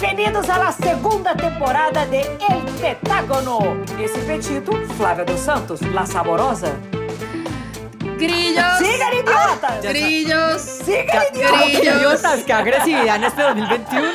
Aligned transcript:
Bem-vindos 0.00 0.48
à 0.48 0.72
segunda 0.72 1.34
temporada 1.36 2.06
de 2.06 2.16
El 2.16 2.64
Tetágono. 2.80 3.58
Esse 4.00 4.18
petito, 4.20 4.72
Flávia 4.96 5.22
dos 5.22 5.38
Santos, 5.38 5.82
La 5.92 6.06
Saborosa. 6.06 6.74
Grillos. 8.16 8.78
¡Sigan, 8.78 9.12
idiotas! 9.12 9.82
Grillos. 9.82 10.71
¡Sigan, 10.84 11.24
idiotas! 11.68 12.44
¡Qué 12.44 12.52
agresividad 12.52 13.16
en 13.16 13.24
este 13.24 13.42
2021! 13.42 14.08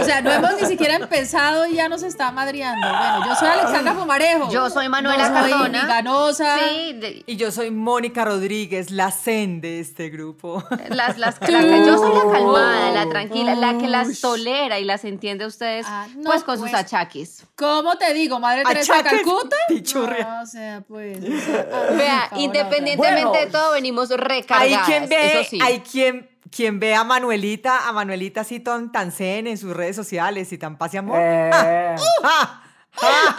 O 0.00 0.04
sea, 0.04 0.20
no 0.20 0.30
hemos 0.32 0.60
ni 0.60 0.66
siquiera 0.68 0.94
empezado 0.96 1.66
y 1.66 1.74
ya 1.74 1.88
nos 1.88 2.02
está 2.02 2.30
madreando. 2.32 2.86
Bueno, 2.88 3.26
yo 3.26 3.34
soy 3.36 3.48
Alexandra 3.48 3.94
Pumarejo. 3.94 4.50
Yo 4.50 4.70
soy 4.70 4.88
Manuela 4.88 5.28
no 5.28 5.40
soy 5.42 5.50
Cardona. 5.50 5.86
ganosa. 5.86 6.58
Sí, 6.58 6.92
de- 6.94 7.22
Y 7.26 7.36
yo 7.36 7.50
soy 7.50 7.70
Mónica 7.70 8.24
Rodríguez, 8.24 8.90
la 8.90 9.10
zen 9.10 9.60
de 9.60 9.80
este 9.80 10.08
grupo. 10.10 10.62
las, 10.88 11.18
las, 11.18 11.40
la- 11.40 11.60
yo 11.60 11.98
soy 11.98 12.14
la 12.14 12.32
calmada, 12.32 12.90
la 12.92 13.08
tranquila, 13.08 13.54
la 13.54 13.78
que 13.78 13.88
las 13.88 14.20
tolera 14.20 14.78
y 14.78 14.84
las 14.84 15.04
entiende 15.04 15.44
a 15.44 15.48
ustedes, 15.48 15.86
Ah, 15.88 16.06
no, 16.16 16.30
pues 16.30 16.42
con 16.44 16.56
sus 16.58 16.70
pues. 16.70 16.74
achaques. 16.74 17.44
¿Cómo 17.56 17.96
te 17.96 18.12
digo? 18.14 18.38
Madre 18.38 18.62
Teresa 18.64 18.96
de 18.98 19.02
Calcuta. 19.04 19.56
pichurria. 19.68 20.24
No, 20.36 20.42
o 20.42 20.46
sea, 20.46 20.82
pues. 20.86 21.18
o 21.18 21.26
sea, 21.26 21.66
Vea, 21.96 22.30
independientemente 22.36 23.24
Bueno. 23.26 23.44
de 23.44 23.46
todo, 23.50 23.72
venimos 23.72 24.10
Hay 24.10 24.16
recargadas. 24.16 24.86
quien 24.86 25.08
ve, 25.08 25.40
eso 25.40 25.50
sí. 25.50 25.58
hay 25.62 25.80
quien, 25.80 26.05
quien 26.50 26.78
ve 26.80 26.94
a 26.94 27.04
Manuelita, 27.04 27.88
a 27.88 27.92
Manuelita 27.92 28.40
así 28.42 28.60
tan, 28.60 28.92
tan 28.92 29.12
zen 29.12 29.46
en 29.46 29.58
sus 29.58 29.74
redes 29.76 29.96
sociales 29.96 30.52
y 30.52 30.58
tan 30.58 30.76
paz 30.78 30.94
y 30.94 30.96
amor. 30.98 31.18
É. 31.20 31.96
¡Ah! 32.22 32.62
¡Ah! 33.02 33.36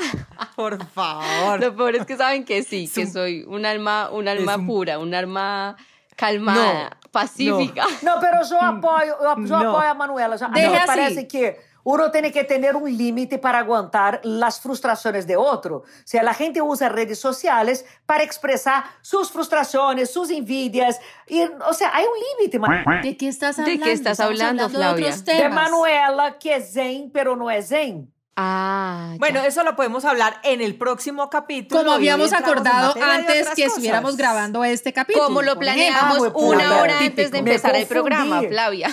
Por 0.55 0.83
favor. 0.87 1.59
Lo 1.59 1.75
peor 1.75 1.95
es 1.95 2.05
que 2.05 2.15
saben 2.17 2.45
que 2.45 2.63
sí, 2.63 2.89
que 2.93 3.01
un- 3.01 3.11
soy 3.11 3.43
un 3.47 3.65
alma, 3.65 4.09
un 4.11 4.27
alma 4.27 4.55
un- 4.57 4.67
pura, 4.67 4.99
un 4.99 5.13
alma 5.13 5.75
calmada, 6.15 6.97
pacífica. 7.11 7.85
Não, 8.03 8.19
pero 8.19 8.37
eu 8.43 8.59
apoio, 8.61 9.15
eu, 9.19 9.45
eu 9.45 9.55
apoio 9.55 9.89
a 9.89 9.93
Manuela. 9.93 10.35
A 10.39 10.49
me 10.49 10.65
así. 10.65 10.85
parece 10.87 11.27
que 11.27 11.57
uno 11.89 12.11
tiene 12.11 12.33
que 12.33 12.43
tener 12.43 12.75
un 12.75 12.97
límite 12.97 13.37
para 13.37 13.59
aguantar 13.59 14.19
las 14.23 14.59
frustraciones 14.59 15.25
de 15.25 15.37
otro. 15.37 15.77
O 15.77 15.83
sea, 16.03 16.21
la 16.21 16.33
gente 16.33 16.61
usa 16.61 16.89
redes 16.89 17.17
sociales 17.17 17.85
para 18.05 18.23
expresar 18.23 18.83
sus 18.99 19.31
frustraciones, 19.31 20.11
sus 20.11 20.29
envidias. 20.29 20.99
Y, 21.27 21.43
o 21.43 21.73
sea, 21.73 21.91
hay 21.95 22.03
un 22.03 22.11
límite, 22.41 22.59
¿De 23.07 23.15
qué 23.15 23.29
estás 23.29 23.55
¿De 23.55 23.61
hablando? 23.63 23.85
qué 23.85 23.91
estás 23.93 24.19
hablando, 24.19 24.67
de 24.67 24.75
Flavia? 24.75 25.15
De. 25.15 25.47
Manuela, 25.47 26.37
que 26.37 26.57
es 26.57 26.73
zen, 26.73 27.09
pero 27.09 27.37
no 27.37 27.49
es 27.49 27.69
zen. 27.69 28.11
Ah, 28.35 29.11
ya. 29.13 29.17
Bueno, 29.19 29.39
eso 29.39 29.63
lo 29.63 29.77
podemos 29.77 30.03
hablar 30.03 30.41
en 30.43 30.59
el 30.59 30.77
próximo 30.77 31.29
capítulo. 31.29 31.79
Como 31.81 31.93
habíamos 31.93 32.33
acordado 32.33 32.95
de 32.95 33.01
antes 33.01 33.47
que 33.55 33.63
cosas. 33.63 33.67
estuviéramos 33.69 34.17
grabando 34.17 34.65
este 34.65 34.91
capítulo. 34.91 35.23
como 35.27 35.41
lo 35.41 35.57
planeamos 35.57 36.17
Ah, 36.17 36.31
una 36.35 36.81
hora 36.81 36.99
antes 36.99 37.31
de 37.31 37.37
empezar 37.37 37.77
el 37.77 37.87
programa. 37.87 38.41
Flavia. 38.41 38.89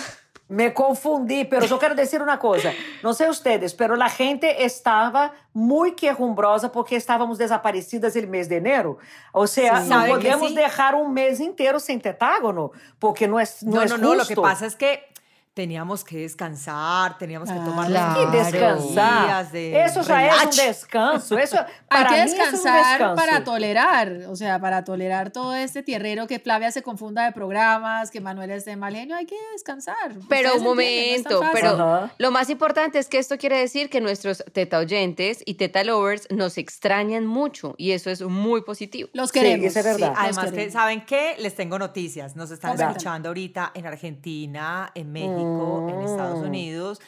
Me 0.47 0.75
confundí, 0.75 1.43
pero 1.45 1.65
yo 1.65 1.79
quiero 1.79 1.95
decir 1.95 2.21
una 2.21 2.37
cosa. 2.37 2.71
No 3.01 3.13
sé 3.15 3.27
ustedes, 3.27 3.73
pero 3.73 3.95
la 3.95 4.09
gente 4.09 4.63
estaba 4.63 5.33
muy 5.53 5.93
quejumbrosa 5.93 6.71
porque 6.71 6.95
estábamos 6.95 7.39
desaparecidas 7.39 8.15
el 8.15 8.27
mes 8.27 8.47
de 8.47 8.57
enero. 8.57 8.99
O 9.31 9.47
sea, 9.47 9.81
Sí. 9.81 9.89
no 9.89 9.95
¿Sabe 9.95 10.07
que 10.09 10.15
podemos 10.29 10.49
sí? 10.49 10.55
dejar 10.55 10.93
un 10.93 11.13
mes 11.13 11.39
entero 11.39 11.79
sin 11.79 11.99
tetágono, 11.99 12.71
porque 12.99 13.27
no 13.27 13.39
es, 13.39 13.63
no 13.63 13.77
No, 13.77 13.81
es 13.81 13.89
no, 13.91 13.97
no, 13.97 14.13
lo 14.13 14.19
que 14.21 14.35
justo. 14.35 14.43
pasa 14.43 14.67
es 14.67 14.75
que 14.75 15.07
teníamos 15.55 16.03
que 16.03 16.17
descansar, 16.17 17.17
teníamos 17.17 17.49
que 17.49 17.55
tomar 17.55 17.87
Claro. 17.87 18.13
que 18.31 18.37
unos 18.37 18.51
descansar. 18.51 19.25
días 19.25 19.51
de 19.53 19.69
Eso 19.69 19.77
ya 19.77 19.85
es 19.85 19.95
un 19.97 20.05
relax. 20.41 20.55
descanso. 20.57 21.37
Eso, 21.37 21.57
Hay 21.89 22.03
para 22.03 22.09
que 22.09 22.23
es 22.23 22.31
un 22.33 22.37
descansar 22.37 22.89
descanso. 22.89 23.15
para 23.15 23.43
tolerar, 23.45 24.11
o 24.27 24.35
sea, 24.35 24.59
para 24.59 24.83
tolerar 24.83 25.31
todo 25.31 25.55
este 25.55 25.81
tierrero 25.81 26.27
que 26.27 26.39
Flavia 26.39 26.71
se 26.71 26.83
confunda 26.83 27.23
de 27.23 27.31
programas, 27.31 28.11
que 28.11 28.19
Manuel 28.19 28.51
esté 28.51 28.71
de 28.71 28.75
mal 28.75 28.93
genio, 28.93 29.15
hay 29.15 29.25
que 29.25 29.37
descansar. 29.53 29.95
Pero 30.27 30.55
un 30.55 30.59
no 30.63 30.69
momento, 30.71 31.41
pero 31.53 31.69
Ajá. 31.69 32.11
lo 32.17 32.31
más 32.31 32.49
importante 32.49 32.99
es 32.99 33.07
que 33.07 33.17
esto 33.17 33.37
quiere 33.37 33.57
decir 33.57 33.89
que 33.89 34.01
nuestros 34.01 34.43
teta 34.51 34.77
oyentes 34.77 35.41
y 35.45 35.53
teta 35.53 35.85
lovers 35.85 36.27
nos 36.31 36.57
extrañan 36.57 37.25
mucho 37.25 37.75
y 37.77 37.91
eso 37.91 38.09
es 38.09 38.21
muy 38.21 38.61
positivo. 38.63 39.09
Los 39.13 39.29
Sí, 39.29 39.39
queremos. 39.39 39.67
eso 39.67 39.79
es 39.79 39.85
verdad. 39.85 40.13
Además 40.17 40.51
que. 40.51 40.69
¿saben 40.69 41.05
qué? 41.05 41.35
Les 41.39 41.55
tengo 41.55 41.79
noticias. 41.79 42.35
Nos 42.35 42.51
están 42.51 42.77
escuchando 42.79 43.29
ahorita 43.29 43.71
en 43.73 43.85
Argentina, 43.85 44.91
en 44.93 45.11
México, 45.13 45.44
en 45.89 46.01
Estados 46.01 46.39
Mm. 46.39 46.47
Unidos. 46.47 47.01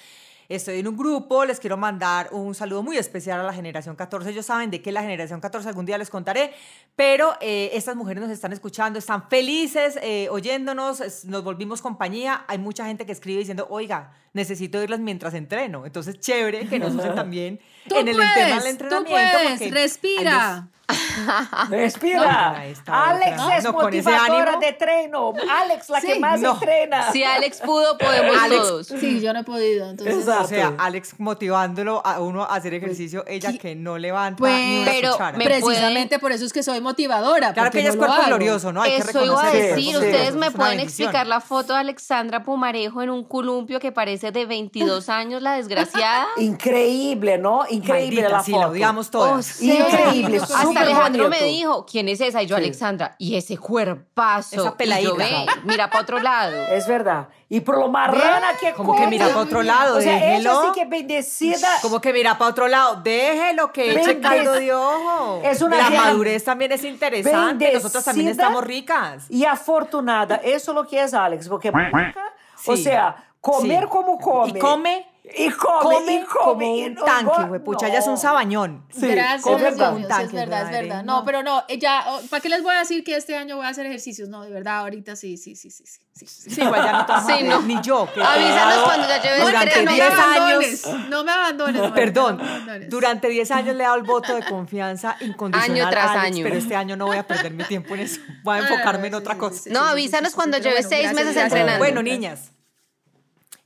Estoy 0.49 0.79
en 0.79 0.87
un 0.87 0.95
grupo, 0.95 1.43
les 1.43 1.59
quiero 1.59 1.75
mandar 1.75 2.29
un 2.31 2.55
saludo 2.55 2.81
muy 2.81 2.95
especial 2.97 3.41
a 3.41 3.43
la 3.43 3.51
generación 3.51 3.97
14. 3.97 4.29
Ellos 4.29 4.45
saben 4.45 4.71
de 4.71 4.81
qué 4.81 4.93
la 4.93 5.01
generación 5.01 5.41
14 5.41 5.67
algún 5.67 5.85
día 5.85 5.97
les 5.97 6.09
contaré, 6.09 6.53
pero 6.95 7.33
eh, 7.41 7.71
estas 7.73 7.97
mujeres 7.97 8.23
nos 8.23 8.31
están 8.31 8.53
escuchando, 8.53 8.97
están 8.97 9.27
felices 9.27 9.99
eh, 10.01 10.29
oyéndonos, 10.31 11.01
es- 11.01 11.25
nos 11.25 11.43
volvimos 11.43 11.81
compañía. 11.81 12.45
Hay 12.47 12.59
mucha 12.59 12.85
gente 12.85 13.05
que 13.05 13.11
escribe 13.11 13.39
diciendo, 13.39 13.67
oiga, 13.69 14.13
necesito 14.31 14.77
oírlas 14.79 15.01
mientras 15.01 15.33
entreno. 15.33 15.85
Entonces, 15.85 16.17
chévere 16.21 16.65
que 16.69 16.79
nos 16.79 16.95
usen 16.95 17.13
también 17.15 17.59
Tú 17.89 17.97
en 17.97 18.07
el 18.07 18.15
puedes, 18.15 18.33
tema 18.33 18.47
del 18.47 18.61
tú 18.63 18.67
entrenamiento. 18.69 19.11
puedes, 19.11 19.49
porque 19.51 19.63
hay 19.65 19.71
respira. 19.71 20.69
Respira. 21.69 22.51
No, 22.51 22.57
ahí 22.57 22.71
está 22.71 23.09
Alex 23.09 23.41
otra. 23.41 23.57
es 23.57 23.63
No, 23.65 23.73
motivadora 23.73 24.43
ánimo. 24.53 24.59
de 24.61 24.73
treino. 24.73 25.33
Alex, 25.49 25.89
la 25.89 26.01
que 26.01 26.13
Sí, 26.13 26.19
más 26.19 26.39
no. 26.39 26.53
entrena. 26.53 27.11
Si 27.11 27.23
Alex 27.23 27.59
pudo, 27.61 27.97
podemos 27.97 28.35
Alex- 28.37 28.61
todos. 28.61 28.87
Sí, 28.87 29.19
yo 29.19 29.33
no 29.33 29.39
he 29.39 29.43
podido, 29.43 29.89
entonces. 29.89 30.15
Exacto. 30.17 30.43
O 30.45 30.47
sea, 30.47 30.73
Alex 30.77 31.15
motivándolo 31.19 32.01
a 32.05 32.21
uno 32.21 32.43
a 32.43 32.55
hacer 32.55 32.73
ejercicio, 32.73 33.23
ella 33.27 33.51
qui- 33.51 33.59
que 33.59 33.75
no 33.75 33.97
levanta 33.97 34.37
Pues, 34.37 34.53
ni 34.59 34.81
una 34.81 34.91
pero 34.91 35.11
cuchara. 35.13 35.37
me- 35.37 35.43
Precisamente 35.45 36.19
por 36.19 36.31
eso 36.31 36.45
es 36.45 36.53
que 36.53 36.63
soy 36.63 36.79
motivadora. 36.81 37.53
Claro 37.53 37.67
porque 37.69 37.79
que 37.79 37.87
ella 37.87 37.95
no 37.95 38.01
es 38.05 38.07
cuerpo 38.11 38.25
glorioso, 38.27 38.71
¿no? 38.71 38.81
Hay 38.81 38.91
que 39.01 39.23
iba 39.25 39.41
a. 39.41 39.51
Sí, 39.51 39.57
decir, 39.57 39.75
sí, 39.91 39.95
ustedes 39.95 40.29
es 40.29 40.35
me 40.35 40.51
pueden 40.51 40.77
bendición. 40.77 41.07
explicar 41.09 41.27
la 41.27 41.41
foto 41.41 41.73
de 41.73 41.79
Alexandra 41.79 42.43
Pumarejo 42.43 43.01
en 43.01 43.09
un 43.09 43.23
columpio 43.23 43.79
que 43.79 43.91
parece 43.91 44.31
de 44.31 44.45
22 44.45 45.09
años, 45.09 45.41
la 45.41 45.53
desgraciada. 45.53 46.27
Increíble, 46.37 47.37
¿no? 47.37 47.63
Increíble 47.69 48.21
Maldita, 48.21 48.29
la 48.37 48.43
sí, 48.43 48.51
foto. 48.51 48.61
la 48.63 48.69
odiamos 48.69 49.07
O 49.07 49.11
todas. 49.11 49.45
sea, 49.45 49.73
Increíble, 49.87 50.39
Hasta 50.79 50.91
Alejandro 50.91 51.29
me 51.29 51.43
dijo, 51.43 51.85
¿quién 51.85 52.09
es 52.09 52.21
esa? 52.21 52.41
Y 52.41 52.47
yo, 52.47 52.55
Sí. 52.57 52.63
Alexandra, 52.63 53.15
y 53.17 53.35
ese 53.35 53.57
cuerpazo. 53.57 54.55
Esa 54.55 54.61
Y 54.61 54.65
yo, 54.65 54.77
peladita. 54.77 55.13
"Ve, 55.15 55.45
mira 55.63 55.89
para 55.89 56.01
otro 56.01 56.19
lado. 56.19 56.55
Es 56.67 56.87
verdad. 56.87 57.27
Y 57.49 57.61
por 57.61 57.77
lo 57.79 57.87
marrana 57.87 58.47
que 58.59 58.73
Como 58.73 58.95
que 58.95 59.07
mira 59.07 59.27
para 59.27 59.39
otro 59.39 59.63
lado, 59.63 59.97
O 59.97 60.01
sea, 60.01 60.17
ella 60.17 60.25
déjelo. 60.37 60.61
sí 60.63 60.79
que 60.79 60.85
bendecida. 60.85 61.67
Como 61.81 62.01
que 62.01 62.11
mira 62.13 62.37
para 62.37 62.51
otro 62.51 62.67
lado, 62.67 63.01
déjelo 63.03 63.71
que 63.71 63.93
eche 63.93 64.19
caldo 64.19 64.53
de 64.53 64.73
ojo. 64.73 65.41
Es 65.43 65.61
una 65.61 65.77
la 65.77 65.89
madurez 65.89 66.43
también 66.43 66.71
es 66.73 66.83
interesante. 66.83 67.71
Nosotros 67.73 68.03
también 68.03 68.27
estamos 68.29 68.63
ricas. 68.63 69.25
Y 69.29 69.45
afortunada. 69.45 70.35
Eso 70.37 70.71
es 70.71 70.75
lo 70.75 70.85
que 70.87 71.01
es 71.01 71.13
Alex. 71.13 71.47
Porque, 71.47 71.71
o 72.65 72.75
sea, 72.77 73.23
comer 73.39 73.83
Sí. 73.83 73.89
como 73.89 74.17
come. 74.19 74.49
Y 74.49 74.59
come, 74.59 75.07
Y 75.35 75.49
come, 75.51 75.81
come 75.81 76.13
y 76.13 76.23
come. 76.23 76.27
como 76.43 76.61
y 76.77 76.83
un 76.85 76.93
no- 76.93 77.03
tanque, 77.03 77.31
no- 77.41 77.47
güeypucha. 77.47 77.87
Ella 77.87 77.99
es 77.99 78.05
un 78.05 78.11
no. 78.13 78.17
sabañón. 78.17 78.85
Sí, 78.93 79.07
Gracias, 79.07 79.41
come 79.41 79.57
Dios 79.59 79.73
como 79.75 79.97
un 79.97 80.07
tanque, 80.07 80.25
es 80.25 80.31
verdad, 80.33 80.61
es 80.63 80.71
verdad. 80.71 81.03
no. 81.03 81.17
No, 81.19 81.25
pero 81.25 81.43
no, 81.43 81.63
ya, 81.79 82.05
¿para 82.29 82.41
qué 82.41 82.49
les 82.49 82.63
voy 82.63 82.73
a 82.75 82.79
decir 82.79 83.03
que 83.03 83.15
este 83.15 83.35
año 83.35 83.57
voy 83.57 83.65
a 83.65 83.69
hacer 83.69 83.85
ejercicios? 83.85 84.29
No, 84.29 84.43
de 84.43 84.51
verdad, 84.51 84.79
ahorita 84.79 85.15
sí, 85.15 85.37
sí, 85.37 85.55
sí, 85.55 85.69
sí, 85.69 85.85
sí. 85.85 85.99
sí, 86.13 86.25
sí. 86.27 86.49
Sí, 86.51 86.61
igual 86.61 86.83
ya 86.83 86.91
no 86.93 86.99
a 87.13 87.21
Sí, 87.25 87.43
no. 87.43 87.61
ni 87.63 87.79
yo. 87.81 88.07
que 88.13 88.21
Avísanos 88.23 88.83
cuando 88.85 89.07
ya 89.07 89.21
lleves 89.21 89.41
durante 89.45 89.69
tres 89.71 89.85
no 89.85 89.91
me 89.91 89.95
10 89.95 90.11
años. 90.87 91.09
no 91.09 91.23
me 91.23 91.31
abandones. 91.31 91.91
Perdón, 91.91 92.37
no 92.37 92.43
me 92.43 92.49
abandones. 92.51 92.89
durante 92.89 93.27
10 93.29 93.51
años 93.51 93.75
le 93.75 93.83
he 93.83 93.85
dado 93.85 93.97
el 93.97 94.03
voto 94.03 94.33
de 94.35 94.43
confianza 94.43 95.17
incondicional 95.21 95.77
Año 95.81 95.89
tras 95.89 96.11
Alex, 96.11 96.25
año. 96.25 96.43
pero 96.43 96.55
este 96.57 96.75
año 96.75 96.95
no 96.95 97.05
voy 97.07 97.17
a 97.17 97.27
perder 97.27 97.51
mi 97.53 97.63
tiempo 97.65 97.93
en 97.95 98.01
eso. 98.01 98.21
Voy 98.43 98.57
a 98.57 98.61
enfocarme 98.61 99.07
en 99.07 99.13
Ah, 99.15 99.17
otra 99.17 99.33
sí, 99.33 99.39
cosa. 99.39 99.69
No, 99.71 99.81
avísanos 99.81 100.33
cuando 100.33 100.57
lleves 100.57 100.87
bueno, 100.87 100.89
seis 100.89 101.01
gracias, 101.03 101.15
meses 101.15 101.33
gracias. 101.35 101.45
entrenando. 101.53 101.79
Bueno, 101.79 102.01
niñas, 102.01 102.51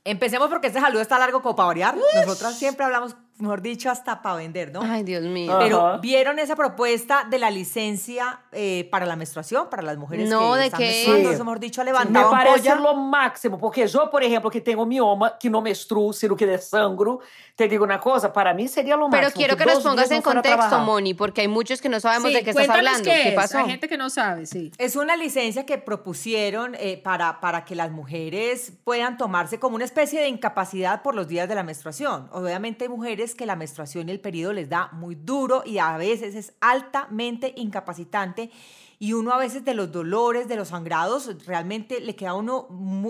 empecemos 0.04 0.48
porque 0.48 0.68
este 0.68 0.80
saludo 0.80 1.00
está 1.00 1.18
largo 1.18 1.42
como 1.42 1.56
para 1.56 1.66
variar. 1.68 1.96
Nosotras 2.14 2.58
siempre 2.58 2.84
hablamos, 2.84 3.16
mejor 3.38 3.60
dicho, 3.62 3.90
hasta 3.90 4.22
para 4.22 4.36
vender, 4.36 4.72
¿no? 4.72 4.80
Ay, 4.82 5.02
Dios 5.02 5.22
mío. 5.24 5.56
Pero 5.58 5.84
Ajá. 5.86 5.96
vieron 5.98 6.38
esa 6.38 6.54
propuesta 6.54 7.26
de 7.28 7.38
la 7.40 7.50
licencia 7.50 8.40
eh, 8.52 8.86
para 8.90 9.04
la 9.04 9.16
menstruación, 9.16 9.68
para 9.68 9.82
las 9.82 9.96
mujeres 9.96 10.28
No, 10.30 10.52
que 10.52 10.58
¿de 10.60 10.64
están 10.66 10.78
qué? 10.78 10.86
menstruando, 10.86 11.28
Sí. 11.28 11.34
eso, 11.34 11.44
mejor 11.44 11.58
dicho, 11.60 11.80
Me 11.80 11.86
levantaban 11.86 12.30
parece 12.30 12.58
polla. 12.70 12.74
lo 12.76 12.94
máximo, 12.94 13.58
porque 13.58 13.86
yo, 13.88 14.08
por 14.10 14.22
ejemplo, 14.22 14.48
que 14.50 14.60
tengo 14.60 14.86
mioma, 14.86 15.36
que 15.38 15.50
no 15.50 15.60
menstruo, 15.60 16.12
sino 16.12 16.36
que 16.36 16.46
desangro, 16.46 17.20
te 17.56 17.66
digo 17.68 17.84
una 17.84 17.98
cosa, 17.98 18.32
para 18.32 18.54
mí 18.54 18.68
sería 18.68 18.96
lo 18.96 19.08
Pero 19.10 19.22
máximo. 19.24 19.38
quiero 19.38 19.56
que 19.56 19.64
nos 19.64 19.74
dos 19.74 19.82
pongas 19.84 20.10
en 20.10 20.22
contexto. 20.22 20.78
Moni, 20.80 21.14
porque 21.14 21.40
hay 21.40 21.48
muchos 21.48 21.80
que 21.80 21.88
no 21.88 21.98
sabemos 22.00 22.28
Sí, 22.28 22.34
de 22.36 22.44
qué 22.44 22.50
estás 22.50 22.68
hablando. 22.68 23.04
qué 23.04 23.22
¿Qué, 23.22 23.28
es. 23.30 23.34
pasó? 23.34 23.58
Hay 23.58 23.66
gente 23.66 23.88
que 23.88 23.96
no 23.98 24.08
sabe, 24.10 24.46
sí. 24.46 24.70
Es 24.78 24.94
una 24.96 25.16
licencia 25.16 25.66
que 25.66 25.78
propusieron 25.78 26.74
eh, 26.78 27.00
para, 27.02 27.40
para 27.40 27.64
que 27.64 27.74
las 27.74 27.90
mujeres 27.90 28.72
puedan 28.84 29.16
tomarse 29.16 29.58
como 29.58 29.76
una 29.76 29.84
especie 29.84 30.20
de 30.20 30.28
incapacidad 30.28 31.02
por 31.02 31.14
los 31.14 31.28
días 31.28 31.48
de 31.48 31.54
la 31.54 31.62
menstruación. 31.62 32.28
Obviamente 32.32 32.84
hay 32.84 32.88
mujeres 32.88 33.21
que 33.34 33.46
la 33.46 33.56
menstruación 33.56 34.08
y 34.08 34.12
el 34.12 34.20
periodo 34.20 34.52
les 34.52 34.68
da 34.68 34.88
muy 34.92 35.14
duro 35.14 35.62
y 35.64 35.78
a 35.78 35.96
veces 35.96 36.34
es 36.34 36.52
altamente 36.60 37.52
incapacitante 37.56 38.50
y 38.98 39.14
uno 39.14 39.32
a 39.32 39.38
veces 39.38 39.64
de 39.64 39.74
los 39.74 39.90
dolores, 39.90 40.46
de 40.46 40.54
los 40.56 40.68
sangrados, 40.68 41.28
realmente 41.46 42.00
le 42.00 42.14
queda 42.14 42.30
a 42.30 42.34
uno, 42.34 42.68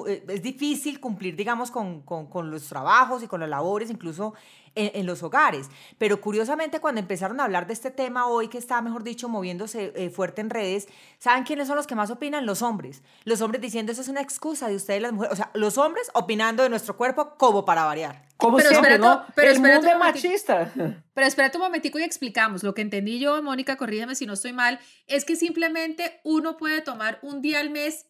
eh, 0.08 0.24
es 0.28 0.42
difícil 0.42 1.00
cumplir, 1.00 1.36
digamos, 1.36 1.70
con, 1.70 2.00
con- 2.02 2.26
con 2.28 2.50
los 2.50 2.66
trabajos 2.68 3.22
y 3.22 3.26
con 3.26 3.40
las 3.40 3.48
labores, 3.50 3.90
incluso 3.90 4.32
en, 4.74 5.06
los 5.06 5.22
hogares. 5.22 5.68
Pero 5.98 6.20
curiosamente, 6.20 6.80
cuando 6.80 7.00
empezaron 7.00 7.40
a 7.40 7.44
hablar 7.44 7.66
de 7.66 7.72
este 7.72 7.90
tema 7.90 8.26
hoy, 8.26 8.48
que 8.48 8.58
está, 8.58 8.80
mejor 8.82 9.02
dicho, 9.02 9.28
moviéndose 9.28 9.92
eh, 9.94 10.10
fuerte 10.10 10.40
en 10.40 10.50
redes, 10.50 10.88
¿saben 11.18 11.44
quiénes 11.44 11.68
son 11.68 11.76
los 11.76 11.86
que 11.86 11.94
más 11.94 12.10
opinan? 12.10 12.46
Los 12.46 12.62
hombres. 12.62 13.02
Los 13.24 13.40
hombres 13.40 13.60
diciendo, 13.60 13.92
eso 13.92 14.00
es 14.00 14.08
una 14.08 14.20
excusa 14.20 14.68
de 14.68 14.76
ustedes 14.76 15.02
las 15.02 15.12
mujeres. 15.12 15.32
O 15.32 15.36
sea, 15.36 15.50
los 15.54 15.78
hombres 15.78 16.10
opinando 16.14 16.62
de 16.62 16.68
nuestro 16.68 16.96
cuerpo 16.96 17.36
como 17.36 17.64
para 17.64 17.84
variar. 17.84 18.26
Como 18.36 18.56
pero 18.56 18.70
siempre, 18.70 18.98
¿no? 18.98 19.24
Pero 19.34 19.50
el 19.50 19.60
mundo 19.60 19.88
es 19.88 19.98
machista. 19.98 20.72
Pero 20.74 21.26
espérate 21.26 21.58
un 21.58 21.64
momentico 21.64 21.98
y 21.98 22.02
explicamos. 22.02 22.62
Lo 22.62 22.74
que 22.74 22.82
entendí 22.82 23.18
yo, 23.18 23.40
Mónica, 23.42 23.76
corrígeme 23.76 24.14
si 24.14 24.26
no 24.26 24.32
estoy 24.32 24.52
mal, 24.52 24.80
es 25.06 25.24
que 25.24 25.36
simplemente 25.36 26.20
uno 26.24 26.56
puede 26.56 26.80
tomar 26.80 27.18
un 27.22 27.40
día 27.40 27.60
al 27.60 27.70
mes 27.70 28.06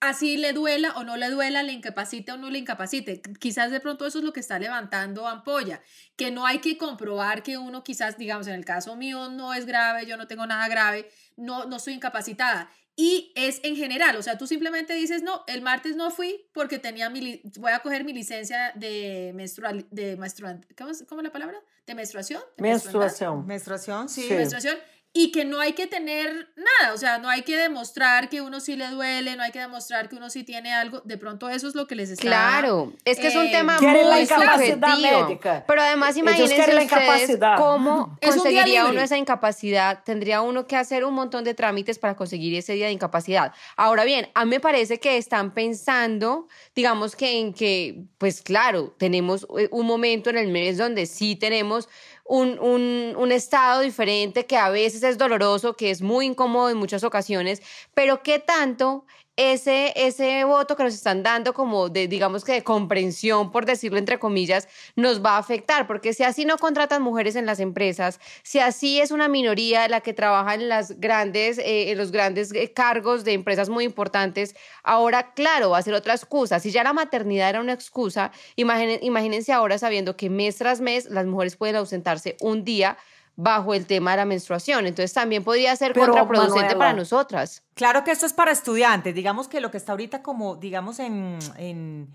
así 0.00 0.36
le 0.36 0.52
duela 0.52 0.92
o 0.96 1.04
no 1.04 1.16
le 1.16 1.28
duela, 1.30 1.62
le 1.62 1.72
incapacite 1.72 2.32
o 2.32 2.36
no 2.36 2.50
le 2.50 2.58
incapacite. 2.58 3.20
Quizás 3.38 3.70
de 3.70 3.80
pronto 3.80 4.06
eso 4.06 4.18
es 4.18 4.24
lo 4.24 4.32
que 4.32 4.40
está 4.40 4.58
levantando 4.58 5.28
ampolla, 5.28 5.82
que 6.16 6.30
no 6.30 6.46
hay 6.46 6.58
que 6.58 6.78
comprobar 6.78 7.42
que 7.42 7.58
uno 7.58 7.84
quizás, 7.84 8.16
digamos, 8.16 8.46
en 8.46 8.54
el 8.54 8.64
caso 8.64 8.96
mío 8.96 9.28
no 9.28 9.54
es 9.54 9.66
grave, 9.66 10.06
yo 10.06 10.16
no 10.16 10.26
tengo 10.26 10.46
nada 10.46 10.66
grave, 10.68 11.10
no, 11.36 11.66
no 11.66 11.76
estoy 11.76 11.94
incapacitada. 11.94 12.70
Y 12.96 13.32
es 13.34 13.60
en 13.62 13.76
general, 13.76 14.16
o 14.16 14.22
sea, 14.22 14.36
tú 14.36 14.46
simplemente 14.46 14.94
dices, 14.94 15.22
no, 15.22 15.44
el 15.46 15.62
martes 15.62 15.96
no 15.96 16.10
fui 16.10 16.48
porque 16.52 16.78
tenía 16.78 17.08
mi, 17.08 17.40
voy 17.56 17.72
a 17.72 17.78
coger 17.78 18.04
mi 18.04 18.12
licencia 18.12 18.72
de 18.74 19.32
menstrual, 19.34 19.86
de 19.90 20.16
menstruante, 20.16 20.74
¿cómo 20.74 20.90
es, 20.90 21.04
la 21.22 21.32
palabra? 21.32 21.58
¿De 21.86 21.94
menstruación? 21.94 22.42
menstruación. 22.58 23.46
Menstruación, 23.46 24.08
sí. 24.08 24.22
sí. 24.22 24.34
Menstruación 24.34 24.76
y 25.12 25.32
que 25.32 25.44
no 25.44 25.58
hay 25.58 25.72
que 25.72 25.88
tener 25.88 26.50
nada, 26.56 26.94
o 26.94 26.96
sea, 26.96 27.18
no 27.18 27.28
hay 27.28 27.42
que 27.42 27.56
demostrar 27.56 28.28
que 28.28 28.40
uno 28.40 28.60
sí 28.60 28.76
le 28.76 28.88
duele, 28.88 29.34
no 29.34 29.42
hay 29.42 29.50
que 29.50 29.58
demostrar 29.58 30.08
que 30.08 30.14
uno 30.14 30.30
sí 30.30 30.44
tiene 30.44 30.72
algo, 30.72 31.00
de 31.00 31.18
pronto 31.18 31.48
eso 31.48 31.66
es 31.66 31.74
lo 31.74 31.88
que 31.88 31.96
les 31.96 32.10
está... 32.10 32.22
Claro, 32.22 32.92
es 33.04 33.18
que 33.18 33.26
es 33.26 33.34
un 33.34 33.46
eh, 33.46 33.50
tema 33.50 33.80
muy 33.80 34.26
subjetivo, 34.26 35.40
pero 35.66 35.82
además 35.82 36.16
imagínense 36.16 36.54
ustedes 36.60 37.38
cómo 37.56 38.16
conseguiría 38.22 38.86
uno 38.86 39.00
esa 39.00 39.16
incapacidad, 39.16 40.04
tendría 40.04 40.42
uno 40.42 40.68
que 40.68 40.76
hacer 40.76 41.04
un 41.04 41.14
montón 41.14 41.42
de 41.42 41.54
trámites 41.54 41.98
para 41.98 42.14
conseguir 42.14 42.54
ese 42.54 42.74
día 42.74 42.86
de 42.86 42.92
incapacidad. 42.92 43.52
Ahora 43.76 44.04
bien, 44.04 44.28
a 44.34 44.44
mí 44.44 44.50
me 44.50 44.60
parece 44.60 45.00
que 45.00 45.16
están 45.16 45.54
pensando, 45.54 46.46
digamos 46.76 47.16
que 47.16 47.40
en 47.40 47.52
que, 47.52 48.04
pues 48.18 48.42
claro, 48.42 48.94
tenemos 48.96 49.44
eh, 49.58 49.68
un 49.72 49.86
momento 49.86 50.30
en 50.30 50.38
el 50.38 50.48
mes 50.48 50.78
donde 50.78 51.06
sí 51.06 51.34
tenemos 51.34 51.88
un, 52.30 52.60
un, 52.60 53.16
un, 53.18 53.32
estado 53.32 53.80
diferente 53.80 54.46
que 54.46 54.56
a 54.56 54.70
veces 54.70 55.02
es 55.02 55.18
doloroso, 55.18 55.74
que 55.74 55.90
es 55.90 56.00
muy 56.00 56.26
incómodo 56.26 56.70
en 56.70 56.76
muchas 56.76 57.02
ocasiones, 57.02 57.60
pero 57.92 58.22
¿qué 58.22 58.38
tanto 58.38 59.04
ese, 59.36 59.92
ese 59.96 60.44
voto 60.44 60.76
que 60.76 60.82
nos 60.82 60.94
están 60.94 61.22
dando 61.22 61.54
como 61.54 61.88
de, 61.88 62.08
digamos 62.08 62.44
que 62.44 62.52
de 62.52 62.62
comprensión, 62.62 63.50
por 63.50 63.64
decirlo 63.64 63.98
entre 63.98 64.18
comillas, 64.18 64.68
nos 64.96 65.24
va 65.24 65.36
a 65.36 65.38
afectar, 65.38 65.86
porque 65.86 66.12
si 66.12 66.24
así 66.24 66.44
no 66.44 66.58
contratan 66.58 67.02
mujeres 67.02 67.36
en 67.36 67.46
las 67.46 67.60
empresas, 67.60 68.20
si 68.42 68.58
así 68.58 69.00
es 69.00 69.10
una 69.10 69.28
minoría 69.28 69.88
la 69.88 70.00
que 70.00 70.12
trabaja 70.12 70.54
en, 70.54 70.68
las 70.68 71.00
grandes, 71.00 71.58
eh, 71.58 71.90
en 71.90 71.98
los 71.98 72.12
grandes 72.12 72.52
eh, 72.52 72.72
cargos 72.72 73.24
de 73.24 73.32
empresas 73.32 73.68
muy 73.68 73.84
importantes, 73.84 74.54
ahora, 74.82 75.32
claro, 75.32 75.70
va 75.70 75.78
a 75.78 75.82
ser 75.82 75.94
otra 75.94 76.14
excusa. 76.14 76.60
Si 76.60 76.70
ya 76.70 76.84
la 76.84 76.92
maternidad 76.92 77.50
era 77.50 77.60
una 77.60 77.72
excusa, 77.72 78.32
imagínense 78.56 79.52
ahora 79.52 79.78
sabiendo 79.78 80.16
que 80.16 80.28
mes 80.28 80.56
tras 80.56 80.80
mes 80.80 81.06
las 81.06 81.26
mujeres 81.26 81.56
pueden 81.56 81.76
ausentarse 81.76 82.36
un 82.40 82.64
día 82.64 82.98
bajo 83.36 83.74
el 83.74 83.86
tema 83.86 84.12
de 84.12 84.18
la 84.18 84.24
menstruación. 84.24 84.86
Entonces 84.86 85.12
también 85.12 85.44
podría 85.44 85.74
ser 85.76 85.94
contraproducente 85.94 86.76
para 86.76 86.92
nosotras. 86.92 87.62
Claro 87.74 88.04
que 88.04 88.10
esto 88.10 88.26
es 88.26 88.32
para 88.32 88.50
estudiantes. 88.50 89.14
Digamos 89.14 89.48
que 89.48 89.60
lo 89.60 89.70
que 89.70 89.76
está 89.76 89.92
ahorita 89.92 90.22
como, 90.22 90.56
digamos, 90.56 90.98
en, 90.98 91.38
en 91.56 92.08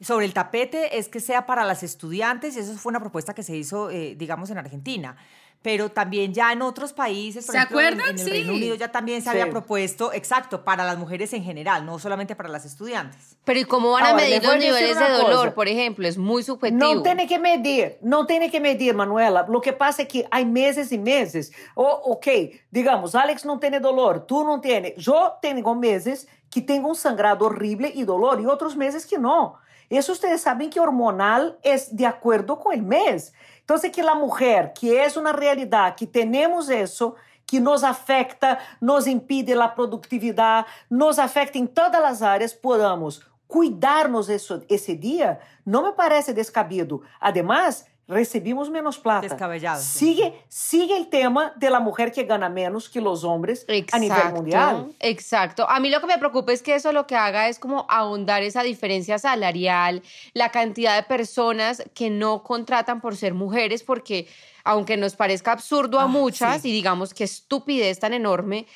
sobre 0.00 0.26
el 0.26 0.32
tapete 0.32 0.98
es 0.98 1.08
que 1.08 1.20
sea 1.20 1.46
para 1.46 1.64
las 1.64 1.82
estudiantes 1.82 2.56
y 2.56 2.60
eso 2.60 2.74
fue 2.74 2.90
una 2.90 3.00
propuesta 3.00 3.34
que 3.34 3.42
se 3.42 3.56
hizo, 3.56 3.90
eh, 3.90 4.14
digamos, 4.16 4.50
en 4.50 4.58
Argentina 4.58 5.16
pero 5.62 5.90
también 5.90 6.32
ya 6.32 6.52
en 6.52 6.62
otros 6.62 6.92
países, 6.92 7.44
por 7.44 7.52
¿Se 7.52 7.58
ejemplo, 7.58 7.78
acuerdan? 7.78 8.10
En, 8.10 8.18
el 8.18 8.30
Reino 8.30 8.52
Unido 8.52 8.74
ya 8.76 8.92
también 8.92 9.22
se 9.22 9.30
había 9.30 9.50
propuesto, 9.50 10.12
exacto, 10.12 10.64
para 10.64 10.84
las 10.84 10.98
mujeres 10.98 11.32
en 11.32 11.42
general, 11.42 11.84
no 11.84 11.98
solamente 11.98 12.36
para 12.36 12.48
las 12.48 12.64
estudiantes. 12.64 13.36
Pero 13.44 13.60
¿y 13.60 13.64
cómo 13.64 13.90
van 13.90 14.06
a 14.06 14.14
medir 14.14 14.42
los 14.42 14.56
niveles 14.56 14.98
de 14.98 15.08
dolor, 15.08 15.54
por 15.54 15.66
ejemplo? 15.66 16.06
Es 16.06 16.16
muy 16.16 16.42
subjetivo. 16.42 16.94
No 16.94 17.02
tiene 17.02 17.26
que 17.26 17.38
medir, 17.38 17.98
no 18.02 18.26
tiene 18.26 18.50
que 18.50 18.60
medir, 18.60 18.94
Manuela. 18.94 19.46
Lo 19.48 19.60
que 19.60 19.72
pasa 19.72 20.02
es 20.02 20.08
que 20.08 20.26
hay 20.30 20.44
meses 20.44 20.92
y 20.92 20.98
meses. 20.98 21.52
Oh, 21.74 22.00
ok, 22.04 22.26
digamos, 22.70 23.14
Alex 23.14 23.44
no 23.44 23.58
tiene 23.58 23.80
dolor, 23.80 24.26
tú 24.26 24.44
no 24.44 24.60
tienes. 24.60 24.94
Yo 24.96 25.38
tengo 25.42 25.74
meses 25.74 26.28
que 26.50 26.62
tengo 26.62 26.88
un 26.88 26.96
sangrado 26.96 27.46
horrible 27.46 27.90
y 27.94 28.04
dolor 28.04 28.40
y 28.40 28.46
otros 28.46 28.76
meses 28.76 29.06
que 29.06 29.18
no. 29.18 29.56
Eso 29.90 30.12
ustedes 30.12 30.42
saben 30.42 30.68
que 30.68 30.80
hormonal 30.80 31.58
es 31.62 31.96
de 31.96 32.06
acuerdo 32.06 32.58
con 32.60 32.74
el 32.74 32.82
mes. 32.82 33.32
Entonces, 33.68 33.92
que 33.92 34.02
la 34.02 34.14
mujer, 34.14 34.72
que 34.72 35.04
es 35.04 35.18
una 35.18 35.30
realidad, 35.30 35.94
que 35.94 36.06
tenemos 36.06 36.70
eso, 36.70 37.16
que 37.44 37.60
nos 37.60 37.84
afecta, 37.84 38.58
nos 38.80 39.06
impide 39.06 39.54
la 39.54 39.74
productividad, 39.74 40.64
nos 40.88 41.18
afecta 41.18 41.58
en 41.58 41.68
todas 41.68 42.00
las 42.00 42.22
áreas, 42.22 42.54
podamos 42.54 43.20
cuidarnos 43.46 44.30
eso, 44.30 44.62
ese 44.70 44.94
día, 44.94 45.40
no 45.66 45.82
me 45.82 45.92
parece 45.92 46.32
descabido. 46.32 47.02
Además, 47.20 47.84
recibimos 48.08 48.70
menos 48.70 48.98
plata. 48.98 49.28
Descabellado. 49.28 49.80
Sigue, 49.80 50.42
sigue 50.48 50.96
el 50.96 51.08
tema 51.08 51.52
de 51.56 51.68
la 51.68 51.78
mujer 51.78 52.10
que 52.10 52.24
gana 52.24 52.48
menos 52.48 52.88
que 52.88 53.00
los 53.00 53.22
hombres 53.22 53.66
a 53.92 53.98
nivel 53.98 54.32
mundial. 54.32 54.90
Exacto. 54.98 55.68
A 55.68 55.78
mí 55.78 55.90
lo 55.90 56.00
que 56.00 56.06
me 56.06 56.18
preocupa 56.18 56.52
es 56.52 56.62
que 56.62 56.74
eso 56.74 56.90
lo 56.92 57.06
que 57.06 57.16
haga 57.16 57.48
es 57.48 57.58
como 57.58 57.86
ahondar 57.90 58.42
esa 58.42 58.62
diferencia 58.62 59.18
salarial, 59.18 60.02
la 60.32 60.50
cantidad 60.50 60.96
de 60.96 61.02
personas 61.02 61.82
que 61.94 62.08
no 62.08 62.42
contratan 62.42 63.02
por 63.02 63.14
ser 63.14 63.34
mujeres, 63.34 63.82
porque 63.82 64.26
aunque 64.64 64.96
nos 64.96 65.14
parezca 65.14 65.52
absurdo 65.52 65.98
a 65.98 66.04
ah, 66.04 66.08
muchas 66.08 66.64
y 66.64 66.72
digamos 66.72 67.14
que 67.14 67.24
estupidez 67.24 68.00
tan 68.00 68.12
enorme, 68.12 68.66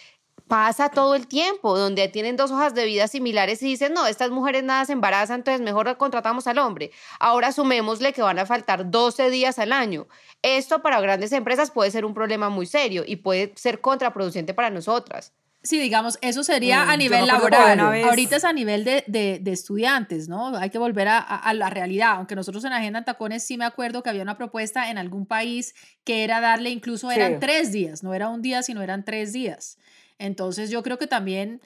pasa 0.49 0.89
todo 0.89 1.15
el 1.15 1.27
tiempo, 1.27 1.79
donde 1.79 2.09
tienen 2.09 2.37
dos 2.37 2.51
hojas 2.51 2.75
de 2.75 2.85
vida 2.85 3.09
similares 3.09 3.63
y 3.63 3.67
dicen, 3.67 3.93
no, 3.93 4.07
estas 4.07 4.31
mujeres 4.31 4.65
nada 4.65 4.85
se 4.85 4.93
embarazan, 4.93 5.41
entonces 5.41 5.61
mejor 5.61 5.97
contratamos 5.97 6.47
al 6.47 6.59
hombre. 6.59 6.91
Ahora 7.19 7.53
sumémosle 7.53 8.13
que 8.13 8.23
van 8.23 8.39
a 8.39 8.47
faltar 8.47 8.91
12 8.91 9.31
días 9.31 9.59
al 9.59 9.73
año. 9.73 10.07
Esto 10.43 10.83
para 10.83 11.01
grandes 11.01 11.33
empresas 11.33 11.71
puede 11.71 11.91
ser 11.91 12.05
un 12.05 12.15
problema 12.15 12.49
muy 12.49 12.67
serio 12.67 13.05
y 13.07 13.17
puede 13.17 13.53
ser 13.57 13.81
contraproducente 13.81 14.55
para 14.55 14.71
nosotras. 14.71 15.33
Sí, 15.65 15.79
digamos, 15.79 16.19
eso 16.23 16.43
sería 16.43 16.91
a 16.91 16.97
mm, 16.97 16.99
nivel 16.99 17.27
laboral. 17.27 17.79
Ahorita 17.79 18.35
es 18.35 18.45
a 18.45 18.53
nivel 18.53 18.83
de, 18.83 19.05
de, 19.07 19.53
estudiantes, 19.53 20.29
¿no? 20.29 20.57
Hay 20.57 20.71
que 20.71 20.79
volver 20.79 21.07
a, 21.07 21.19
a, 21.19 21.55
la 21.55 21.71
realidad. 21.71 22.15
Aunque 22.17 22.35
nosotros 22.35 22.65
en 22.65 22.73
Agenda 22.73 23.05
Tacones 23.05 23.45
sí 23.45 23.57
me 23.57 23.65
acuerdo 23.65 24.03
que 24.03 24.11
había 24.11 24.23
una 24.23 24.37
propuesta 24.37 24.91
en 24.91 24.99
algún 24.99 25.25
país 25.25 25.75
que 26.03 26.25
era 26.25 26.41
darle, 26.41 26.71
incluso 26.71 27.13
eran 27.13 27.39
tres 27.39 27.71
días, 27.71 28.03
no 28.03 28.13
era 28.13 28.29
un 28.29 28.43
día, 28.43 28.65
sino 28.65 28.83
eran 28.83 29.05
tres 29.05 29.33
días. 29.33 29.79
Entonces 30.23 30.71
yo 30.71 30.85
creo 30.85 30.99
que 30.99 31.09
también 31.09 31.61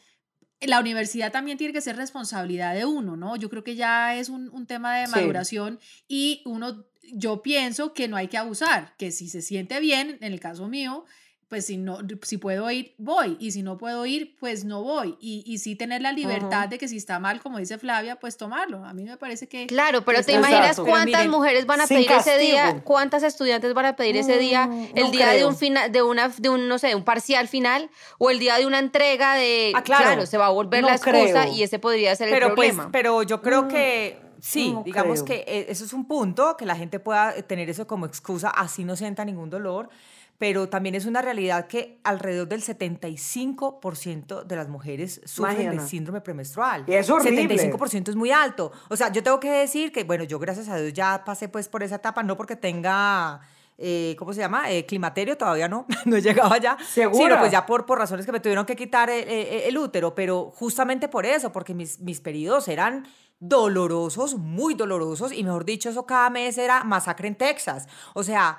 la 0.63 0.81
universidad 0.81 1.31
también 1.31 1.59
tiene 1.59 1.75
que 1.75 1.83
ser 1.83 1.97
responsabilidad 1.97 2.75
de 2.75 2.87
uno, 2.87 3.15
¿no? 3.15 3.37
Yo 3.37 3.51
creo 3.51 3.63
que 3.63 3.77
ya 3.77 4.17
es 4.17 4.31
un, 4.31 4.67
tema 4.67 4.97
de 4.97 5.09
maduración 5.09 5.79
y 6.09 6.41
uno, 6.47 6.87
yo 7.13 7.43
pienso 7.43 7.93
que 7.93 8.09
no 8.09 8.17
hay 8.17 8.29
que 8.29 8.39
abusar, 8.39 8.97
que 8.97 9.11
si 9.13 9.29
se 9.29 9.43
siente 9.43 9.79
bien, 9.79 10.17
en 10.23 10.33
el 10.33 10.41
caso 10.41 10.69
mío, 10.69 11.05
pues 11.49 11.67
si 11.67 11.77
no, 11.77 11.99
si 12.23 12.39
puedo 12.39 12.69
ir, 12.73 12.95
voy, 12.99 13.37
y 13.39 13.53
si 13.53 13.63
no 13.63 13.79
puedo 13.79 14.05
ir, 14.05 14.37
pues 14.41 14.65
no 14.65 14.83
voy, 14.83 15.17
y, 15.21 15.45
y 15.47 15.59
sí 15.59 15.77
tener 15.77 16.03
la 16.03 16.11
libertad 16.11 16.69
de 16.69 16.77
que 16.77 16.89
si 16.89 16.97
está 16.97 17.21
mal, 17.21 17.41
como 17.41 17.59
dice 17.59 17.79
Flavia, 17.79 18.17
pues 18.17 18.37
tomarlo. 18.37 18.85
A 18.85 18.93
mí 18.93 19.05
me 19.05 19.17
parece 19.17 19.47
que... 19.47 19.69
Claro, 19.69 20.05
pero 20.05 20.25
te 20.25 20.33
imaginas 20.33 20.81
cuántas 20.81 21.27
mujeres 21.29 21.67
van 21.67 21.83
a 21.83 21.87
pedir 21.87 22.11
ese 22.11 22.39
día, 22.39 22.83
cuántas 22.83 23.23
estudiantes 23.23 23.75
van 23.75 23.87
a 23.87 23.97
pedir 23.97 24.17
ese 24.17 24.39
día, 24.39 24.67
mm, 24.67 24.89
el 24.95 25.11
día 25.13 25.31
de 25.31 25.47
un 25.47 25.57
final, 25.57 25.93
de 25.93 26.03
una, 26.03 26.29
de 26.29 26.49
un, 26.49 26.67
no 26.67 26.79
sé, 26.79 26.97
un 26.97 27.05
parcial 27.05 27.47
final, 27.47 27.91
o 28.19 28.31
el 28.31 28.41
día 28.41 28.59
de 28.59 28.67
una 28.67 28.81
entrega 28.81 29.35
de... 29.35 29.73
Ah, 29.75 29.83
claro. 29.83 30.27
se 30.27 30.39
va 30.39 30.47
a 30.47 30.51
volver 30.51 30.83
la 30.83 30.97
excusa 30.97 31.47
y 31.47 31.63
ese 31.63 31.79
podría 31.79 32.17
ser 32.17 32.29
pero 32.29 32.49
el 32.49 32.55
pues, 32.55 32.71
problema. 32.71 32.91
pero 32.91 33.23
yo 33.23 33.41
creo 33.41 33.65
mm, 33.65 33.69
que 33.69 34.19
sí, 34.41 34.75
digamos 34.85 35.23
que 35.23 35.45
eh, 35.47 35.67
eso 35.69 35.85
es 35.85 35.93
un 35.93 36.09
punto, 36.09 36.57
que 36.57 36.67
la 36.67 36.75
gente 36.75 36.99
pueda 36.99 37.41
tener 37.43 37.71
eso 37.71 37.87
como 37.87 38.05
excusa, 38.05 38.51
así 38.51 38.83
no 38.83 38.97
sienta 38.97 39.25
ningún 39.25 39.49
dolor 39.49 39.91
pero 40.39 40.69
también 40.69 40.95
es 40.95 41.07
una 41.07 41.23
realidad 41.23 41.67
que 41.67 42.01
alrededor 42.05 42.49
del 42.49 42.63
75% 42.63 44.45
de 44.45 44.57
las 44.57 44.69
mujeres 44.69 45.21
sufren 45.25 45.71
de 45.71 45.81
síndrome 45.81 46.21
premenstrual. 46.21 46.85
Y 46.87 46.95
es 46.95 47.09
horrible. 47.09 47.49
75% 47.49 48.09
es 48.11 48.17
muy 48.17 48.31
alto. 48.31 48.73
O 48.89 48.97
sea, 48.97 49.11
yo 49.11 49.23
tengo 49.23 49.41
que 49.41 49.51
decir 49.51 49.93
que, 49.93 50.05
bueno, 50.05 50.25
yo 50.25 50.39
gracias 50.39 50.69
a 50.69 50.77
Dios 50.77 50.93
ya 50.93 51.25
pasé 51.25 51.49
pues 51.49 51.69
por 51.69 51.83
esa 51.83 51.97
etapa, 51.97 52.23
no 52.23 52.37
porque 52.37 52.57
tenga... 52.57 53.41
Eh, 53.79 54.17
¿cómo 54.19 54.33
se 54.33 54.41
llama? 54.41 54.71
Eh, 54.71 54.87
climaterio, 54.87 55.37
todavía 55.37 55.69
no, 55.69 55.85
no 56.07 56.17
he 56.17 56.23
llegado 56.23 56.51
allá. 56.51 56.79
¿Seguro? 56.83 57.23
Sino 57.23 57.39
pues 57.39 57.53
ya 57.53 57.67
por, 57.67 57.85
por 57.85 57.99
razones 57.99 58.25
que 58.25 58.33
me 58.33 58.41
tuvieron 58.41 58.65
que 58.65 58.75
quitar 58.75 59.11
el, 59.11 59.29
el, 59.29 59.77
útero, 59.77 60.15
pero 60.15 60.51
justamente 60.55 61.09
por 61.09 61.27
eso, 61.27 61.53
porque 61.53 61.75
mis, 61.75 62.01
mis 62.01 62.21
periodos 62.23 62.69
eran 62.69 63.07
dolorosos, 63.39 64.37
muy 64.37 64.73
dolorosos, 64.73 65.31
y 65.31 65.45
mejor 65.45 65.67
dicho, 65.67 65.91
eso 65.91 66.07
cada 66.07 66.31
mes 66.31 66.57
era 66.57 66.85
masacre 66.85 67.29
en 67.29 67.35
Texas. 67.35 67.87
O 68.15 68.23
sea, 68.23 68.57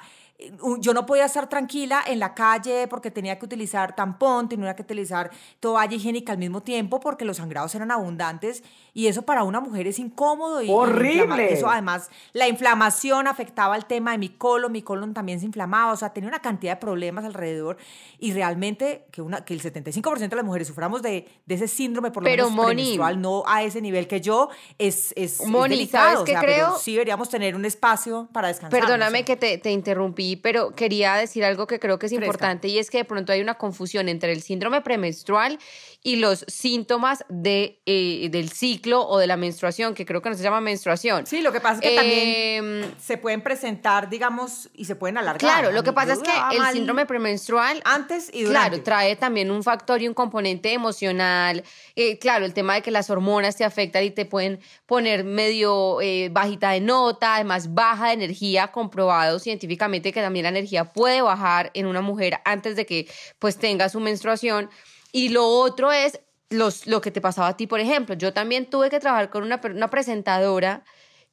yo 0.80 0.94
no 0.94 1.08
podía 1.08 1.26
estar 1.26 1.50
tranquila 1.50 2.04
en 2.06 2.20
la 2.20 2.36
calle 2.36 2.88
porque 2.88 3.10
tenía 3.10 3.40
que 3.40 3.46
utilizar 3.46 3.96
tampón, 3.96 4.48
tenía 4.48 4.76
que 4.76 4.84
utilizar 4.84 5.32
toalla 5.60 5.96
higiénica 5.96 6.34
al 6.34 6.38
mismo 6.38 6.62
tiempo 6.62 7.00
porque 7.00 7.26
los 7.26 7.38
sangrados 7.38 7.74
eran 7.74 7.90
abundantes 7.90 8.64
y 8.94 9.08
eso 9.08 9.24
para 9.24 9.44
una 9.44 9.62
mujer 9.62 9.88
es 9.88 9.98
incómodo 9.98 10.62
y 10.62 10.70
horrible. 10.70 11.52
eso 11.52 11.68
además 11.68 12.12
la 12.34 12.48
inflamación 12.48 13.28
afectaba 13.28 13.76
el 13.76 13.86
tema 13.86 14.12
de 14.12 14.20
mi 14.20 14.30
colon, 14.30 14.72
mi 14.72 14.84
colon 14.84 15.16
también 15.16 15.40
se 15.40 15.48
inflamaba, 15.48 15.92
o 15.92 15.98
sea, 15.98 16.14
tenía 16.14 16.30
una 16.30 16.40
cantidad 16.40 16.74
de 16.74 16.82
problemas 16.82 17.26
alrededor 17.26 17.78
y 18.20 18.32
realmente 18.32 19.08
que 19.12 19.24
una 19.24 19.44
que 19.44 19.56
el 19.56 19.62
75% 19.62 20.30
de 20.30 20.36
las 20.36 20.46
mujeres 20.46 20.68
suframos 20.68 21.02
de, 21.02 21.28
de 21.48 21.56
ese 21.56 21.68
síndrome 21.68 22.12
por 22.12 22.22
lo 22.22 22.30
pero 22.30 22.50
menos 22.52 22.66
premenstrual, 22.68 23.22
no 23.22 23.44
a 23.48 23.64
ese 23.64 23.82
nivel 23.82 24.08
que 24.08 24.22
yo 24.22 24.50
es 24.78 25.14
es, 25.16 25.40
delicado, 25.40 26.26
¿sabes 26.28 26.40
creo? 26.40 26.78
sí 26.78 26.92
deberíamos 26.92 27.28
tener 27.30 27.56
un 27.56 27.66
espacio 27.66 28.30
para 28.32 28.50
descansar. 28.50 28.80
Perdóname 28.80 29.26
que 29.26 29.36
te, 29.36 29.58
te 29.58 29.72
interrumpí 29.72 30.27
pero 30.36 30.76
quería 30.76 31.16
decir 31.16 31.46
algo 31.46 31.66
que 31.66 31.80
creo 31.80 31.98
que 31.98 32.06
es 32.06 32.12
importante 32.12 32.68
y 32.68 32.78
es 32.78 32.92
que 32.92 33.00
de 33.00 33.06
pronto 33.06 33.32
hay 33.32 33.42
una 33.42 33.56
confusión 33.56 34.10
entre 34.10 34.34
el 34.34 34.42
síndrome 34.42 34.82
premenstrual 34.82 35.58
y 36.04 36.18
los 36.18 36.46
síntomas 36.48 37.26
de, 37.30 37.82
eh, 37.86 38.30
del 38.30 38.52
ciclo 38.52 39.08
o 39.08 39.18
de 39.18 39.28
la 39.28 39.38
menstruación, 39.38 39.94
que 39.94 40.06
creo 40.06 40.22
que 40.22 40.30
no 40.30 40.36
se 40.36 40.44
llama 40.44 40.62
menstruación. 40.62 41.26
Sí, 41.26 41.42
lo 41.42 41.52
que 41.52 41.60
pasa 41.60 41.76
es 41.76 41.82
que 41.82 41.96
también 41.96 42.84
em, 42.84 42.92
se 43.00 43.18
pueden 43.18 43.42
presentar, 43.42 44.10
digamos, 44.10 44.70
y 44.74 44.86
se 44.86 44.96
pueden 44.96 45.18
alargar. 45.18 45.40
Claro, 45.40 45.72
lo 45.72 45.84
que 45.84 45.94
pasa 45.94 46.14
es 46.14 46.20
que 46.20 46.32
el 46.32 46.64
síndrome 46.74 47.06
premenstrual... 47.06 47.82
Antes 47.84 48.30
y 48.32 48.44
durante. 48.44 48.70
Claro, 48.70 48.84
trae 48.84 49.16
también 49.16 49.52
un 49.52 49.64
factor 49.64 50.02
y 50.02 50.08
un 50.08 50.14
componente 50.14 50.72
emocional. 50.74 51.64
Eh, 51.96 52.18
claro, 52.20 52.46
el 52.46 52.54
tema 52.54 52.76
de 52.76 52.82
que 52.82 52.92
las 52.92 53.10
hormonas 53.10 53.56
te 53.56 53.64
afectan 53.64 54.04
y 54.04 54.12
te 54.12 54.26
pueden 54.26 54.60
poner 54.86 55.24
medio 55.24 56.02
eh, 56.02 56.30
bajita 56.32 56.72
de 56.72 56.82
nota, 56.82 57.36
además 57.36 57.74
baja 57.74 58.08
de 58.08 58.14
energía, 58.14 58.68
comprobado 58.68 59.40
científicamente 59.40 60.14
que 60.18 60.24
también 60.24 60.44
la 60.44 60.50
energía 60.50 60.86
puede 60.86 61.22
bajar 61.22 61.70
en 61.76 61.86
una 61.86 62.02
mujer 62.02 62.40
antes 62.44 62.76
de 62.76 62.88
que 62.88 63.08
pues 63.38 63.58
tenga 63.58 63.88
su 63.88 64.00
menstruación. 64.00 64.70
Y 65.12 65.30
lo 65.30 65.46
otro 65.48 65.92
es 65.92 66.20
los, 66.50 66.88
lo 66.88 67.02
que 67.02 67.12
te 67.12 67.22
pasaba 67.22 67.50
a 67.50 67.58
ti, 67.58 67.68
por 67.68 67.80
ejemplo. 67.80 68.16
Yo 68.16 68.34
también 68.34 68.66
tuve 68.66 68.90
que 68.90 69.00
trabajar 69.00 69.30
con 69.30 69.44
una, 69.44 69.62
una 69.64 69.90
presentadora 69.92 70.84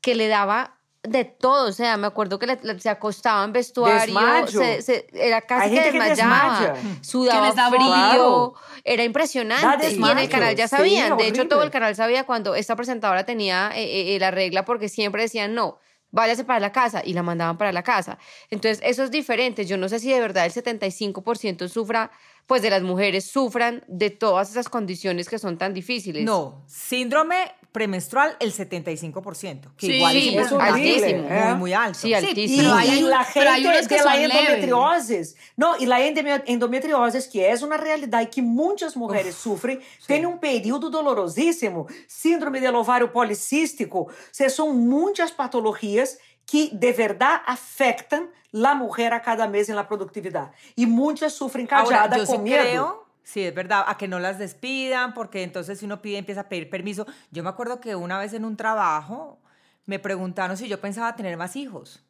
que 0.03 0.15
le 0.15 0.29
daba 0.29 0.77
de 1.03 1.25
todo, 1.25 1.69
o 1.69 1.73
sea, 1.73 1.99
me 1.99 2.07
acuerdo 2.07 2.39
que 2.39 2.59
se 2.79 2.89
acostaba 2.89 3.45
en 3.45 3.53
vestuario, 3.53 4.47
se, 4.81 5.07
era 5.13 5.43
casi 5.43 5.75
que 5.75 5.93
desmayaba, 5.93 6.75
sudaba 7.03 7.53
frío, 7.71 8.55
era 8.85 9.05
impresionante. 9.05 9.93
Y 9.93 10.03
en 10.03 10.19
el 10.19 10.29
canal 10.31 10.57
ya 10.57 10.67
sabían, 10.67 11.17
de 11.19 11.29
hecho 11.29 11.47
todo 11.47 11.63
el 11.63 11.71
canal 11.71 11.95
sabía 11.95 12.25
cuando 12.25 12.55
esta 12.55 12.75
presentadora 12.75 13.25
tenía 13.25 13.71
eh, 13.75 13.85
eh, 13.85 14.17
eh, 14.17 14.19
la 14.19 14.31
regla 14.31 14.65
porque 14.65 14.89
siempre 14.89 15.23
decían 15.23 15.55
no, 15.55 15.79
váyase 16.15 16.45
para 16.45 16.61
la 16.61 16.71
casa 16.71 17.03
y 17.05 17.13
la 17.13 17.23
mandaban 17.23 17.59
para 17.59 17.73
la 17.73 17.83
casa. 17.83 18.19
Entonces, 18.49 18.81
eso 18.85 19.03
es 19.03 19.11
diferente. 19.11 19.67
Yo 19.67 19.77
no 19.77 19.89
sé 19.89 19.99
si 19.99 20.13
de 20.13 20.21
verdad 20.21 20.47
el 20.47 20.53
75% 20.53 21.69
sufra, 21.69 22.13
pues 22.47 22.63
de 22.63 22.71
las 22.71 22.83
mujeres 22.83 23.25
sufran 23.25 23.83
de 23.89 24.11
todas 24.11 24.51
esas 24.51 24.69
condiciones 24.69 25.29
que 25.29 25.39
son 25.39 25.59
tan 25.59 25.75
difíciles. 25.75 26.25
No, 26.25 26.63
síndrome 26.67 27.53
premenstrual 27.75 28.37
el 28.39 28.53
75%, 28.53 29.75
que 29.77 29.87
sí, 29.87 29.93
igual 29.95 30.17
es, 30.17 30.53
altísimo, 30.53 31.29
¿eh? 31.29 31.45
muy, 31.49 31.55
muy 31.59 31.73
alto. 31.73 31.99
Sí, 31.99 32.15
altísimo. 32.15 32.79
Sí, 32.81 32.99
y, 32.99 33.01
la 33.01 33.25
gente 33.25 33.97
de 33.97 34.05
la 34.05 34.23
endometriosis, 34.23 35.35
no, 35.57 35.77
y 35.81 35.87
la 35.87 36.01
endometriosis, 36.01 37.27
que 37.27 37.51
es 37.51 37.63
una 37.63 37.77
realidad 37.77 38.21
y 38.21 38.27
que 38.27 38.43
muchas 38.43 38.97
mujeres 38.97 39.35
sufren, 39.35 39.81
tiene 40.07 40.29
un 40.29 40.39
periodo 40.39 40.89
dolorosísimo, 40.89 41.89
síndrome 42.07 42.61
del 42.61 42.77
ovario 42.77 43.13
policístico, 43.13 44.03
o 44.03 44.13
sea, 44.31 44.49
son 44.49 44.87
muchas 44.87 45.33
patologías 45.33 46.19
que 46.47 46.69
de 46.71 46.93
verdad 46.93 47.43
afectan 47.45 48.31
la 48.53 48.77
mujer 48.77 49.13
a 49.15 49.21
cada 49.21 49.49
mes 49.49 49.69
en 49.69 49.75
la 49.75 49.89
productividad. 49.89 50.53
Y 50.77 50.87
muchas 50.87 51.33
sufren 51.33 51.67
callada 51.67 52.25
con 52.25 52.45
miedo. 52.45 53.04
Sí, 53.25 53.43
es 53.43 53.55
verdad, 53.55 53.85
a 53.87 53.97
que 53.97 54.07
no 54.07 54.21
las 54.21 54.39
despidan, 54.39 55.15
porque 55.15 55.43
entonces 55.43 55.79
si 55.79 55.87
uno 55.87 56.03
pide, 56.03 56.19
empieza 56.19 56.43
a 56.43 56.49
pedir 56.49 56.69
permiso. 56.69 57.07
Yo 57.31 57.43
me 57.43 57.49
acuerdo 57.49 57.81
que 57.81 57.97
una 57.97 58.19
vez 58.19 58.35
en 58.35 58.45
un 58.45 58.57
trabajo 58.57 59.41
me 59.87 59.99
preguntaron 59.99 60.57
si 60.57 60.69
yo 60.69 60.81
pensaba 60.81 61.17
tener 61.17 61.37
más 61.37 61.57
hijos. 61.57 62.05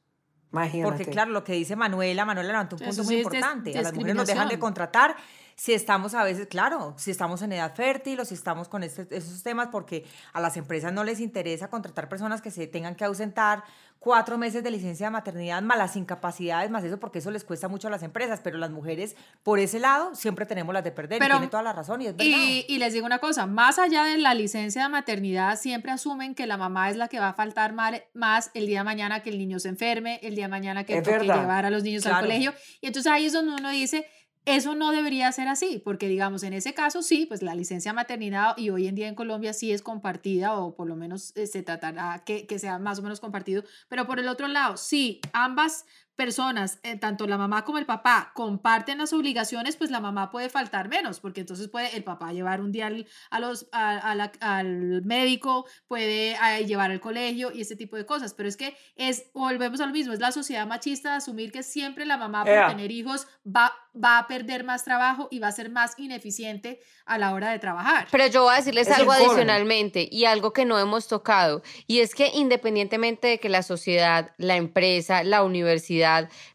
Imagínate. 0.52 0.88
Porque 0.88 1.11
claro, 1.11 1.30
lo 1.30 1.42
que 1.42 1.52
dice 1.52 1.76
Manuela, 1.76 2.25
Manuela 2.25 2.49
levantó 2.49 2.76
un 2.76 2.83
punto 2.83 3.04
muy 3.04 3.16
importante. 3.16 3.76
a 3.78 3.83
las 3.83 3.94
mujeres 3.94 4.16
nos 4.16 4.26
dejan 4.26 4.49
de 4.49 4.59
contratar 4.59 5.16
si 5.56 5.73
estamos 5.73 6.14
a 6.14 6.25
veces, 6.25 6.49
claro, 6.49 6.94
si 6.97 7.11
estamos 7.11 7.42
en 7.42 7.52
edad 7.52 7.75
fértil 7.75 8.21
o 8.21 8.25
si 8.25 8.35
estamos 8.35 8.68
con 8.68 8.83
este, 8.83 9.06
esos 9.11 9.42
temas, 9.42 9.68
porque 9.68 10.04
a 10.33 10.40
las 10.40 10.56
empresas 10.56 10.92
no 10.92 11.04
les 11.04 11.21
interesa 11.21 11.68
contratar 11.68 12.09
personas 12.09 12.42
que 12.42 12.50
se 12.50 12.66
tengan 12.66 12.97
que 12.97 13.04
ausentar 13.04 13.64
cuatro 14.04 14.37
meses 14.37 14.62
de 14.62 14.70
licencia 14.70 15.06
de 15.06 15.11
maternidad, 15.12 15.62
más 15.62 15.78
las 15.78 15.96
incapacidades, 15.96 16.70
más 16.70 16.84
eso, 16.84 17.00
porque 17.00 17.20
eso 17.20 17.30
les 17.30 17.42
cuesta 17.42 17.68
mucho 17.68 17.88
a 17.88 17.90
las 17.90 18.02
empresas, 18.02 18.38
pero 18.44 18.58
las 18.58 18.70
mujeres, 18.70 19.16
por 19.42 19.58
ese 19.58 19.78
lado, 19.78 20.14
siempre 20.14 20.44
tenemos 20.44 20.75
las 20.75 20.84
de 20.84 20.92
perder, 20.92 21.23
y 21.23 21.26
tiene 21.26 21.46
toda 21.46 21.62
la 21.62 21.73
razón, 21.73 22.02
y 22.02 22.08
es 22.08 22.14
verdad. 22.14 22.37
Y, 22.68 22.76
les 22.76 22.92
digo 22.92 23.06
una 23.06 23.18
cosa, 23.18 23.46
más 23.46 23.78
allá 23.78 24.04
de 24.04 24.18
la 24.18 24.34
licencia 24.34 24.82
de 24.82 24.88
maternidad, 24.90 25.58
siempre 25.58 25.90
asumen 25.90 26.34
que 26.34 26.46
la 26.46 26.58
mamá 26.58 26.90
es 26.90 26.99
la 26.99 27.08
que 27.08 27.18
va 27.18 27.30
a 27.30 27.32
faltar 27.32 27.73
más 27.73 28.50
el 28.52 28.66
día 28.66 28.80
de 28.80 28.84
mañana 28.84 29.20
que 29.20 29.30
el 29.30 29.38
niño 29.38 29.58
se 29.58 29.70
enferme, 29.70 30.20
el 30.23 30.34
día 30.34 30.44
de 30.44 30.50
mañana 30.50 30.84
que 30.84 31.00
toque 31.00 31.20
llevar 31.20 31.64
a 31.64 31.70
los 31.70 31.82
niños 31.82 32.04
al 32.04 32.20
colegio, 32.20 32.52
y 32.82 32.88
entonces 32.88 33.11
ahí 33.11 33.25
es 33.25 33.32
donde 33.32 33.54
uno 33.54 33.70
dice, 33.70 34.06
eso 34.47 34.75
no 34.75 34.91
debería 34.93 35.33
ser 35.33 35.49
así, 35.49 35.81
porque 35.83 36.07
digamos, 36.07 36.43
en 36.43 36.53
ese 36.53 36.75
caso 36.75 37.03
sí, 37.03 37.25
pues 37.27 37.43
la 37.43 37.55
licencia 37.55 37.93
maternidad 37.93 38.57
y 38.59 38.71
hoy 38.71 38.87
en 38.89 38.95
día 38.95 39.09
en 39.09 39.15
Colombia 39.15 39.55
sí 39.55 39.73
es 39.73 39.81
compartida 39.81 40.59
o 40.59 40.75
por 40.75 40.87
lo 40.87 40.97
menos 40.97 41.33
eh, 41.37 41.47
se 41.47 41.63
tratará 41.63 42.23
que, 42.27 42.47
que 42.47 42.59
sea 42.59 42.79
más 42.79 42.99
o 42.99 43.03
menos 43.03 43.21
compartido, 43.21 43.65
pero 43.89 44.07
por 44.07 44.21
el 44.21 44.29
otro 44.29 44.47
lado, 44.49 44.77
sí, 44.77 45.21
ambas 45.33 45.87
personas, 46.16 46.78
eh, 46.83 46.97
tanto 46.97 47.26
la 47.26 47.37
mamá 47.37 47.64
como 47.64 47.78
el 47.78 47.87
papá, 47.87 48.33
comparten 48.35 48.99
las 48.99 49.12
obligaciones, 49.12 49.76
pues 49.76 49.90
la 49.90 50.00
mamá 50.00 50.30
puede 50.30 50.49
faltar 50.49 50.88
menos, 50.88 51.21
porque 51.21 51.40
entonces 51.40 51.68
puede 51.68 51.97
el 51.97 52.04
papá 52.04 52.33
llevar 52.33 52.61
un 52.61 52.71
día 52.73 52.87
al, 52.87 53.06
a 53.30 53.40
los, 53.40 53.66
al 53.73 55.02
médico, 55.02 55.66
puede 55.88 56.33
eh, 56.33 56.66
llevar 56.66 56.90
al 56.90 57.00
colegio 57.00 57.50
y 57.52 57.62
ese 57.62 57.76
tipo 57.76 57.97
de 57.97 58.06
cosas. 58.06 58.35
Pero 58.35 58.49
es 58.49 58.56
que 58.56 58.76
es, 58.97 59.30
volvemos 59.35 59.80
a 59.80 59.87
lo 59.87 59.92
mismo, 59.92 60.12
es 60.12 60.21
la 60.21 60.33
sociedad 60.33 60.66
machista 60.66 61.11
de 61.11 61.16
asumir 61.16 61.50
que 61.50 61.62
siempre 61.62 62.06
la 62.06 62.16
mamá 62.16 62.44
por 62.44 62.68
tener 62.68 62.90
hijos 62.90 63.26
va, 63.44 63.73
va 63.94 64.18
a 64.18 64.26
perder 64.28 64.64
más 64.64 64.85
trabajo 64.85 65.28
y 65.30 65.40
va 65.40 65.49
a 65.49 65.52
ser 65.52 65.71
más 65.71 65.99
ineficiente 65.99 66.80
a 67.06 67.18
la 67.18 67.33
hora 67.33 67.50
de 67.50 67.59
trabajar. 67.59 68.06
Pero 68.11 68.26
yo 68.28 68.44
voy 68.44 68.54
a 68.54 68.56
decirles 68.59 68.88
algo 68.90 69.12
adicionalmente 69.12 70.09
y 70.11 70.25
algo 70.26 70.52
que 70.52 70.64
no 70.64 70.78
hemos 70.78 71.09
tocado, 71.09 71.62
y 71.87 72.00
es 72.00 72.14
que 72.14 72.30
independientemente 72.35 73.28
de 73.28 73.40
que 73.40 73.49
la 73.49 73.62
sociedad, 73.62 74.33
la 74.38 74.56
empresa, 74.56 75.23
la 75.25 75.42
universidad 75.42 76.03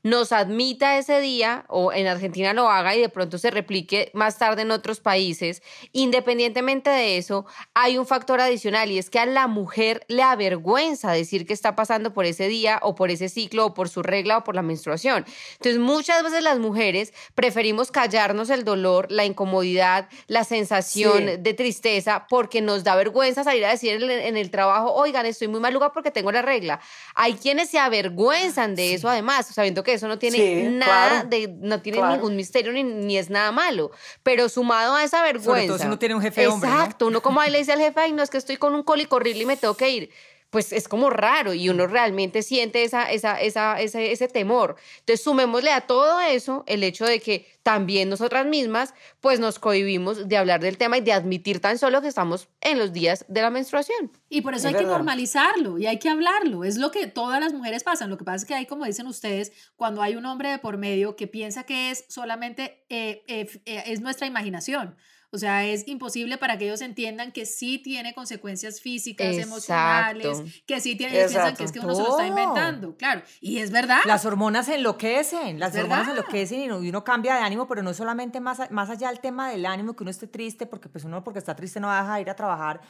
nos 0.04 0.32
admita 0.32 0.98
ese 0.98 1.20
día, 1.20 1.66
o 1.68 1.92
en 1.92 2.08
Argentina 2.08 2.54
lo 2.54 2.70
haga 2.70 2.96
y 2.96 3.02
de 3.02 3.10
pronto 3.10 3.38
se 3.38 3.52
replique 3.52 4.12
más 4.14 4.38
tarde 4.38 4.64
en 4.64 4.72
otros 4.72 5.00
países, 5.00 5.62
independientemente 5.92 6.90
de 6.90 7.18
eso, 7.18 7.46
hay 7.74 7.98
un 7.98 8.06
factor 8.06 8.42
adicional 8.42 8.92
y 8.92 8.98
es 8.98 9.10
que 9.10 9.20
a 9.20 9.26
la 9.26 9.48
mujer 9.48 10.06
le 10.08 10.24
avergüenza 10.24 11.12
decir 11.12 11.46
que 11.46 11.54
está 11.54 11.76
pasando 11.76 12.14
por 12.14 12.26
ese 12.26 12.48
día 12.48 12.80
o 12.82 12.96
por 12.96 13.12
ese 13.12 13.30
ciclo 13.30 13.68
o 13.68 13.74
por 13.74 13.90
su 13.90 14.04
regla 14.04 14.38
o 14.38 14.44
por 14.44 14.56
la 14.56 14.62
menstruación. 14.62 15.26
Entonces 15.54 15.80
muchas 15.80 16.24
veces 16.24 16.44
las 16.44 16.60
mujeres 16.60 17.14
preferimos 17.36 17.92
callarnos 17.92 18.50
el 18.50 18.64
dolor, 18.64 19.08
la 19.10 19.26
incomodidad, 19.26 20.10
la 20.28 20.44
sensación 20.44 21.44
de 21.44 21.54
tristeza 21.54 22.28
porque 22.30 22.62
nos 22.62 22.84
da 22.84 22.96
vergüenza 22.96 23.44
salir 23.44 23.66
a 23.66 23.70
decir 23.70 24.04
en 24.04 24.38
el, 24.38 24.52
trabajo, 24.52 24.94
oigan, 24.94 25.26
estoy 25.26 25.48
muy 25.48 25.60
maluca 25.60 25.92
porque 25.92 26.12
tengo 26.12 26.32
la 26.32 26.42
regla. 26.42 26.80
Hay 27.16 27.34
quienes 27.34 27.70
se 27.70 27.80
avergüenzan 27.80 28.76
de 28.76 28.94
eso 28.94 29.10
además, 29.10 29.39
sabiendo 29.44 29.84
que 29.84 29.94
eso 29.94 30.08
no 30.08 30.20
tiene 30.20 30.70
nada 30.70 31.24
de, 31.24 31.48
no 31.60 31.82
tiene 31.82 32.02
ningún 32.02 32.36
misterio 32.36 32.72
ni, 32.72 33.18
es 33.18 33.30
nada 33.30 33.52
malo, 33.52 33.92
pero 34.24 34.50
sumado 34.50 34.96
a 34.96 35.04
esa 35.04 35.22
vergüenza. 35.24 35.52
Sobre 35.52 35.68
todo 35.68 35.78
si 35.80 35.86
uno 35.88 36.00
tiene 36.00 36.16
un 36.16 36.22
jefe 36.22 36.48
hombre, 36.48 36.70
Exacto, 36.70 37.08
uno 37.08 37.22
como 37.22 37.42
ahí 37.42 37.52
le 37.52 37.60
dice 37.60 37.74
al 37.74 37.80
jefe, 37.80 38.00
ay, 38.00 38.12
no, 38.12 38.24
es 38.24 38.30
que 38.30 38.38
estoy 38.38 38.58
con 38.58 38.76
un 38.76 38.84
cólico 38.84 39.16
horrible 39.16 39.44
y 39.44 39.46
me 39.46 39.58
tengo 39.58 39.76
que 39.76 39.90
ir 39.90 40.10
pues 40.50 40.74
es 40.74 40.88
como 40.88 41.10
raro 41.10 41.54
y 41.54 41.70
uno 41.70 41.88
realmente 41.88 42.42
siente 42.42 42.84
esa, 42.84 43.12
esa, 43.12 43.40
esa, 43.40 43.80
ese, 43.80 44.12
ese 44.12 44.28
temor. 44.28 44.76
Entonces, 45.00 45.24
sumémosle 45.24 45.72
a 45.72 45.82
todo 45.82 46.20
eso 46.22 46.64
el 46.68 46.84
hecho 46.84 47.06
de 47.06 47.20
que 47.20 47.46
también 47.64 48.10
nosotras 48.10 48.48
mismas, 48.48 48.94
pues 49.20 49.40
nos 49.40 49.60
cohibimos 49.60 50.28
de 50.28 50.38
hablar 50.38 50.60
del 50.60 50.78
tema 50.78 50.98
y 50.98 51.02
de 51.02 51.14
admitir 51.14 51.60
tan 51.60 51.78
solo 51.78 52.02
que 52.02 52.08
estamos 52.08 52.50
en 52.62 52.80
los 52.80 52.94
días 52.94 53.26
de 53.28 53.42
la 53.42 53.52
menstruación. 53.52 54.12
Y 54.28 54.42
por 54.42 54.56
eso 54.56 54.70
hay 54.70 54.74
que 54.74 54.86
normalizarlo 54.86 55.78
y 55.78 55.86
hay 55.86 56.00
que 56.00 56.10
hablarlo. 56.10 56.64
Es 56.64 56.78
lo 56.78 56.90
que 56.90 57.06
todas 57.08 57.40
las 57.40 57.54
mujeres 57.54 57.84
pasan. 57.84 58.10
Lo 58.10 58.18
que 58.18 58.24
pasa 58.24 58.38
es 58.38 58.46
que 58.46 58.56
hay, 58.56 58.66
como 58.66 58.86
dicen 58.86 59.06
ustedes, 59.06 59.52
cuando 59.76 60.02
hay 60.02 60.16
un 60.16 60.26
hombre 60.26 60.50
de 60.50 60.58
por 60.58 60.78
medio 60.78 61.16
que 61.16 61.28
piensa 61.28 61.64
que 61.64 61.92
es 61.92 62.06
solamente, 62.08 62.86
eh, 62.90 63.24
eh, 63.28 63.48
eh, 63.66 63.84
es 63.86 64.02
nuestra 64.02 64.26
imaginación. 64.26 64.96
O 65.32 65.38
sea, 65.38 65.66
es 65.66 65.88
imposible 65.88 66.38
para 66.38 66.58
que 66.58 66.66
ellos 66.66 66.82
entiendan 66.82 67.32
que 67.32 67.46
sí 67.46 67.78
tiene 67.78 68.16
consecuencias 68.16 68.82
físicas, 68.82 69.38
emocionales, 69.38 70.42
que 70.66 70.82
sí 70.82 70.96
tiene, 70.96 71.14
piensan 71.14 71.56
que 71.56 71.66
es 71.66 71.72
que 71.72 71.80
uno 71.80 71.94
se 71.94 72.02
lo 72.02 72.10
está 72.10 72.26
inventando, 72.26 72.96
claro. 72.98 73.22
Y 73.40 73.60
es 73.60 73.70
verdad. 73.70 74.00
Las 74.06 74.26
hormonas 74.26 74.68
enloquecen, 74.70 75.60
las 75.60 75.76
hormonas 75.76 76.10
enloquecen 76.10 76.62
y 76.62 76.90
uno, 76.90 77.04
cambia 77.04 77.36
de 77.36 77.42
ánimo, 77.42 77.68
pero 77.68 77.84
no 77.84 77.94
solamente 77.94 78.40
más, 78.40 78.72
más 78.72 78.90
allá 78.90 79.10
del 79.10 79.20
tema 79.20 79.52
del 79.52 79.66
ánimo, 79.68 79.96
que 79.96 80.04
uno 80.04 80.12
esté 80.12 80.26
triste, 80.26 80.66
porque 80.66 80.90
pues 80.90 81.04
uno 81.04 81.24
porque 81.24 81.40
está 81.40 81.56
triste 81.56 81.80
no 81.80 81.88
va 81.88 82.00
a 82.00 82.02
dejar 82.02 82.22
ir 82.22 82.30
a 82.30 82.36
trabajar, 82.36 82.82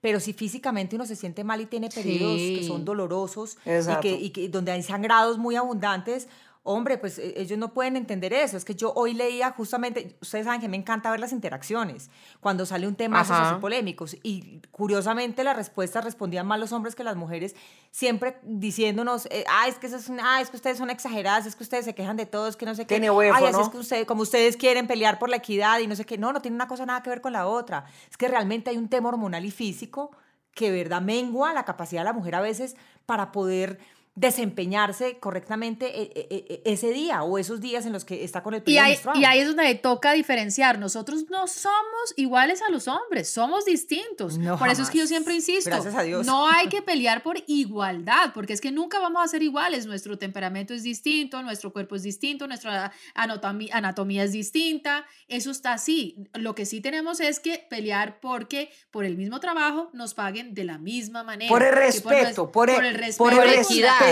pero 0.00 0.20
si 0.20 0.32
físicamente 0.32 0.96
uno 0.96 1.06
se 1.06 1.16
siente 1.16 1.42
mal 1.44 1.60
y 1.60 1.66
tiene 1.66 1.88
periodos 1.88 2.36
que 2.36 2.64
son 2.66 2.84
dolorosos 2.84 3.56
y 3.64 4.00
que, 4.00 4.12
y 4.12 4.30
que, 4.30 4.48
donde 4.48 4.72
hay 4.72 4.82
sangrados 4.82 5.38
muy 5.38 5.56
abundantes, 5.56 6.28
hombre, 6.66 6.98
pues 6.98 7.18
e, 7.18 7.40
ellos 7.40 7.58
no 7.58 7.72
pueden 7.72 7.96
entender 7.96 8.32
eso. 8.32 8.56
Es 8.56 8.64
que 8.64 8.74
yo 8.74 8.92
hoy 8.94 9.14
leía 9.14 9.50
justamente, 9.52 10.16
ustedes 10.20 10.44
saben 10.44 10.60
que 10.60 10.68
me 10.68 10.76
encanta 10.76 11.10
ver 11.10 11.20
las 11.20 11.32
interacciones 11.32 12.10
cuando 12.40 12.66
sale 12.66 12.86
un 12.86 12.94
tema 12.94 13.20
así 13.20 13.60
polémicos 13.60 14.16
y 14.22 14.60
curiosamente 14.70 15.44
las 15.44 15.56
respuestas 15.56 16.04
respondían 16.04 16.46
más 16.46 16.60
los 16.60 16.72
hombres 16.72 16.94
que 16.94 17.04
las 17.04 17.16
mujeres, 17.16 17.56
siempre 17.90 18.38
diciéndonos, 18.42 19.26
eh, 19.30 19.44
ah, 19.48 19.68
es 19.68 19.76
que 19.76 19.86
eso 19.86 19.96
es, 19.96 20.10
ah, 20.22 20.40
es 20.40 20.50
que 20.50 20.56
ustedes 20.56 20.78
son 20.78 20.90
exageradas, 20.90 21.46
es 21.46 21.56
que 21.56 21.62
ustedes 21.62 21.84
se 21.84 21.94
quejan 21.94 22.16
de 22.16 22.26
todo, 22.26 22.48
es 22.48 22.56
que 22.56 22.66
no 22.66 22.74
sé 22.74 22.82
qué. 22.82 22.96
Tiene 22.96 23.10
huevo, 23.10 23.34
Ay, 23.34 23.52
¿no? 23.52 23.60
es 23.62 23.68
que 23.68 23.78
ustedes, 23.78 24.06
como 24.06 24.22
ustedes 24.22 24.56
quieren 24.56 24.86
pelear 24.86 25.18
por 25.18 25.30
la 25.30 25.36
equidad 25.36 25.78
y 25.78 25.86
no 25.86 25.96
sé 25.96 26.04
qué. 26.04 26.18
No, 26.18 26.32
no 26.32 26.42
tiene 26.42 26.56
una 26.56 26.68
cosa 26.68 26.84
nada 26.84 27.02
que 27.02 27.10
ver 27.10 27.20
con 27.20 27.32
la 27.32 27.46
otra. 27.46 27.86
Es 28.10 28.16
que 28.16 28.28
realmente 28.28 28.70
hay 28.70 28.76
un 28.76 28.88
tema 28.88 29.08
hormonal 29.08 29.44
y 29.44 29.50
físico 29.50 30.10
que, 30.56 30.70
verdad, 30.70 31.02
mengua 31.02 31.52
la 31.52 31.64
capacidad 31.64 32.00
de 32.00 32.06
la 32.06 32.12
mujer 32.14 32.34
a 32.34 32.40
veces 32.40 32.76
para 33.04 33.30
poder 33.30 33.78
desempeñarse 34.16 35.18
correctamente 35.18 36.00
e, 36.00 36.10
e, 36.14 36.62
e, 36.64 36.72
ese 36.72 36.90
día 36.90 37.22
o 37.22 37.36
esos 37.36 37.60
días 37.60 37.84
en 37.84 37.92
los 37.92 38.06
que 38.06 38.24
está 38.24 38.42
con 38.42 38.54
el 38.54 38.62
periodo 38.62 38.86
y 38.86 38.90
ahí, 38.90 38.98
y 39.14 39.24
ahí 39.26 39.40
es 39.40 39.46
donde 39.46 39.74
toca 39.74 40.12
diferenciar. 40.12 40.78
Nosotros 40.78 41.26
no 41.30 41.46
somos 41.46 42.14
iguales 42.16 42.62
a 42.62 42.70
los 42.70 42.88
hombres, 42.88 43.28
somos 43.28 43.66
distintos. 43.66 44.38
por 44.58 44.68
eso 44.68 44.82
es 44.82 44.90
que 44.90 44.98
yo 44.98 45.06
siempre 45.06 45.34
insisto, 45.34 45.68
Gracias 45.68 45.94
a 45.94 46.02
Dios. 46.02 46.24
no 46.24 46.48
hay 46.48 46.68
que 46.68 46.80
pelear 46.96 47.22
por 47.22 47.36
igualdad, 47.46 48.32
porque 48.32 48.54
es 48.54 48.62
que 48.62 48.72
nunca 48.72 48.98
vamos 49.00 49.22
a 49.22 49.28
ser 49.28 49.42
iguales. 49.42 49.84
Nuestro 49.84 50.16
temperamento 50.16 50.72
es 50.72 50.82
distinto, 50.82 51.42
nuestro 51.42 51.70
cuerpo 51.70 51.94
es 51.94 52.02
distinto, 52.02 52.48
nuestra 52.48 52.92
anatomía, 53.14 53.76
anatomía 53.76 54.24
es 54.24 54.32
distinta. 54.32 55.04
Eso 55.28 55.50
está 55.50 55.74
así. 55.74 56.26
Lo 56.32 56.54
que 56.54 56.64
sí 56.64 56.80
tenemos 56.80 57.20
es 57.20 57.38
que 57.38 57.66
pelear 57.68 58.18
porque 58.20 58.70
por 58.90 59.04
el 59.04 59.18
mismo 59.18 59.40
trabajo 59.40 59.90
nos 59.92 60.14
paguen 60.14 60.54
de 60.54 60.64
la 60.64 60.78
misma 60.78 61.22
manera. 61.22 61.50
Por 61.50 61.62
el 61.62 61.74
respeto, 61.74 62.50
por, 62.50 62.70
el, 62.70 62.94
respeto, 62.94 63.18
por 63.18 63.34
el 63.34 63.60
equidad. 63.60 64.05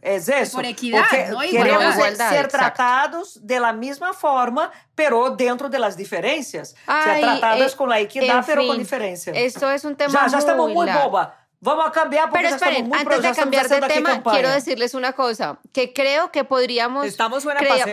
Es 0.00 0.28
eso. 0.28 0.58
Por 0.58 0.64
equidad, 0.64 1.04
Porque 1.32 1.50
queremos 1.50 1.94
ser 1.94 2.48
tratados 2.48 3.46
de 3.46 3.58
la 3.58 3.72
misma 3.72 4.12
forma, 4.12 4.70
pero 4.94 5.30
dentro 5.30 5.68
de 5.68 5.78
las 5.78 5.96
diferencias. 5.96 6.74
ser 6.86 7.20
tratados 7.20 7.72
eh, 7.72 7.76
con 7.76 7.88
la 7.88 8.00
equidad, 8.00 8.44
pero 8.46 8.66
con 8.66 8.78
diferencia. 8.78 9.32
Esto 9.32 9.70
es 9.70 9.84
un 9.84 9.96
tema 9.96 10.12
ya, 10.12 10.26
ya 10.28 10.38
estamos 10.38 10.70
muy 10.72 10.86
boba. 10.86 11.34
Vamos 11.60 11.88
a 11.88 11.90
cambiar 11.90 12.30
porque 12.30 12.44
Pero 12.44 12.54
esperen, 12.54 12.94
antes 12.94 13.20
de 13.20 13.32
cambiar 13.32 13.68
de 13.68 13.80
tema, 13.80 14.22
quiero 14.22 14.48
decirles 14.48 14.94
una 14.94 15.12
cosa, 15.12 15.58
que 15.72 15.92
creo 15.92 16.30
que 16.30 16.44
podríamos, 16.44 17.04
Estamos 17.04 17.44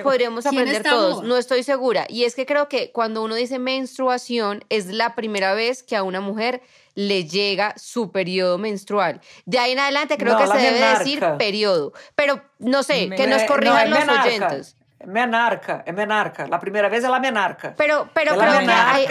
podríamos 0.04 0.46
aprender 0.46 0.84
todos, 0.84 1.24
no 1.24 1.36
estoy 1.36 1.64
segura, 1.64 2.06
y 2.08 2.26
es 2.26 2.36
que 2.36 2.46
creo 2.46 2.70
que 2.70 2.92
cuando 2.92 3.24
uno 3.24 3.34
dice 3.34 3.58
menstruación 3.58 4.64
es 4.70 4.86
la 4.86 5.16
primera 5.16 5.56
vez 5.56 5.82
que 5.82 5.96
a 5.96 6.04
una 6.04 6.22
mujer 6.22 6.62
le 6.96 7.26
llega 7.26 7.74
su 7.78 8.12
periodo 8.12 8.58
menstrual. 8.58 9.22
De 9.46 9.60
ahí 9.60 9.74
en 9.74 9.80
adelante 9.80 10.18
creo 10.18 10.38
que 10.38 10.48
se 10.48 10.58
debe 10.58 10.80
decir 10.80 11.24
periodo. 11.38 11.94
Pero 12.16 12.42
no 12.60 12.84
sé, 12.84 13.10
que 13.10 13.28
nos 13.28 13.44
corrijan 13.44 13.90
los 13.90 14.08
oyentes. 14.08 14.78
Menarca, 15.06 15.84
es 15.86 15.94
menarca. 15.94 16.48
La 16.48 16.60
primera 16.60 16.90
vez 16.90 17.04
es 17.04 17.10
la 17.10 17.20
menarca. 17.20 17.76
Pero, 17.78 18.10
pero 18.14 18.34
hay, 18.42 19.08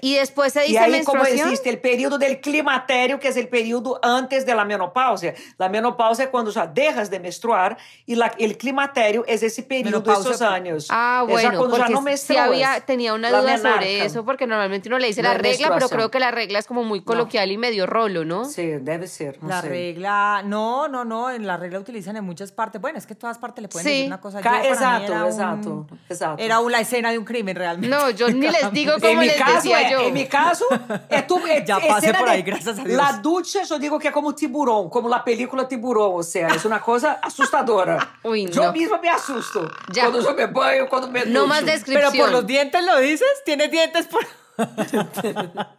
y 0.00 0.14
después 0.14 0.54
se 0.54 0.60
dice 0.60 0.72
y 0.72 0.76
ahí 0.78 1.04
como 1.04 1.24
existe 1.24 1.68
el 1.68 1.78
periodo 1.78 2.16
del 2.16 2.40
climaterio, 2.40 3.20
que 3.20 3.28
es 3.28 3.36
el 3.36 3.48
periodo 3.48 4.00
antes 4.02 4.46
de 4.46 4.54
la 4.54 4.64
menopausia. 4.64 5.34
La 5.58 5.68
menopausia 5.68 6.24
es 6.24 6.30
cuando 6.30 6.50
ya 6.50 6.66
dejas 6.66 7.10
de 7.10 7.20
menstruar 7.20 7.76
y 8.06 8.14
la, 8.14 8.32
el 8.38 8.56
climaterio 8.56 9.24
es 9.26 9.42
ese 9.42 9.62
periodo 9.62 10.00
de 10.00 10.12
esos 10.12 10.40
años. 10.40 10.88
Ah, 10.88 11.24
bueno, 11.28 11.68
porque 11.68 11.92
no 11.92 12.02
si 12.16 12.36
había, 12.36 12.80
tenía 12.80 13.12
una 13.12 13.28
duda 13.28 13.58
sobre 13.58 14.06
eso, 14.06 14.24
porque 14.24 14.46
normalmente 14.46 14.88
uno 14.88 14.98
le 14.98 15.08
dice 15.08 15.22
la, 15.22 15.34
regla, 15.34 15.70
pero 15.74 15.90
creo 15.90 16.10
que 16.10 16.18
la 16.18 16.30
regla 16.30 16.60
es 16.60 16.66
como 16.66 16.82
muy 16.82 17.02
coloquial 17.02 17.52
y 17.52 17.58
medio 17.58 17.86
rolo, 17.86 18.24
¿no? 18.24 18.46
Sí, 18.46 18.66
debe 18.80 19.06
ser. 19.06 19.38
la 19.42 19.60
regla, 19.60 20.42
no, 20.46 20.88
no, 20.88 21.04
no, 21.04 21.30
en 21.30 21.46
la 21.46 21.58
regla 21.58 21.78
utilizan 21.78 22.16
en 22.16 22.24
muchas 22.24 22.52
partes. 22.52 22.80
Bueno, 22.80 22.96
es 22.96 23.06
que 23.06 23.14
todas 23.14 23.36
partes 23.36 23.60
le 23.60 23.68
pueden 23.68 23.86
decir 23.86 24.06
una 24.06 24.20
cosa. 24.20 24.40
Yo, 24.40 24.50
exacto, 24.68 25.26
exacto, 25.26 25.86
exacto. 26.08 26.42
Era 26.42 26.60
una 26.60 26.80
escena 26.80 27.10
de 27.10 27.18
un 27.18 27.26
crimen 27.26 27.54
realmente. 27.54 27.94
No, 27.94 28.08
yo 28.10 28.30
ni 28.30 28.48
les 28.48 28.72
digo 28.72 28.94
cómo 29.00 29.20
les 29.20 29.38
En 29.66 30.12
mi 30.12 30.26
caso, 30.26 30.64
é 31.08 31.22
tu, 31.22 31.38
é, 31.46 31.64
Já 31.64 31.80
passei 31.80 32.12
por 32.12 32.28
aí, 32.28 32.42
graças 32.42 32.78
a 32.78 32.82
Deus. 32.82 32.96
La 32.96 33.12
ducha, 33.12 33.62
eu 33.70 33.78
digo 33.78 33.98
que 33.98 34.08
é 34.08 34.10
como 34.10 34.32
tiburão, 34.32 34.88
como 34.88 35.08
na 35.08 35.20
película 35.20 35.64
Tiburão, 35.64 36.12
ou 36.12 36.22
seja, 36.22 36.54
é 36.62 36.66
uma 36.66 36.80
coisa 36.80 37.18
assustadora. 37.22 37.98
Uy, 38.24 38.46
no. 38.46 38.52
Yo 38.52 38.72
misma 38.72 38.98
me 38.98 39.08
assusto. 39.08 39.70
Ya. 39.92 40.04
Quando 40.04 40.26
eu 40.26 40.34
me 40.34 40.46
banho, 40.46 40.88
quando 40.88 41.08
me 41.08 41.24
No 41.24 41.46
más 41.46 41.64
descripción. 41.64 42.12
Pero 42.12 42.24
por 42.24 42.32
los 42.32 42.46
dientes 42.46 42.84
lo 42.84 42.98
dices, 42.98 43.28
tiene 43.44 43.68
dientes 43.68 44.06
por... 44.06 44.26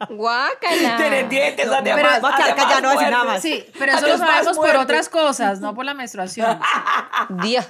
Guácala. 0.10 0.98
Tiene 0.98 1.24
dientes, 1.26 1.68
además. 1.68 2.20
Pero, 2.22 2.28
además, 2.28 2.70
ya 2.70 2.82
no 2.82 2.92
decir 2.92 3.10
nada 3.10 3.24
más. 3.26 3.42
Sí, 3.42 3.65
pero 3.78 3.94
eso 3.94 4.08
lo 4.08 4.18
sabemos 4.18 4.58
por 4.58 4.76
otras 4.78 5.10
cosas, 5.10 5.60
no 5.60 5.76
por 5.76 5.86
la 5.86 5.94
menstruación. 5.94 6.60
Dios. 7.44 7.65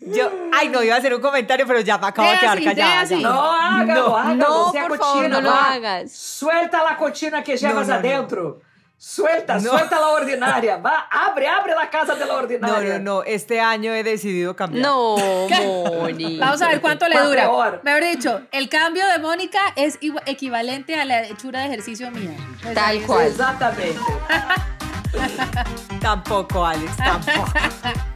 Yo, 0.00 0.30
ay, 0.52 0.68
no, 0.68 0.82
iba 0.82 0.94
a 0.94 0.98
hacer 0.98 1.14
un 1.14 1.20
comentario, 1.20 1.66
pero 1.66 1.80
ya 1.80 1.98
me 1.98 2.06
acabo 2.06 2.30
de 2.30 2.38
quedar 2.38 2.62
callada. 2.62 3.16
No, 3.16 3.52
hágalo, 3.52 4.08
no, 4.08 4.16
hágalo. 4.16 4.36
No, 4.36 4.72
por 4.88 4.98
favor, 4.98 5.28
no 5.28 5.40
lo 5.40 5.50
hagas. 5.50 6.12
Suelta 6.12 6.84
la 6.84 6.96
cochina 6.96 7.42
que 7.42 7.56
llevas 7.56 7.88
no, 7.88 7.94
no, 7.94 7.98
adentro. 8.00 8.60
No. 8.60 8.73
Suelta, 9.06 9.60
suelta 9.60 10.00
la 10.00 10.08
ordinaria. 10.08 10.78
Va, 10.78 11.06
abre, 11.10 11.46
abre 11.46 11.74
la 11.74 11.90
casa 11.90 12.14
de 12.14 12.24
la 12.24 12.36
ordinaria. 12.36 12.94
No, 12.94 12.98
no, 12.98 13.16
no. 13.18 13.22
Este 13.22 13.60
año 13.60 13.92
he 13.92 14.02
decidido 14.02 14.56
cambiar. 14.56 14.82
No, 14.82 15.16
Moni. 16.00 16.38
Vamos 16.38 16.62
a 16.62 16.68
ver 16.68 16.80
cuánto 16.80 17.06
le 17.06 17.20
dura. 17.20 17.80
Mejor 17.82 18.02
dicho, 18.02 18.40
el 18.50 18.70
cambio 18.70 19.06
de 19.06 19.18
Mónica 19.18 19.60
es 19.76 19.98
equivalente 20.24 20.98
a 20.98 21.04
la 21.04 21.22
hechura 21.22 21.60
de 21.60 21.66
ejercicio 21.66 22.10
mía. 22.10 22.34
Tal 22.72 23.02
cual. 23.02 23.26
Exactamente. 23.26 24.00
tampoco, 26.00 26.64
Alex, 26.64 26.96
tampoco. 26.96 27.52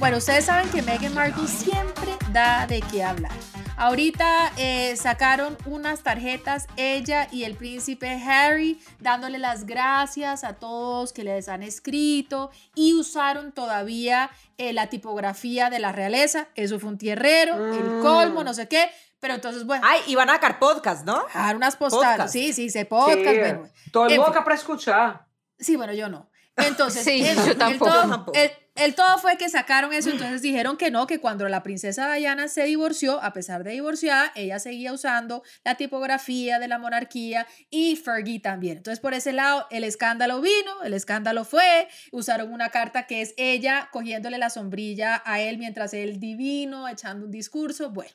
Bueno, 0.00 0.16
ustedes 0.16 0.46
saben 0.46 0.66
que 0.70 0.80
Meghan 0.80 1.12
Markle 1.12 1.46
siempre 1.46 2.16
da 2.32 2.66
de 2.66 2.80
qué 2.80 3.04
hablar. 3.04 3.34
Ahorita 3.76 4.50
eh, 4.56 4.96
sacaron 4.96 5.58
unas 5.66 6.02
tarjetas, 6.02 6.66
ella 6.78 7.28
y 7.30 7.44
el 7.44 7.54
príncipe 7.54 8.08
Harry, 8.08 8.80
dándole 8.98 9.38
las 9.38 9.66
gracias 9.66 10.42
a 10.42 10.54
todos 10.54 11.12
que 11.12 11.22
les 11.22 11.50
han 11.50 11.62
escrito 11.62 12.50
y 12.74 12.94
usaron 12.94 13.52
todavía 13.52 14.30
eh, 14.56 14.72
la 14.72 14.86
tipografía 14.86 15.68
de 15.68 15.80
la 15.80 15.92
realeza. 15.92 16.48
Eso 16.54 16.80
fue 16.80 16.88
un 16.88 16.96
tierrero, 16.96 17.56
el 17.70 17.98
mm. 17.98 18.00
colmo, 18.00 18.42
no 18.42 18.54
sé 18.54 18.68
qué. 18.68 18.90
Pero 19.20 19.34
entonces, 19.34 19.66
bueno. 19.66 19.86
Ay, 19.86 20.00
iban 20.06 20.30
a 20.30 20.32
sacar 20.36 20.58
podcast, 20.58 21.04
¿no? 21.04 21.26
A 21.34 21.52
unas 21.54 21.76
postales. 21.76 22.32
Sí, 22.32 22.54
sí, 22.54 22.70
se 22.70 22.86
podcast. 22.86 23.18
Sí, 23.18 23.38
bueno. 23.38 23.68
Todo 23.92 24.06
el 24.06 24.18
boca 24.18 24.42
para 24.44 24.56
escuchar. 24.56 25.26
Sí, 25.58 25.76
bueno, 25.76 25.92
yo 25.92 26.08
no. 26.08 26.30
Entonces, 26.56 27.04
sí, 27.04 27.22
yo 27.46 27.54
tampoco. 27.56 28.32
El, 28.32 28.50
todo 28.94 29.18
fue 29.18 29.36
que 29.36 29.48
sacaron 29.48 29.92
eso, 29.92 30.10
entonces 30.10 30.42
dijeron 30.42 30.76
que 30.76 30.90
no, 30.90 31.06
que 31.06 31.20
cuando 31.20 31.48
la 31.48 31.62
princesa 31.62 32.12
Diana 32.14 32.48
se 32.48 32.64
divorció, 32.64 33.22
a 33.22 33.32
pesar 33.32 33.64
de 33.64 33.72
divorciada, 33.72 34.32
ella 34.34 34.58
seguía 34.58 34.92
usando 34.92 35.42
la 35.64 35.76
tipografía 35.76 36.58
de 36.58 36.68
la 36.68 36.78
monarquía 36.78 37.46
y 37.68 37.96
Fergie 37.96 38.40
también. 38.40 38.78
Entonces, 38.78 39.00
por 39.00 39.14
ese 39.14 39.32
lado, 39.32 39.66
el 39.70 39.84
escándalo 39.84 40.40
vino, 40.40 40.82
el 40.82 40.94
escándalo 40.94 41.44
fue, 41.44 41.88
usaron 42.12 42.52
una 42.52 42.70
carta 42.70 43.06
que 43.06 43.22
es 43.22 43.34
ella 43.36 43.88
cogiéndole 43.92 44.38
la 44.38 44.50
sombrilla 44.50 45.22
a 45.24 45.40
él 45.40 45.58
mientras 45.58 45.92
él 45.92 46.18
divino, 46.18 46.88
echando 46.88 47.26
un 47.26 47.30
discurso. 47.30 47.90
Bueno, 47.90 48.10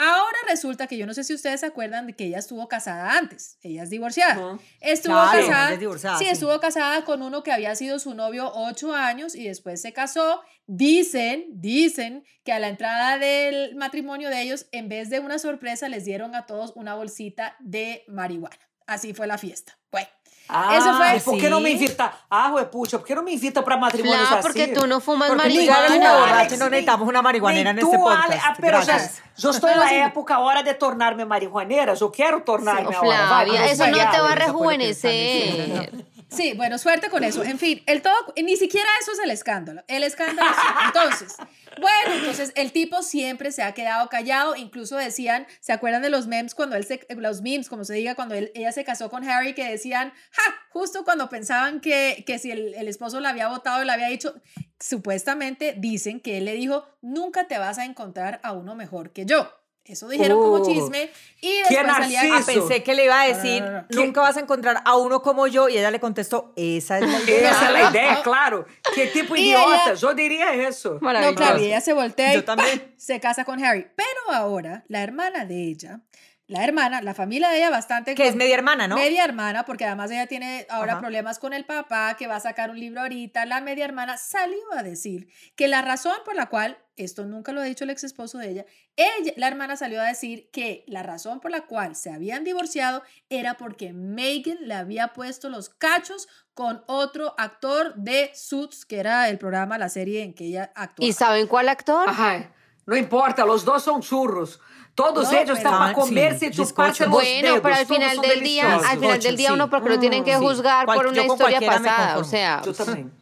Ahora 0.00 0.38
resulta 0.48 0.86
que 0.86 0.96
yo 0.96 1.06
no 1.06 1.14
sé 1.14 1.24
si 1.24 1.34
ustedes 1.34 1.58
se 1.58 1.66
acuerdan 1.66 2.06
de 2.06 2.12
que 2.12 2.26
ella 2.26 2.38
estuvo 2.38 2.68
casada 2.68 3.18
antes. 3.18 3.58
Ella 3.62 3.82
es 3.82 3.90
divorciada. 3.90 4.56
Estuvo 4.80 5.16
casada. 5.16 5.76
sí, 6.18 6.26
estuvo 6.26 6.60
casada 6.60 7.04
con 7.04 7.20
uno 7.20 7.42
que 7.42 7.50
había 7.50 7.74
sido 7.74 7.98
su 7.98 8.14
novio 8.14 8.48
ocho 8.54 8.94
años 8.94 9.34
y 9.34 9.48
después 9.48 9.82
se 9.82 9.87
casó. 9.92 10.42
Dicen, 10.66 11.46
dicen 11.48 12.24
que 12.44 12.52
a 12.52 12.58
la 12.58 12.68
entrada 12.68 13.18
del 13.18 13.74
matrimonio 13.76 14.28
de 14.28 14.42
ellos, 14.42 14.66
en 14.72 14.88
vez 14.88 15.10
de 15.10 15.20
una 15.20 15.38
sorpresa, 15.38 15.88
les 15.88 16.04
dieron 16.04 16.34
a 16.34 16.46
todos 16.46 16.72
una 16.76 16.94
bolsita 16.94 17.56
de 17.60 18.04
marihuana. 18.08 18.58
Así 18.86 19.14
fue 19.14 19.26
la 19.26 19.38
fiesta. 19.38 19.78
Bueno. 19.90 20.08
Ah, 20.48 20.76
Eso 20.76 20.94
fue. 20.96 21.20
¿Por 21.20 21.40
qué 21.40 21.50
no 21.50 21.60
me 21.60 21.70
invita? 21.70 22.10
Ah, 22.30 22.54
pucha, 22.70 22.98
¿por 22.98 23.06
qué 23.06 23.14
no 23.14 23.22
me 23.22 23.32
invita 23.32 23.62
para 23.62 23.76
matrimonio 23.76 24.18
claro, 24.26 24.42
porque 24.42 24.68
tú 24.68 24.86
no 24.86 24.98
fumas 25.00 25.34
marihuana. 25.34 26.48
Tú, 26.48 26.56
no 26.56 26.70
necesitamos 26.70 27.06
una 27.06 27.20
marihuanera 27.20 27.70
en 27.70 27.78
este 27.78 27.98
podcast. 27.98 28.30
Ale, 28.30 28.40
ah, 28.42 28.56
pero 28.58 28.80
ya, 28.80 29.10
yo 29.36 29.50
estoy 29.50 29.72
en 29.72 29.78
la 29.78 30.06
época 30.06 30.36
ahora 30.36 30.62
de 30.62 30.72
tornarme 30.72 31.26
marihuanera. 31.26 31.92
Yo 31.94 32.10
quiero 32.10 32.42
tornarme 32.42 32.88
sí, 32.88 32.94
ahora. 32.94 33.26
Flavia, 33.26 33.66
eso 33.66 33.86
no 33.86 33.96
te 33.96 34.20
va 34.20 34.32
a 34.32 34.34
rejuvenecer. 34.34 36.06
Sí, 36.30 36.52
bueno, 36.54 36.76
suerte 36.76 37.08
con 37.08 37.24
eso. 37.24 37.42
En 37.42 37.58
fin, 37.58 37.82
el 37.86 38.02
todo, 38.02 38.14
ni 38.36 38.56
siquiera 38.56 38.88
eso 39.00 39.12
es 39.12 39.18
el 39.18 39.30
escándalo. 39.30 39.82
El 39.88 40.02
escándalo 40.02 40.50
Entonces, 40.86 41.34
bueno, 41.80 42.14
entonces 42.18 42.52
el 42.54 42.70
tipo 42.72 43.02
siempre 43.02 43.50
se 43.50 43.62
ha 43.62 43.72
quedado 43.72 44.08
callado. 44.08 44.54
Incluso 44.54 44.96
decían, 44.96 45.46
¿se 45.60 45.72
acuerdan 45.72 46.02
de 46.02 46.10
los 46.10 46.26
memes 46.26 46.54
cuando 46.54 46.76
él 46.76 46.84
se, 46.84 47.06
los 47.16 47.40
memes, 47.40 47.68
como 47.68 47.84
se 47.84 47.94
diga, 47.94 48.14
cuando 48.14 48.34
él, 48.34 48.52
ella 48.54 48.72
se 48.72 48.84
casó 48.84 49.08
con 49.08 49.28
Harry, 49.28 49.54
que 49.54 49.68
decían, 49.68 50.12
ja, 50.32 50.42
justo 50.70 51.04
cuando 51.04 51.30
pensaban 51.30 51.80
que, 51.80 52.24
que 52.26 52.38
si 52.38 52.50
el, 52.50 52.74
el 52.74 52.88
esposo 52.88 53.20
la 53.20 53.30
había 53.30 53.48
votado, 53.48 53.82
le 53.84 53.92
había 53.92 54.08
dicho, 54.08 54.34
supuestamente 54.78 55.74
dicen 55.78 56.20
que 56.20 56.38
él 56.38 56.44
le 56.44 56.52
dijo, 56.52 56.84
nunca 57.00 57.48
te 57.48 57.56
vas 57.58 57.78
a 57.78 57.84
encontrar 57.84 58.40
a 58.42 58.52
uno 58.52 58.74
mejor 58.74 59.12
que 59.12 59.24
yo. 59.24 59.50
Eso 59.88 60.08
dijeron 60.08 60.38
como 60.38 60.56
uh, 60.56 60.66
chisme. 60.66 61.10
Y 61.40 61.58
después 61.58 61.86
salía... 61.86 62.22
Ah, 62.36 62.40
pensé 62.44 62.82
que 62.82 62.94
le 62.94 63.04
iba 63.04 63.20
a 63.20 63.26
decir, 63.26 63.64
nunca 63.90 64.20
vas 64.20 64.36
a 64.36 64.40
encontrar 64.40 64.82
a 64.84 64.96
uno 64.96 65.22
como 65.22 65.46
yo. 65.46 65.68
Y 65.68 65.78
ella 65.78 65.90
le 65.90 66.00
contestó, 66.00 66.52
esa 66.56 66.98
es 66.98 67.06
la 67.06 67.20
idea. 67.20 67.50
esa 67.50 67.66
es 67.66 67.72
la 67.72 67.90
idea, 67.90 68.22
claro. 68.22 68.66
¿Qué 68.94 69.06
tipo 69.08 69.36
idiota? 69.36 69.94
yo 69.94 70.14
diría 70.14 70.54
eso. 70.54 70.98
No, 71.00 71.34
claro, 71.34 71.60
y 71.60 71.66
ella 71.66 71.80
se 71.80 71.92
voltea 71.92 72.34
y 72.34 72.42
también. 72.42 72.94
se 72.96 73.20
casa 73.20 73.44
con 73.44 73.64
Harry. 73.64 73.86
Pero 73.94 74.36
ahora, 74.36 74.84
la 74.88 75.02
hermana 75.02 75.44
de 75.44 75.68
ella 75.68 76.00
la 76.48 76.64
hermana, 76.64 77.02
la 77.02 77.12
familia 77.12 77.50
de 77.50 77.58
ella 77.58 77.68
bastante... 77.68 78.14
Que 78.14 78.26
es 78.26 78.34
media 78.34 78.54
hermana, 78.54 78.88
¿no? 78.88 78.96
Media 78.96 79.22
hermana, 79.22 79.66
porque 79.66 79.84
además 79.84 80.10
ella 80.10 80.26
tiene 80.26 80.66
ahora 80.70 80.98
problemas 80.98 81.38
con 81.38 81.52
el 81.52 81.66
papá, 81.66 82.16
que 82.18 82.26
va 82.26 82.36
a 82.36 82.40
sacar 82.40 82.70
un 82.70 82.80
libro 82.80 83.02
ahorita. 83.02 83.44
La 83.44 83.60
media 83.60 83.84
hermana 83.84 84.16
salió 84.16 84.58
a 84.74 84.82
decir 84.82 85.28
que 85.56 85.68
la 85.68 85.82
razón 85.82 86.16
por 86.24 86.34
la 86.34 86.46
cual, 86.46 86.78
esto 86.96 87.26
nunca 87.26 87.52
lo 87.52 87.60
ha 87.60 87.64
dicho 87.64 87.84
el 87.84 87.90
ex 87.90 88.02
esposo 88.02 88.38
de 88.38 88.48
ella, 88.48 88.64
ella, 88.96 89.34
la 89.36 89.46
hermana 89.46 89.76
salió 89.76 90.00
a 90.00 90.06
decir 90.06 90.48
que 90.50 90.84
la 90.86 91.02
razón 91.02 91.40
por 91.40 91.50
la 91.50 91.66
cual 91.66 91.94
se 91.96 92.10
habían 92.10 92.44
divorciado 92.44 93.02
era 93.28 93.58
porque 93.58 93.92
Megan 93.92 94.56
le 94.62 94.72
había 94.72 95.08
puesto 95.08 95.50
los 95.50 95.68
cachos 95.68 96.28
con 96.54 96.82
otro 96.86 97.34
actor 97.36 97.94
de 97.94 98.30
Suits, 98.34 98.86
que 98.86 99.00
era 99.00 99.28
el 99.28 99.36
programa, 99.36 99.76
la 99.76 99.90
serie 99.90 100.22
en 100.22 100.32
que 100.32 100.46
ella 100.46 100.72
actuó. 100.74 101.04
¿Y 101.04 101.12
saben 101.12 101.46
cuál 101.46 101.68
actor? 101.68 102.08
Ajá, 102.08 102.54
no 102.86 102.96
importa, 102.96 103.44
los 103.44 103.66
dos 103.66 103.82
son 103.82 104.00
churros. 104.00 104.62
Todos 104.98 105.32
ellos 105.32 105.58
están 105.58 105.78
para 105.78 105.92
comerse 105.92 106.46
y 106.46 106.50
chuparse 106.50 107.04
los 107.04 107.12
Bueno, 107.12 107.62
pero 107.62 107.74
al 107.76 107.86
final 107.86 108.20
del 108.20 108.40
día, 108.40 108.74
al 108.74 108.98
final 108.98 109.20
del 109.20 109.36
día 109.36 109.52
uno 109.52 109.70
porque 109.70 109.90
lo 109.90 110.00
tienen 110.00 110.24
que 110.24 110.36
juzgar 110.36 110.86
por 110.86 111.06
una 111.06 111.22
historia 111.22 111.60
pasada, 111.60 112.18
o 112.18 112.24
sea. 112.24 112.62
Yo 112.62 112.74
también. 112.74 113.12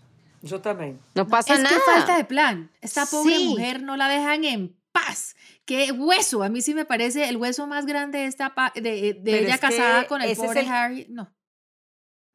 Yo 0.40 0.60
también. 0.60 0.98
No 1.14 1.28
pasa 1.28 1.58
nada. 1.58 1.68
Es 1.68 1.82
que 1.82 1.90
falta 1.90 2.16
de 2.16 2.24
plan. 2.24 2.70
Esta 2.80 3.04
pobre 3.04 3.38
mujer 3.40 3.82
no 3.82 3.96
la 3.98 4.08
dejan 4.08 4.44
en 4.44 4.74
paz. 4.90 5.36
Qué 5.66 5.92
hueso. 5.92 6.42
A 6.42 6.48
mí 6.48 6.62
sí 6.62 6.72
me 6.72 6.86
parece 6.86 7.28
el 7.28 7.36
hueso 7.36 7.66
más 7.66 7.84
grande 7.84 8.20
de, 8.20 8.26
esta 8.26 8.54
de, 8.74 9.18
de 9.20 9.38
ella 9.40 9.58
casada 9.58 10.06
con 10.06 10.22
el 10.22 10.34
pobre 10.34 10.66
Harry. 10.66 11.06
No. 11.10 11.30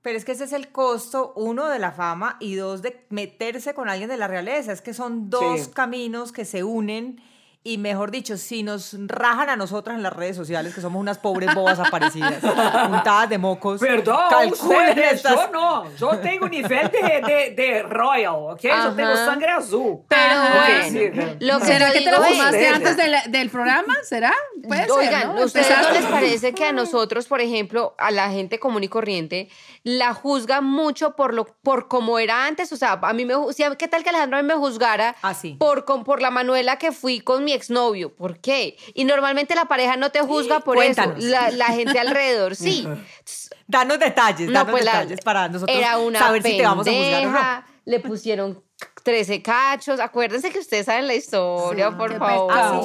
Pero 0.03 0.17
es 0.17 0.25
que 0.25 0.33
ese 0.33 0.43
es 0.43 0.53
el 0.53 0.71
costo, 0.71 1.33
uno, 1.35 1.67
de 1.67 1.79
la 1.79 1.91
fama 1.91 2.37
y 2.39 2.55
dos, 2.55 2.83
de 2.83 3.07
meterse 3.09 3.73
con 3.73 3.89
alguien 3.89 4.09
de 4.09 4.17
la 4.17 4.27
realeza. 4.27 4.71
Es 4.71 4.81
que 4.81 4.93
son 4.93 5.31
dos 5.31 5.67
caminos 5.69 6.31
que 6.31 6.45
se 6.45 6.63
unen 6.63 7.21
y 7.63 7.77
mejor 7.77 8.09
dicho, 8.09 8.37
si 8.37 8.63
nos 8.63 8.95
rajan 9.05 9.49
a 9.49 9.55
nosotras 9.55 9.95
en 9.95 10.01
las 10.01 10.13
redes 10.13 10.35
sociales, 10.35 10.73
que 10.73 10.81
somos 10.81 10.99
unas 10.99 11.19
pobres 11.19 11.53
bobas 11.53 11.77
aparecidas, 11.77 12.41
juntadas 12.87 13.29
de 13.29 13.37
mocos. 13.37 13.79
Perdón, 13.79 14.17
calculen 14.31 14.97
estas... 14.97 15.35
yo 15.35 15.51
no. 15.51 15.95
Yo 15.95 16.17
tengo 16.17 16.49
nivel 16.49 16.89
de, 16.89 17.21
de, 17.21 17.53
de 17.55 17.83
royal, 17.83 18.33
¿ok? 18.35 18.61
Yo 18.63 18.93
tengo 18.93 19.15
sangre 19.15 19.49
azul. 19.49 19.99
Pero 20.07 20.41
bueno, 20.55 21.35
lo 21.39 21.59
que 21.59 21.65
¿será 21.65 21.91
que 21.91 22.01
te 22.01 22.11
lo 22.11 22.23
fumaste 22.23 22.67
antes 22.67 22.97
del, 22.97 23.15
del, 23.27 23.49
programa? 23.51 23.93
¿Será? 24.01 24.33
Puede 24.67 24.91
Oigan, 24.91 25.35
¿no? 25.35 25.43
¿ustedes 25.43 25.69
no 25.69 25.91
les 25.91 26.05
parece 26.05 26.53
que 26.53 26.65
a 26.65 26.71
nosotros, 26.71 27.27
por 27.27 27.41
ejemplo, 27.41 27.93
a 27.99 28.09
la 28.09 28.31
gente 28.31 28.59
común 28.59 28.83
y 28.83 28.87
corriente, 28.87 29.49
la 29.83 30.15
juzga 30.15 30.61
mucho 30.61 31.15
por 31.15 31.35
lo 31.35 31.45
por 31.45 31.87
cómo 31.87 32.17
era 32.17 32.47
antes? 32.47 32.71
O 32.71 32.75
sea, 32.75 32.93
a 32.99 33.13
mí 33.13 33.23
me... 33.23 33.35
¿Qué 33.77 33.87
tal 33.87 34.01
que 34.01 34.09
Alejandro 34.09 34.41
me 34.41 34.55
juzgara 34.55 35.15
ah, 35.21 35.35
por, 35.59 35.85
por 35.85 36.21
la 36.21 36.31
Manuela 36.31 36.77
que 36.77 36.91
fui 36.91 37.19
con 37.19 37.43
mi 37.43 37.50
exnovio. 37.53 38.13
¿Por 38.13 38.39
qué? 38.39 38.77
Y 38.93 39.03
normalmente 39.03 39.55
la 39.55 39.65
pareja 39.65 39.95
no 39.95 40.11
te 40.11 40.21
juzga 40.21 40.59
por 40.61 40.77
eso. 40.81 41.01
La, 41.17 41.67
gente 41.67 41.99
alrededor, 41.99 42.55
sí. 42.55 42.87
danos 43.67 43.99
detalles, 43.99 44.47
no, 44.47 44.53
danos 44.53 44.71
pues 44.71 44.85
detalles 44.85 45.19
para 45.21 45.47
nosotros 45.47 45.77
era 45.77 45.97
una 45.97 46.19
saber 46.19 46.43
si 46.43 46.57
te 46.57 46.63
vamos 46.63 46.87
a 46.87 46.91
juzgar 46.91 47.25
o 47.25 47.31
no. 47.31 47.63
Le 47.85 47.99
pusieron 47.99 48.63
13 49.03 49.41
cachos. 49.41 49.99
Acuérdense 49.99 50.51
que 50.51 50.59
ustedes 50.59 50.85
saben 50.85 51.07
la 51.07 51.15
historia, 51.15 51.97
por 51.97 52.17
favor. 52.17 52.51
Ah, 52.53 52.81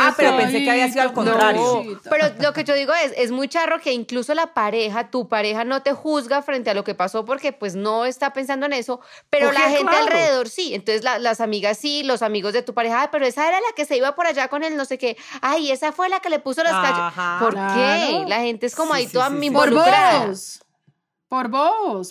ah, 0.00 0.14
pero 0.16 0.36
pensé 0.36 0.62
que 0.62 0.70
había 0.70 0.88
sido 0.88 1.02
al 1.02 1.12
contrario. 1.12 2.00
pero 2.08 2.26
lo 2.40 2.52
que 2.52 2.64
yo 2.64 2.74
digo 2.74 2.92
es, 2.94 3.12
es 3.16 3.30
muy 3.30 3.48
charro 3.48 3.80
que 3.80 3.92
incluso 3.92 4.34
la 4.34 4.54
pareja, 4.54 5.10
tu 5.10 5.28
pareja 5.28 5.64
no 5.64 5.82
te 5.82 5.92
juzga 5.92 6.42
frente 6.42 6.70
a 6.70 6.74
lo 6.74 6.84
que 6.84 6.94
pasó 6.94 7.24
porque 7.24 7.52
pues 7.52 7.74
no 7.74 8.04
está 8.04 8.32
pensando 8.32 8.66
en 8.66 8.72
eso, 8.72 9.00
pero 9.30 9.52
la 9.52 9.70
gente 9.70 9.94
alrededor 9.94 10.48
sí. 10.48 10.74
Entonces 10.74 11.04
las 11.04 11.40
amigas 11.40 11.78
sí, 11.78 12.02
los 12.02 12.22
amigos 12.22 12.52
de 12.52 12.62
tu 12.62 12.74
pareja, 12.74 13.10
pero 13.10 13.26
esa 13.26 13.48
era 13.48 13.58
la 13.60 13.74
que 13.76 13.84
se 13.84 13.96
iba 13.96 14.14
por 14.14 14.26
allá 14.26 14.48
con 14.48 14.64
el 14.64 14.76
no 14.76 14.84
sé 14.84 14.98
qué. 14.98 15.16
Ay, 15.40 15.70
esa 15.70 15.92
fue 15.92 16.08
la 16.08 16.20
que 16.20 16.30
le 16.30 16.38
puso 16.38 16.62
los 16.62 16.72
cachos. 16.72 17.12
¿Por 17.40 17.54
qué? 17.54 18.24
La 18.26 18.40
gente 18.40 18.66
es 18.66 18.74
como 18.74 18.94
ahí 18.94 19.06
toda 19.06 19.30
mi 19.30 19.46
involucrada. 19.46 20.20
Por 20.20 20.28
vos, 20.28 20.61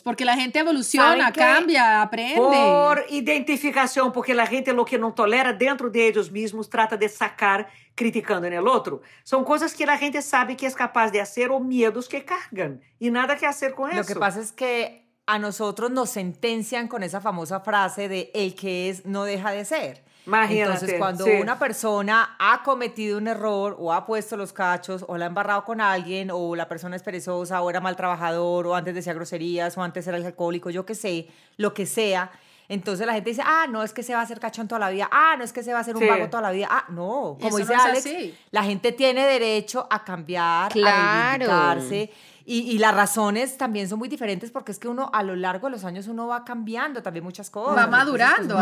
porque 0.04 0.26
la 0.26 0.36
gente 0.36 0.60
evoluciona, 0.60 1.32
cambia, 1.32 2.02
aprende. 2.02 2.36
Por 2.36 3.06
identificação, 3.10 4.12
porque 4.12 4.32
a 4.32 4.46
gente 4.46 4.72
lo 4.74 4.84
que 4.84 4.98
não 4.98 5.12
tolera 5.12 5.54
dentro 5.54 5.90
de 5.92 6.00
eles 6.00 6.30
mesmos 6.30 6.68
trata 6.68 6.98
de 6.98 7.08
sacar 7.08 7.68
criticando 7.96 8.48
en 8.48 8.54
el 8.54 8.66
outro. 8.66 9.02
São 9.24 9.44
coisas 9.44 9.74
que 9.74 9.84
a 9.84 9.96
gente 9.96 10.22
sabe 10.22 10.56
que 10.56 10.66
é 10.66 10.72
capaz 10.72 11.12
de 11.12 11.20
fazer 11.20 11.52
ou 11.52 11.60
medos 11.60 12.08
que 12.08 12.22
cargan 12.22 12.80
e 13.00 13.12
nada 13.12 13.36
que 13.36 13.46
fazer 13.46 13.74
com 13.74 13.88
isso. 13.88 13.98
Lo 13.98 14.06
que 14.06 14.16
pasa 14.16 14.40
es 14.40 14.52
que 14.52 15.04
a 15.28 15.38
nosotros 15.38 15.92
nos 15.92 16.10
sentencian 16.10 16.88
con 16.88 17.04
esa 17.04 17.22
famosa 17.22 17.60
frase 17.60 18.10
de 18.10 18.32
el 18.34 18.56
que 18.56 18.90
es 18.90 19.06
no 19.06 19.24
deja 19.24 19.52
de 19.52 19.66
ser. 19.66 20.04
Entonces, 20.26 20.96
cuando 20.98 21.26
una 21.26 21.58
persona 21.58 22.36
ha 22.38 22.62
cometido 22.64 23.18
un 23.18 23.28
error 23.28 23.76
o 23.80 23.92
ha 23.92 24.06
puesto 24.06 24.38
los 24.38 24.54
cachos 24.54 25.04
o 25.08 25.18
la 25.18 25.26
ha 25.26 25.28
embarrado 25.28 25.66
con 25.66 25.82
alguien 25.82 26.30
o 26.32 26.56
la 26.56 26.68
persona 26.68 26.96
es 26.96 27.04
perezosa 27.04 27.62
o 27.62 27.70
era 27.70 27.82
mal 27.82 27.96
trabajador 27.96 28.68
o 28.68 28.76
antes 28.76 28.94
decía 28.94 29.14
groserías 29.14 29.78
o 29.78 29.84
antes 29.84 30.06
era 30.08 30.18
alcohólico, 30.18 30.70
yo 30.70 30.86
qué 30.86 30.96
sé, 30.96 31.28
lo 31.58 31.74
que 31.74 31.86
sea, 31.86 32.32
entonces 32.70 33.06
la 33.06 33.14
gente 33.14 33.32
dice, 33.32 33.42
ah, 33.44 33.66
no 33.70 33.84
es 33.84 33.92
que 33.92 34.02
se 34.02 34.14
va 34.14 34.22
a 34.22 34.24
hacer 34.24 34.40
cachón 34.40 34.68
toda 34.68 34.80
la 34.80 34.90
vida, 34.90 35.10
ah, 35.12 35.36
no 35.38 35.44
es 35.44 35.52
que 35.52 35.62
se 35.62 35.74
va 35.74 35.80
a 35.80 35.82
hacer 35.82 35.96
un 35.98 36.08
vago 36.08 36.30
toda 36.30 36.42
la 36.44 36.52
vida, 36.52 36.68
ah, 36.70 36.86
no, 36.90 37.38
como 37.42 37.58
dice 37.58 37.76
Alex, 37.76 38.10
la 38.52 38.64
gente 38.64 38.94
tiene 38.94 39.26
derecho 39.26 39.88
a 39.90 40.06
cambiar, 40.06 40.72
a 40.86 41.38
reivindicarse 41.38 42.12
y, 42.54 42.78
las 42.80 42.94
razones 42.94 43.56
también 43.56 43.88
son 43.88 43.98
muy 43.98 44.10
diferentes 44.10 44.52
porque 44.52 44.74
es 44.74 44.80
que 44.80 44.90
uno 44.90 45.10
a 45.14 45.24
lo 45.24 45.38
largo 45.38 45.68
de 45.68 45.72
los 45.72 45.86
años 45.86 46.08
uno 46.08 46.28
va 46.28 46.44
cambiando 46.44 47.02
también 47.02 47.24
muchas 47.24 47.50
cosas. 47.50 47.78
Va 47.78 47.88
madurando. 47.88 48.58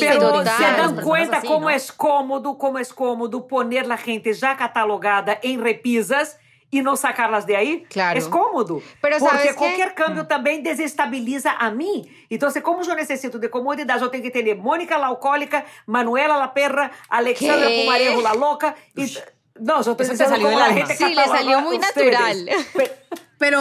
Pero 0.00 0.42
se 0.42 0.62
dan 0.62 0.96
cuenta 1.02 1.42
cómo 1.42 1.68
es 1.68 1.92
cómodo, 1.92 2.56
cómo 2.56 2.78
es 2.78 2.94
cómodo 2.94 3.46
poner 3.46 3.86
la 3.86 3.98
gente 3.98 4.32
ya 4.32 4.56
catalogada 4.56 5.38
en 5.42 5.60
repisas 5.60 6.38
y 6.70 6.80
no 6.80 6.96
sacarlas 6.96 7.46
de 7.46 7.56
ahí. 7.56 7.84
Claro. 7.90 8.18
Es 8.18 8.26
cómodo. 8.26 8.80
Pero 9.02 9.18
porque 9.18 9.54
cualquier 9.54 9.94
cambio 9.94 10.24
mm. 10.24 10.28
también 10.28 10.62
desestabiliza 10.62 11.52
a 11.58 11.70
mí. 11.70 12.10
Entonces, 12.30 12.62
como 12.62 12.82
yo 12.82 12.94
necesito 12.94 13.38
de 13.38 13.50
comodidad, 13.50 14.00
yo 14.00 14.08
tengo 14.10 14.24
que 14.24 14.30
tener 14.30 14.56
Mónica 14.56 14.96
la 14.96 15.08
alcohólica, 15.08 15.66
Manuela 15.84 16.38
la 16.38 16.54
perra, 16.54 16.90
Alexandra 17.10 17.68
Pumarejo 17.68 18.22
la 18.22 18.34
loca. 18.34 18.74
Y, 18.94 19.14
no, 19.58 19.82
yo 19.82 19.92
estoy 19.92 20.16
salió 20.16 20.48
de 20.48 20.56
la 20.56 20.66
gente 20.66 20.96
Sí, 20.96 21.14
le 21.14 21.24
salió 21.24 21.60
muy 21.60 21.78
natural. 21.78 22.48
Pero 22.74 22.92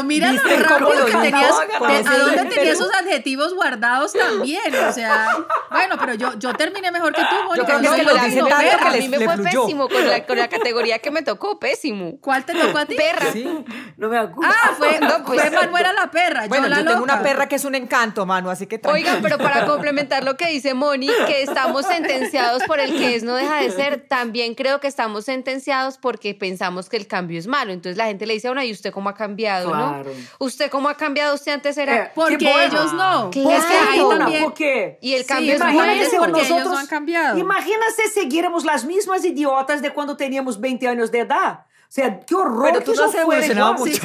mira 0.03 0.31
lo 0.31 0.41
rápido 0.41 1.05
que 1.05 1.11
tenías, 1.11 1.51
a 1.51 2.17
dónde 2.17 2.45
tenías 2.45 2.75
esos 2.75 2.93
adjetivos 2.93 3.53
guardados 3.53 4.13
también, 4.13 4.73
o 4.75 4.91
sea, 4.91 5.27
bueno, 5.69 5.95
pero 5.99 6.13
yo, 6.13 6.33
yo 6.39 6.53
terminé 6.53 6.91
mejor 6.91 7.13
que 7.13 7.21
tú, 7.21 7.35
Mónica. 7.47 7.81
Yo 7.81 7.91
creo 7.91 7.95
que, 7.95 8.03
lo 8.03 8.13
dice 8.23 8.39
tanto 8.39 8.87
a 8.87 8.91
mí 8.91 9.09
me 9.09 9.19
fue 9.19 9.37
pésimo 9.43 9.89
con 9.89 10.07
la, 10.07 10.25
con 10.25 10.37
la 10.37 10.47
categoría 10.47 10.99
que 10.99 11.11
me 11.11 11.23
tocó, 11.23 11.59
pésimo. 11.59 12.17
¿Cuál 12.21 12.45
te 12.45 12.53
tocó 12.53 12.77
a 12.77 12.85
ti? 12.85 12.95
Perra. 12.95 13.31
Sí. 13.31 13.65
No 13.97 14.09
me 14.09 14.17
acuerdo. 14.17 14.53
Ah, 14.53 14.73
fue, 14.77 14.99
no, 15.01 15.23
pues, 15.25 15.41
fue 15.41 15.51
Manuela 15.51 15.93
la 15.93 16.11
perra, 16.11 16.47
bueno, 16.47 16.67
yo 16.67 16.69
la 16.69 16.81
yo 16.81 16.87
tengo 16.91 17.03
una 17.03 17.21
perra 17.21 17.47
que 17.47 17.55
es 17.55 17.65
un 17.65 17.75
encanto, 17.75 18.25
Manu, 18.25 18.49
así 18.49 18.67
que 18.67 18.79
Oigan, 18.85 19.21
pero 19.21 19.37
para 19.37 19.65
complementar 19.65 20.23
lo 20.23 20.37
que 20.37 20.47
dice 20.47 20.73
Moni, 20.73 21.09
que 21.27 21.41
estamos 21.41 21.85
sentenciados 21.85 22.63
por 22.63 22.79
el 22.79 22.95
que 22.95 23.15
es 23.15 23.23
no 23.23 23.35
deja 23.35 23.57
de 23.57 23.71
ser, 23.71 24.05
también 24.07 24.55
creo 24.55 24.79
que 24.79 24.87
estamos 24.87 25.25
sentenciados 25.25 25.97
porque 25.97 26.33
pensamos 26.33 26.89
que 26.89 26.97
el 26.97 27.07
cambio 27.07 27.39
es 27.39 27.47
malo. 27.47 27.71
Entonces 27.71 27.97
la 27.97 28.05
gente 28.05 28.25
le 28.25 28.33
dice 28.33 28.47
a 28.47 28.65
¿y 28.65 28.71
usted 28.71 28.91
cómo 28.91 29.09
ha 29.09 29.15
cambiado, 29.15 29.64
claro. 29.69 30.09
no? 30.09 30.45
¿Usted 30.45 30.69
cómo 30.69 30.89
ha 30.89 30.95
cambiado? 30.95 31.35
¿Usted 31.35 31.53
antes 31.53 31.77
era...? 31.77 32.05
Eh, 32.05 32.11
porque 32.15 32.65
ellos 32.65 32.93
no. 32.93 33.29
Claro. 33.31 33.51
Es 33.51 33.65
que 33.65 33.77
ahí 33.77 34.01
también... 34.17 34.43
¿Por 34.43 34.53
qué? 34.53 34.97
Y 35.01 35.13
el 35.13 35.25
cambio 35.25 35.57
sí, 35.57 35.61
es 35.63 35.73
bueno 35.73 35.93
porque 36.17 36.31
nosotros, 36.31 36.49
ellos 36.49 36.71
no 36.71 36.77
han 36.77 36.87
cambiado. 36.87 37.37
Imagínate 37.37 38.09
seguiremos 38.13 38.65
las 38.65 38.85
mismas 38.85 39.23
idiotas 39.25 39.81
de 39.81 39.91
cuando 39.93 40.15
teníamos 40.17 40.59
20 40.59 40.87
años 40.87 41.11
de 41.11 41.19
edad. 41.19 41.64
O 41.87 41.91
sea, 41.95 42.19
qué 42.19 42.35
horror 42.35 42.71
pero 42.73 42.83
tú 42.83 42.91
que 42.91 42.97
no 42.97 43.05
has 43.05 43.15
evolucionado 43.15 43.73
mucho. 43.75 44.01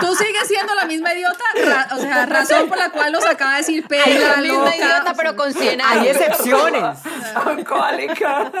tú 0.00 0.14
sigues 0.16 0.46
siendo 0.46 0.74
la 0.74 0.84
misma 0.84 1.14
idiota, 1.14 1.44
o 1.92 1.96
sea, 1.96 2.26
razón 2.26 2.68
por 2.68 2.76
la 2.76 2.90
cual 2.90 3.12
nos 3.12 3.24
acaba 3.24 3.52
de 3.52 3.58
decir 3.58 3.86
perra, 3.86 4.36
la 4.36 4.42
misma 4.42 4.76
idiota, 4.76 5.14
pero 5.16 5.36
con 5.36 5.52
100 5.52 5.80
años. 5.80 6.02
Hay 6.02 6.08
excepciones. 6.08 6.82
Alcohólica. 7.34 8.52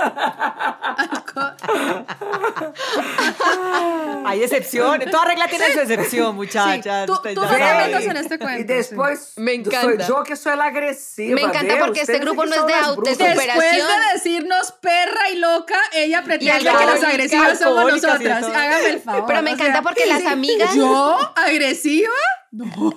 Hay 4.24 4.42
excepciones. 4.42 5.10
Toda 5.10 5.24
regla 5.26 5.48
tiene 5.48 5.72
su 5.72 5.80
excepción, 5.80 6.34
muchachas. 6.34 7.06
tú, 7.06 7.20
tú 7.22 7.40
no 7.40 7.48
te 7.48 8.04
en 8.04 8.16
este 8.16 8.38
cuento. 8.38 8.60
Y 8.60 8.64
después, 8.64 9.32
me 9.36 9.54
encanta. 9.54 9.82
Soy 9.82 9.98
yo 10.16 10.22
que 10.24 10.36
soy 10.36 10.56
la 10.56 10.64
agresiva. 10.66 11.34
Me 11.34 11.42
encanta 11.42 11.78
porque 11.78 12.00
este 12.00 12.18
grupo 12.18 12.46
no 12.46 12.54
es 12.54 12.66
de 12.66 12.74
autosuperación. 12.74 13.36
Después 13.36 13.76
de 13.76 14.12
decirnos 14.14 14.72
perra 14.80 15.30
y 15.30 15.36
loca, 15.36 15.78
ella 15.92 16.22
pretende 16.22 16.58
que 16.58 16.86
las 16.86 17.02
agresivas 17.02 17.58
somos 17.58 18.03
nosotras. 18.06 18.44
Hágame 18.44 18.88
el 18.90 19.00
favor. 19.00 19.24
Pero 19.26 19.42
me 19.42 19.50
encanta 19.52 19.82
porque 19.82 20.06
las 20.06 20.24
amigas. 20.24 20.74
¿Yo? 20.74 21.18
¿Agresiva? 21.36 22.10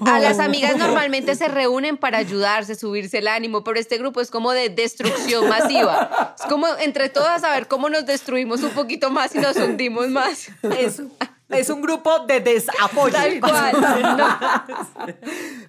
A 0.06 0.20
las 0.20 0.40
amigas 0.40 0.78
normalmente 0.78 1.34
se 1.36 1.48
reúnen 1.48 1.98
para 1.98 2.20
ayudarse, 2.20 2.76
subirse 2.76 3.18
el 3.18 3.28
ánimo, 3.28 3.64
pero 3.64 3.80
este 3.80 3.98
grupo 3.98 4.22
es 4.22 4.30
como 4.30 4.52
de 4.52 4.70
destrucción 4.70 5.50
masiva. 5.50 6.36
Es 6.40 6.46
como 6.46 6.68
entre 6.80 7.10
todas 7.10 7.44
a 7.44 7.52
ver 7.52 7.68
cómo 7.68 7.90
nos 7.90 8.06
destruimos 8.06 8.62
un 8.62 8.70
poquito 8.72 9.10
más 9.10 9.34
y 9.34 9.40
nos 9.40 9.56
hundimos 9.58 10.10
más. 10.10 10.50
Eso. 10.78 11.10
Es 11.50 11.70
un 11.70 11.82
grupo 11.82 12.20
de 12.20 12.42
desapoyo. 12.42 13.14
Tal 13.14 13.40
cual. 13.40 14.66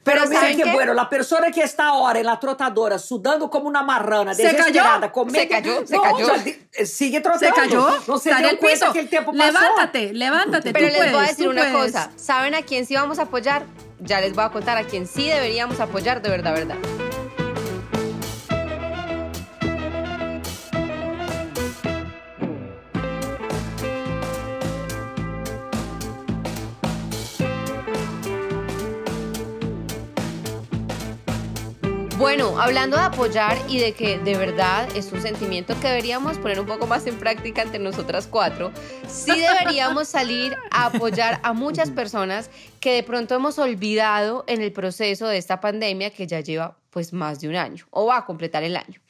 Pero, 0.03 0.27
miren 0.27 0.57
que 0.57 0.73
bueno, 0.73 0.93
la 0.93 1.09
persona 1.09 1.53
que 1.53 1.63
está 1.63 1.89
ahora 1.89 2.19
en 2.19 2.27
la 2.27 2.41
trotadora 2.41 2.99
sudando 2.99 3.49
como 3.49 3.69
una 3.69 3.83
marrana, 3.83 4.35
se 4.35 4.43
desesperada, 4.43 5.13
cayó, 5.13 5.31
se 5.31 5.49
cayó, 5.49 5.87
se 5.87 5.97
cayó. 5.97 6.27
Eh, 6.73 6.87
sigue 6.87 7.21
trotando. 7.21 7.47
Se 7.47 7.53
cayó. 7.53 7.89
No 8.09 8.19
se 8.19 8.35
dio 8.35 8.49
el 8.49 8.59
piso. 8.59 8.93
que 8.93 9.01
el 9.01 9.09
tiempo 9.09 9.33
pasó. 9.33 9.45
Levántate, 9.45 10.13
levántate. 10.13 10.73
Pero 10.73 10.89
les 10.89 11.13
voy 11.13 11.25
a 11.25 11.29
decir 11.29 11.49
una 11.49 11.73
cosa. 11.73 12.11
¿Saben 12.17 12.55
a 12.55 12.63
quién 12.63 12.85
sí 12.85 12.95
vamos 12.95 13.19
a 13.19 13.23
apoyar? 13.23 13.65
Ya 14.01 14.21
les 14.21 14.35
voy 14.35 14.45
a 14.45 14.51
contar 14.51 14.77
a 14.79 14.85
quién 14.85 15.07
sí 15.07 15.29
deberíamos 15.29 15.79
apoyar 15.81 16.23
de 16.23 16.31
verdad, 16.31 16.55
verdad. 16.55 16.77
Bueno, 32.39 32.61
hablando 32.61 32.97
de 32.97 33.03
apoyar 33.03 33.59
y 33.69 33.81
de 33.81 33.95
que 33.95 34.17
de 34.21 34.37
verdad 34.37 34.89
es 34.95 35.11
un 35.11 35.21
sentimiento 35.21 35.75
que 35.81 35.89
deberíamos 35.89 36.39
poner 36.39 36.61
un 36.61 36.67
poco 36.67 36.87
más 36.87 37.05
en 37.09 37.19
práctica 37.19 37.63
entre 37.63 37.81
nosotras 37.81 38.29
cuatro, 38.29 38.71
sí 39.09 39.33
deberíamos 39.41 40.07
salir 40.09 40.57
a 40.71 40.87
apoyar 40.87 41.41
a 41.43 41.53
muchas 41.53 41.91
personas 41.91 42.49
que 42.79 42.95
de 42.95 43.03
pronto 43.03 43.35
hemos 43.35 43.59
olvidado 43.59 44.45
en 44.47 44.63
el 44.63 44.71
proceso 44.71 45.27
de 45.27 45.37
esta 45.37 45.59
pandemia 45.59 46.11
que 46.11 46.29
ya 46.29 46.39
lleva 46.39 46.77
pues 46.91 47.13
más 47.13 47.41
de 47.41 47.49
un 47.49 47.57
año 47.57 47.87
o 47.91 48.07
va 48.07 48.19
a 48.19 48.25
completar 48.25 48.63
el 48.63 48.77
año 48.77 49.01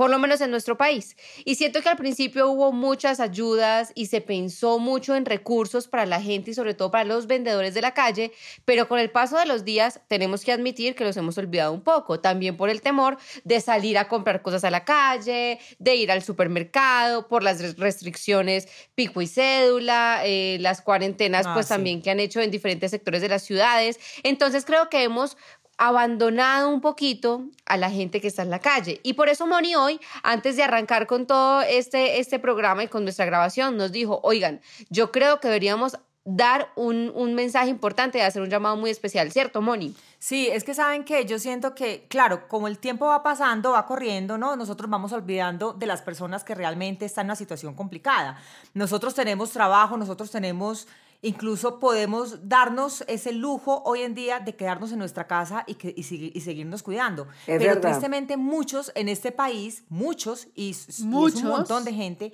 por 0.00 0.08
lo 0.08 0.18
menos 0.18 0.40
en 0.40 0.50
nuestro 0.50 0.78
país. 0.78 1.14
Y 1.44 1.56
siento 1.56 1.82
que 1.82 1.90
al 1.90 1.98
principio 1.98 2.48
hubo 2.48 2.72
muchas 2.72 3.20
ayudas 3.20 3.92
y 3.94 4.06
se 4.06 4.22
pensó 4.22 4.78
mucho 4.78 5.14
en 5.14 5.26
recursos 5.26 5.88
para 5.88 6.06
la 6.06 6.22
gente 6.22 6.52
y 6.52 6.54
sobre 6.54 6.72
todo 6.72 6.90
para 6.90 7.04
los 7.04 7.26
vendedores 7.26 7.74
de 7.74 7.82
la 7.82 7.92
calle, 7.92 8.32
pero 8.64 8.88
con 8.88 8.98
el 8.98 9.10
paso 9.10 9.36
de 9.36 9.44
los 9.44 9.62
días 9.62 10.00
tenemos 10.08 10.42
que 10.42 10.52
admitir 10.52 10.94
que 10.94 11.04
los 11.04 11.18
hemos 11.18 11.36
olvidado 11.36 11.74
un 11.74 11.82
poco, 11.82 12.18
también 12.18 12.56
por 12.56 12.70
el 12.70 12.80
temor 12.80 13.18
de 13.44 13.60
salir 13.60 13.98
a 13.98 14.08
comprar 14.08 14.40
cosas 14.40 14.64
a 14.64 14.70
la 14.70 14.86
calle, 14.86 15.58
de 15.78 15.94
ir 15.96 16.10
al 16.10 16.22
supermercado, 16.22 17.28
por 17.28 17.42
las 17.42 17.76
restricciones 17.76 18.68
pico 18.94 19.20
y 19.20 19.26
cédula, 19.26 20.22
eh, 20.24 20.56
las 20.60 20.80
cuarentenas 20.80 21.44
ah, 21.44 21.52
pues 21.52 21.68
también 21.68 22.00
que 22.00 22.10
han 22.10 22.20
hecho 22.20 22.40
en 22.40 22.50
diferentes 22.50 22.90
sectores 22.90 23.20
de 23.20 23.28
las 23.28 23.42
ciudades. 23.42 24.00
Entonces 24.22 24.64
creo 24.64 24.88
que 24.88 25.02
hemos 25.02 25.36
abandonado 25.80 26.68
un 26.68 26.82
poquito 26.82 27.46
a 27.64 27.78
la 27.78 27.90
gente 27.90 28.20
que 28.20 28.28
está 28.28 28.42
en 28.42 28.50
la 28.50 28.58
calle. 28.58 29.00
Y 29.02 29.14
por 29.14 29.30
eso 29.30 29.46
Moni 29.46 29.74
hoy, 29.74 29.98
antes 30.22 30.54
de 30.56 30.62
arrancar 30.62 31.06
con 31.06 31.26
todo 31.26 31.62
este, 31.62 32.20
este 32.20 32.38
programa 32.38 32.84
y 32.84 32.88
con 32.88 33.02
nuestra 33.04 33.24
grabación, 33.24 33.78
nos 33.78 33.90
dijo, 33.90 34.20
oigan, 34.22 34.60
yo 34.90 35.10
creo 35.10 35.40
que 35.40 35.48
deberíamos 35.48 35.96
dar 36.26 36.70
un, 36.76 37.10
un 37.14 37.34
mensaje 37.34 37.70
importante 37.70 38.20
hacer 38.22 38.42
un 38.42 38.50
llamado 38.50 38.76
muy 38.76 38.90
especial, 38.90 39.32
¿cierto, 39.32 39.62
Moni? 39.62 39.96
Sí, 40.18 40.48
es 40.48 40.64
que 40.64 40.74
saben 40.74 41.02
que 41.02 41.24
yo 41.24 41.38
siento 41.38 41.74
que, 41.74 42.04
claro, 42.10 42.46
como 42.46 42.68
el 42.68 42.76
tiempo 42.76 43.06
va 43.06 43.22
pasando, 43.22 43.72
va 43.72 43.86
corriendo, 43.86 44.36
¿no? 44.36 44.56
Nosotros 44.56 44.90
vamos 44.90 45.12
olvidando 45.12 45.72
de 45.72 45.86
las 45.86 46.02
personas 46.02 46.44
que 46.44 46.54
realmente 46.54 47.06
están 47.06 47.24
en 47.24 47.28
una 47.28 47.36
situación 47.36 47.74
complicada. 47.74 48.38
Nosotros 48.74 49.14
tenemos 49.14 49.50
trabajo, 49.50 49.96
nosotros 49.96 50.30
tenemos 50.30 50.88
Incluso 51.22 51.78
podemos 51.78 52.48
darnos 52.48 53.04
ese 53.06 53.32
lujo 53.32 53.82
hoy 53.84 54.00
en 54.00 54.14
día 54.14 54.40
de 54.40 54.56
quedarnos 54.56 54.90
en 54.92 54.98
nuestra 54.98 55.26
casa 55.26 55.64
y, 55.66 55.74
que, 55.74 55.92
y, 55.94 56.02
seguirnos 56.02 56.82
cuidando. 56.82 57.28
Pero 57.44 57.78
tristemente 57.80 58.38
muchos 58.38 58.90
en 58.94 59.08
este 59.10 59.30
país, 59.30 59.84
muchos 59.90 60.48
y, 60.54 60.74
muchos. 61.00 61.42
un 61.42 61.48
montón 61.48 61.84
de 61.84 61.92
gente, 61.92 62.32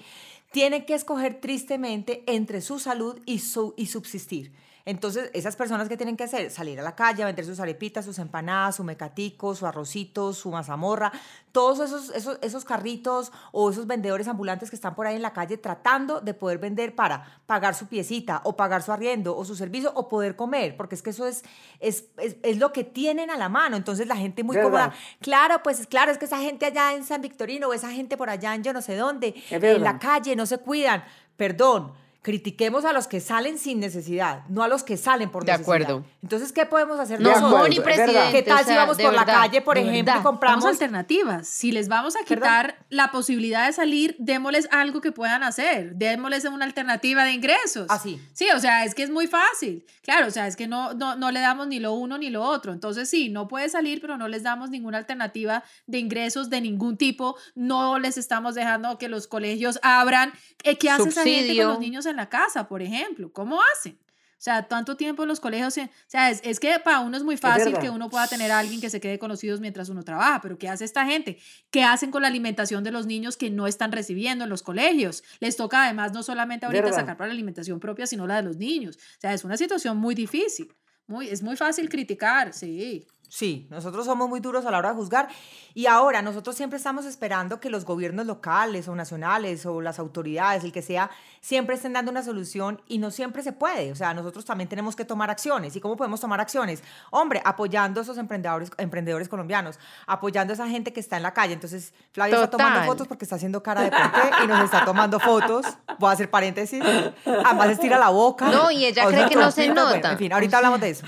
tienen 0.53 0.87
que 0.87 0.94
escoger 0.94 1.40
tristemente 1.40 2.22
entre 2.27 2.61
su 2.61 2.79
salud 2.79 3.20
y, 3.27 3.40
su, 3.40 3.75
y 3.77 3.87
subsistir. 3.87 4.53
Entonces, 4.87 5.31
esas 5.35 5.57
personas 5.57 5.88
que 5.88 5.96
tienen 5.96 6.16
que 6.16 6.22
hacer, 6.22 6.49
salir 6.53 6.79
a 6.79 6.83
la 6.85 6.94
calle 6.94 7.25
vender 7.25 7.44
sus 7.44 7.59
arepitas, 7.59 8.05
sus 8.05 8.20
empanadas, 8.20 8.77
su 8.77 8.85
mecatico, 8.85 9.53
su 9.57 9.66
arrocito, 9.66 10.33
su 10.33 10.53
mazamorra, 10.53 11.11
todos 11.51 11.81
esos, 11.81 12.11
esos, 12.11 12.38
esos 12.40 12.64
carritos 12.64 13.33
o 13.51 13.68
esos 13.68 13.88
vendedores 13.88 14.29
ambulantes 14.29 14.70
que 14.70 14.77
están 14.77 14.94
por 14.94 15.09
ahí 15.09 15.16
en 15.16 15.22
la 15.22 15.33
calle 15.33 15.59
tratando 15.59 16.20
de 16.20 16.35
poder 16.35 16.59
vender 16.59 16.94
para 16.94 17.40
pagar 17.46 17.75
su 17.75 17.88
piecita 17.88 18.42
o 18.44 18.57
pagar 18.57 18.85
su 18.85 18.92
arriendo 18.92 19.37
o 19.37 19.44
su 19.44 19.57
servicio 19.57 19.90
o 19.96 20.09
poder 20.09 20.37
comer, 20.37 20.77
porque 20.77 20.94
es 20.94 21.03
que 21.03 21.11
eso 21.11 21.27
es, 21.27 21.42
es, 21.81 22.05
es, 22.16 22.59
lo 22.59 22.72
que 22.72 22.85
tienen 22.85 23.29
a 23.31 23.37
la 23.37 23.49
mano. 23.49 23.77
Entonces, 23.77 24.07
la 24.07 24.16
gente 24.16 24.44
muy 24.44 24.57
cómoda, 24.57 24.94
claro, 25.20 25.64
pues 25.64 25.88
claro, 25.88 26.12
es 26.12 26.18
que 26.18 26.27
esa 26.27 26.38
gente 26.38 26.64
allá 26.64 26.94
en 26.94 27.05
San 27.05 27.22
Victorino 27.22 27.66
o 27.66 27.72
esa 27.72 27.90
gente 27.90 28.16
por 28.16 28.31
allá 28.31 28.55
en 28.55 28.62
yo 28.62 28.72
no 28.72 28.83
sé 28.83 28.94
dónde, 28.94 29.35
en 29.51 29.83
la 29.83 29.99
calle, 29.99 30.37
no 30.37 30.46
se 30.46 30.59
cuidan. 30.59 31.03
Perdón, 31.37 31.92
critiquemos 32.27 32.85
a 32.85 32.93
los 32.93 33.07
que 33.07 33.21
salen 33.21 33.57
sin 33.57 33.79
necesidad, 33.79 34.43
no 34.49 34.65
a 34.65 34.67
los 34.67 34.83
que 34.83 34.97
salen 34.97 35.31
por 35.31 35.45
necesidad. 35.45 35.59
De 35.59 35.62
acuerdo. 35.62 36.05
Entonces, 36.25 36.51
¿qué 36.51 36.67
podemos 36.67 36.99
hacer 36.99 37.21
no, 37.21 37.31
nosotros? 37.31 37.69
Ni 37.69 37.79
presidente, 37.79 38.33
¿Qué 38.33 38.43
tal 38.43 38.65
si 38.65 38.75
vamos 38.75 38.99
por 38.99 39.15
la 39.15 39.25
calle, 39.25 39.61
por 39.61 39.79
ejemplo, 39.79 40.12
y 40.19 40.23
compramos 40.25 40.65
alternativas? 40.65 41.47
Si 41.47 41.71
les 41.71 41.87
vamos 41.87 42.17
a 42.17 42.25
quitar 42.25 42.85
la 42.91 43.12
posibilidad 43.12 43.67
de 43.67 43.73
salir, 43.73 44.17
démosles 44.19 44.67
algo 44.73 45.01
que 45.01 45.12
puedan 45.12 45.45
hacer, 45.45 45.95
démosles 45.95 46.45
una 46.47 46.65
alternativa 46.65 47.23
de 47.23 47.31
ingresos. 47.31 47.87
Así. 47.91 48.21
Sí, 48.33 48.49
o 48.53 48.59
sea, 48.59 48.85
es 48.85 48.97
que 48.97 49.05
es 49.05 49.11
muy 49.11 49.29
fácil. 49.29 49.87
Claro, 50.03 50.27
o 50.27 50.31
sea, 50.33 50.49
es 50.49 50.57
que 50.57 50.67
no, 50.67 50.95
no, 50.95 51.15
no 51.15 51.31
le 51.31 51.39
damos 51.39 51.69
ni 51.69 51.79
lo 51.79 51.93
uno 51.93 52.19
ni 52.19 52.31
lo 52.31 52.43
otro. 52.43 52.73
Entonces, 52.73 53.09
sí, 53.09 53.29
no 53.29 53.47
puede 53.47 53.69
salir, 53.69 54.01
pero 54.01 54.17
no 54.17 54.27
les 54.27 54.43
damos 54.43 54.71
ninguna 54.71 54.99
alternativa 54.99 55.62
de 55.87 56.01
ingresos 56.01 56.51
de 56.51 56.61
ningún 56.61 56.97
tipo. 56.97 57.37
No 57.55 58.01
les 58.01 58.19
estamos 58.19 58.57
dejando 58.57 58.99
que 58.99 59.09
los 59.09 59.29
colegios 59.29 59.79
abran. 59.85 60.33
Eh, 60.65 60.77
¿Qué 60.77 60.91
hace 60.91 61.09
esa 61.09 61.23
gente 61.23 61.57
con 61.57 61.69
los 61.69 61.79
niños 61.79 62.05
en 62.07 62.15
la 62.16 62.29
casa, 62.29 62.68
por 62.68 62.83
ejemplo. 62.83 63.33
¿Cómo 63.33 63.61
hacen? 63.72 63.98
O 64.38 64.42
sea, 64.46 64.68
tanto 64.68 64.98
tiempo 64.98 65.22
en 65.22 65.31
los 65.31 65.40
colegios, 65.40 65.79
o 65.79 65.88
sea, 66.07 66.31
es, 66.31 66.61
que 66.61 66.79
para 66.79 67.00
uno 67.00 67.16
es 67.16 67.22
muy 67.22 67.38
fácil 67.38 67.79
que 67.79 67.88
uno 67.88 68.11
pueda 68.11 68.26
tener 68.26 68.52
a 68.52 68.59
alguien 68.59 68.83
que 68.83 68.90
se 68.90 69.00
quede 69.00 69.18
conocidos 69.18 69.61
mientras 69.61 69.88
uno 69.88 70.02
trabaja, 70.02 70.42
pero 70.42 70.59
¿qué 70.59 70.68
hace 70.68 70.85
esta 70.85 71.07
gente? 71.07 71.38
¿Qué 71.70 71.83
hacen 71.83 72.11
con 72.11 72.20
la 72.20 72.29
alimentación 72.29 72.85
de 72.85 72.90
los 72.90 73.07
niños 73.07 73.38
que 73.38 73.48
no 73.48 73.66
están 73.66 73.92
recibiendo 73.92 74.44
en 74.44 74.50
los 74.50 74.62
colegios? 74.62 75.24
Les 75.40 75.57
toca 75.57 75.85
además 75.85 76.12
no 76.12 76.22
solamente 76.22 76.66
ahorita 76.66 76.92
sacar 76.92 77.16
para 77.16 77.29
la 77.29 77.33
alimentación 77.33 77.81
propia, 77.81 78.07
sino 78.07 78.26
la 78.26 78.37
de 78.37 78.42
los 78.42 78.59
niños. 78.59 78.96
O 78.96 79.20
sea, 79.20 79.33
es 79.33 79.42
una 79.42 79.57
situación 79.57 79.96
muy 79.96 80.14
difícil. 80.14 80.70
Muy, 81.07 81.29
es 81.29 81.42
muy 81.42 81.57
fácil 81.57 81.88
criticar, 81.88 82.52
sí. 82.52 83.07
Sí, 83.29 83.67
nosotros 83.71 84.07
somos 84.07 84.29
muy 84.29 84.41
duros 84.41 84.67
a 84.67 84.71
la 84.71 84.79
hora 84.79 84.91
de 84.91 84.95
juzgar 84.95 85.29
y 85.75 85.87
ahora 85.87 86.23
nosotros 86.23 86.57
siempre 86.57 86.79
estamos 86.79 87.05
esperando 87.05 87.61
que 87.61 87.69
los 87.69 87.85
gobiernos 87.85 88.25
locales 88.25 88.89
o 88.89 88.95
nacionales 88.95 89.67
o 89.67 89.81
las 89.81 89.99
autoridades, 89.99 90.65
el 90.65 90.73
que 90.73 90.81
sea, 90.81 91.11
siempre 91.41 91.75
estén 91.75 91.93
dando 91.93 92.11
una 92.11 92.23
solución 92.23 92.81
y 92.89 92.99
no 92.99 93.11
siempre 93.11 93.43
se 93.43 93.53
puede. 93.53 93.93
O 93.93 93.95
sea, 93.95 94.15
nosotros 94.15 94.45
también 94.45 94.69
tenemos 94.69 94.97
que 94.97 95.05
tomar 95.05 95.29
acciones. 95.31 95.77
¿Y 95.77 95.81
cómo 95.81 95.97
podemos 95.97 96.21
tomar 96.21 96.41
acciones? 96.41 96.83
Hombre, 97.11 97.43
apoyando 97.45 98.01
a 98.01 98.05
esos 98.05 98.17
emprendedores, 98.17 98.71
emprendedores 98.79 99.29
colombianos, 99.29 99.79
apoyando 100.07 100.53
a 100.53 100.55
esa 100.55 100.69
gente 100.69 100.93
que 100.93 101.01
está 101.01 101.19
en 101.19 101.25
la 101.25 101.35
calle. 101.35 101.53
Entonces, 101.53 101.93
Flavia 102.12 102.37
está 102.37 102.51
tomando 102.51 102.87
fotos 102.87 103.07
porque 103.07 103.25
está 103.25 103.37
haciendo 103.37 103.62
cara 103.62 103.83
de 103.83 103.91
porqué 103.91 104.45
y 104.45 104.47
nos 104.47 104.65
está 104.65 104.85
tomando 104.85 105.21
fotos. 105.21 105.67
Voy 105.99 106.09
a 106.09 106.12
hacer 106.12 106.31
paréntesis. 106.31 106.83
Además, 107.27 107.71
estira 107.71 107.99
la 107.99 108.09
boca. 108.09 108.49
No, 108.49 108.71
y 108.71 108.87
ella 108.87 109.07
cree 109.07 109.29
que 109.29 109.37
no 109.37 109.51
se 109.51 109.69
nota. 109.69 110.12
en 110.12 110.19
fin, 110.19 110.33
ahorita 110.33 110.57
hablamos 110.57 110.81
de 110.81 110.91
eso. 110.91 111.05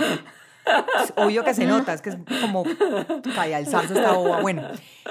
Obvio 1.17 1.45
que 1.45 1.55
se 1.55 1.67
nota, 1.67 1.95
es 1.95 2.03
que 2.03 2.11
es 2.11 2.17
como 2.41 2.65
calla 3.35 3.59
el 3.59 3.67
salso 3.67 3.95
está 3.95 4.13
boba. 4.13 4.41
Bueno, 4.41 4.63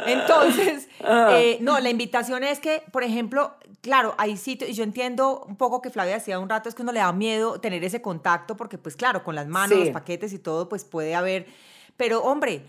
entonces, 0.06 0.88
ah. 1.04 1.30
eh, 1.32 1.58
no, 1.62 1.80
la 1.80 1.90
invitación 1.90 2.44
es 2.44 2.60
que, 2.60 2.84
por 2.92 3.04
ejemplo, 3.04 3.56
claro, 3.82 4.16
hay 4.18 4.38
sitios, 4.38 4.70
y 4.70 4.74
yo 4.74 4.84
entiendo 4.84 5.46
un 5.48 5.56
poco 5.56 5.82
que 5.82 5.90
Flavia 5.90 6.16
decía 6.16 6.40
un 6.40 6.50
rato, 6.50 6.70
es 6.70 6.76
que 6.76 6.82
uno 6.82 6.92
le 6.92 7.00
da 7.00 7.12
miedo 7.12 7.60
tener 7.60 7.84
ese 7.84 8.02
contacto, 8.02 8.58
porque 8.58 8.78
pues 8.78 8.96
claro, 8.96 9.24
con 9.24 9.36
las 9.36 9.48
manos, 9.48 9.78
los 9.78 9.90
paquetes 9.90 10.34
y 10.34 10.40
todo, 10.40 10.70
pues 10.70 10.84
puede 10.84 11.16
haber, 11.16 11.48
pero 11.96 12.22
hombre, 12.22 12.66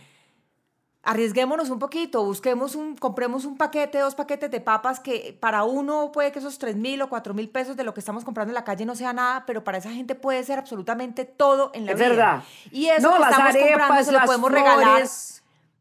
arriesguémonos 1.08 1.70
un 1.70 1.78
poquito, 1.78 2.22
busquemos 2.22 2.74
un, 2.74 2.94
compremos 2.94 3.46
un 3.46 3.56
paquete, 3.56 3.98
dos 3.98 4.14
paquetes 4.14 4.50
de 4.50 4.60
papas 4.60 5.00
que 5.00 5.34
para 5.40 5.64
uno 5.64 6.12
puede 6.12 6.32
que 6.32 6.38
esos 6.38 6.58
tres 6.58 6.76
mil 6.76 7.00
o 7.00 7.08
cuatro 7.08 7.32
mil 7.32 7.48
pesos 7.48 7.78
de 7.78 7.84
lo 7.84 7.94
que 7.94 8.00
estamos 8.00 8.26
comprando 8.26 8.50
en 8.50 8.54
la 8.54 8.64
calle 8.64 8.84
no 8.84 8.94
sea 8.94 9.14
nada, 9.14 9.44
pero 9.46 9.64
para 9.64 9.78
esa 9.78 9.90
gente 9.90 10.14
puede 10.14 10.44
ser 10.44 10.58
absolutamente 10.58 11.24
todo 11.24 11.70
en 11.72 11.86
la 11.86 11.92
es 11.92 11.98
vida. 11.98 12.08
verdad. 12.10 12.42
Y 12.70 12.88
eso 12.88 13.08
que 13.10 13.22
estamos 13.22 13.56
comprando 13.56 14.04
se 14.04 14.12
lo 14.12 14.20
podemos 14.20 14.52
regalar 14.52 15.02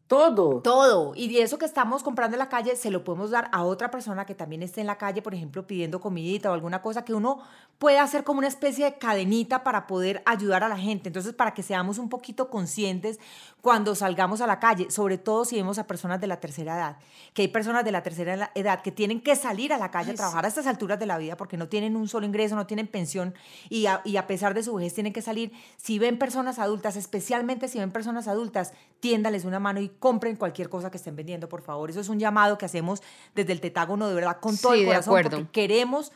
Todo. 0.08 0.62
Todo. 0.62 1.14
Y 1.16 1.38
eso 1.40 1.58
que 1.58 1.66
estamos 1.66 2.02
comprando 2.02 2.36
en 2.36 2.40
la 2.40 2.48
calle 2.48 2.78
se 2.78 2.90
lo 2.92 3.04
podemos 3.04 3.32
dar 3.32 3.50
a 3.52 3.64
otra 3.64 3.92
persona 3.92 4.26
que 4.26 4.36
también 4.36 4.64
esté 4.64 4.80
en 4.80 4.88
la 4.88 4.98
calle, 4.98 5.22
por 5.22 5.34
ejemplo, 5.34 5.68
pidiendo 5.68 6.00
comidita 6.00 6.50
o 6.50 6.54
alguna 6.54 6.82
cosa 6.82 7.04
que 7.04 7.14
uno 7.14 7.40
puede 7.78 8.00
hacer 8.00 8.24
como 8.24 8.40
una 8.40 8.48
especie 8.48 8.86
de 8.86 8.98
cadenita 8.98 9.66
para 9.66 9.86
poder 9.86 10.24
ayudar 10.26 10.64
a 10.64 10.70
la 10.70 10.78
gente. 10.78 11.10
Entonces, 11.10 11.34
para 11.34 11.54
que 11.54 11.62
seamos 11.62 11.98
un 11.98 12.08
poquito 12.08 12.50
conscientes 12.50 13.20
cuando 13.62 13.96
salgamos 13.96 14.40
a 14.40 14.48
la 14.48 14.60
calle, 14.60 14.90
sobre 14.90 15.18
todo 15.18 15.44
si 15.44 15.58
vemos 15.58 15.78
a 15.78 15.86
personas 15.86 16.22
de 16.22 16.28
la 16.28 16.40
tercera 16.40 16.76
edad, 16.78 16.98
que 17.34 17.42
hay 17.42 17.48
personas 17.50 17.84
de 17.84 17.92
la 17.92 18.02
tercera 18.02 18.50
edad 18.56 18.82
que 18.82 18.94
tienen 18.94 19.20
que 19.20 19.36
salir 19.36 19.74
a 19.74 19.78
la 19.78 19.92
calle 19.92 20.12
a 20.12 20.16
trabajar 20.16 20.46
a 20.46 20.48
estas 20.48 20.68
alturas 20.68 21.00
de 21.00 21.06
la 21.06 21.18
vida 21.18 21.36
porque 21.36 21.58
no 21.58 21.68
tienen 21.68 21.98
un 21.98 22.08
solo 22.08 22.26
ingreso, 22.26 22.56
no 22.56 22.66
tienen 22.66 22.88
pensión 22.88 23.36
y 23.70 23.88
a, 23.88 24.02
y 24.06 24.16
a 24.16 24.26
pesar 24.26 24.54
de 24.54 24.64
su 24.64 24.74
vejez 24.74 24.94
tienen 24.94 25.12
que 25.12 25.22
salir. 25.22 25.52
Si 25.76 26.00
ven 26.00 26.18
personas 26.18 26.60
adultas, 26.60 26.96
especialmente 26.96 27.68
si 27.68 27.80
ven 27.80 27.92
personas 27.92 28.30
adultas, 28.30 28.72
tiéndales 29.02 29.44
una 29.44 29.60
mano 29.60 29.82
y 29.82 29.90
compren 30.00 30.36
cualquier 30.36 30.70
cosa 30.70 30.92
que 30.92 30.98
estén 30.98 31.16
vendiendo, 31.16 31.50
por 31.50 31.62
favor. 31.62 31.90
Eso 31.90 32.00
es 32.00 32.10
un 32.10 32.20
llamado 32.20 32.58
que 32.58 32.66
hacemos 32.66 33.02
desde 33.36 33.54
el 33.54 33.62
tetágono 33.62 34.08
de 34.08 34.16
verdad 34.16 34.40
con 34.40 34.58
todo 34.58 34.74
el 34.74 34.86
corazón 34.86 35.22
porque 35.24 35.46
queremos 35.52 36.12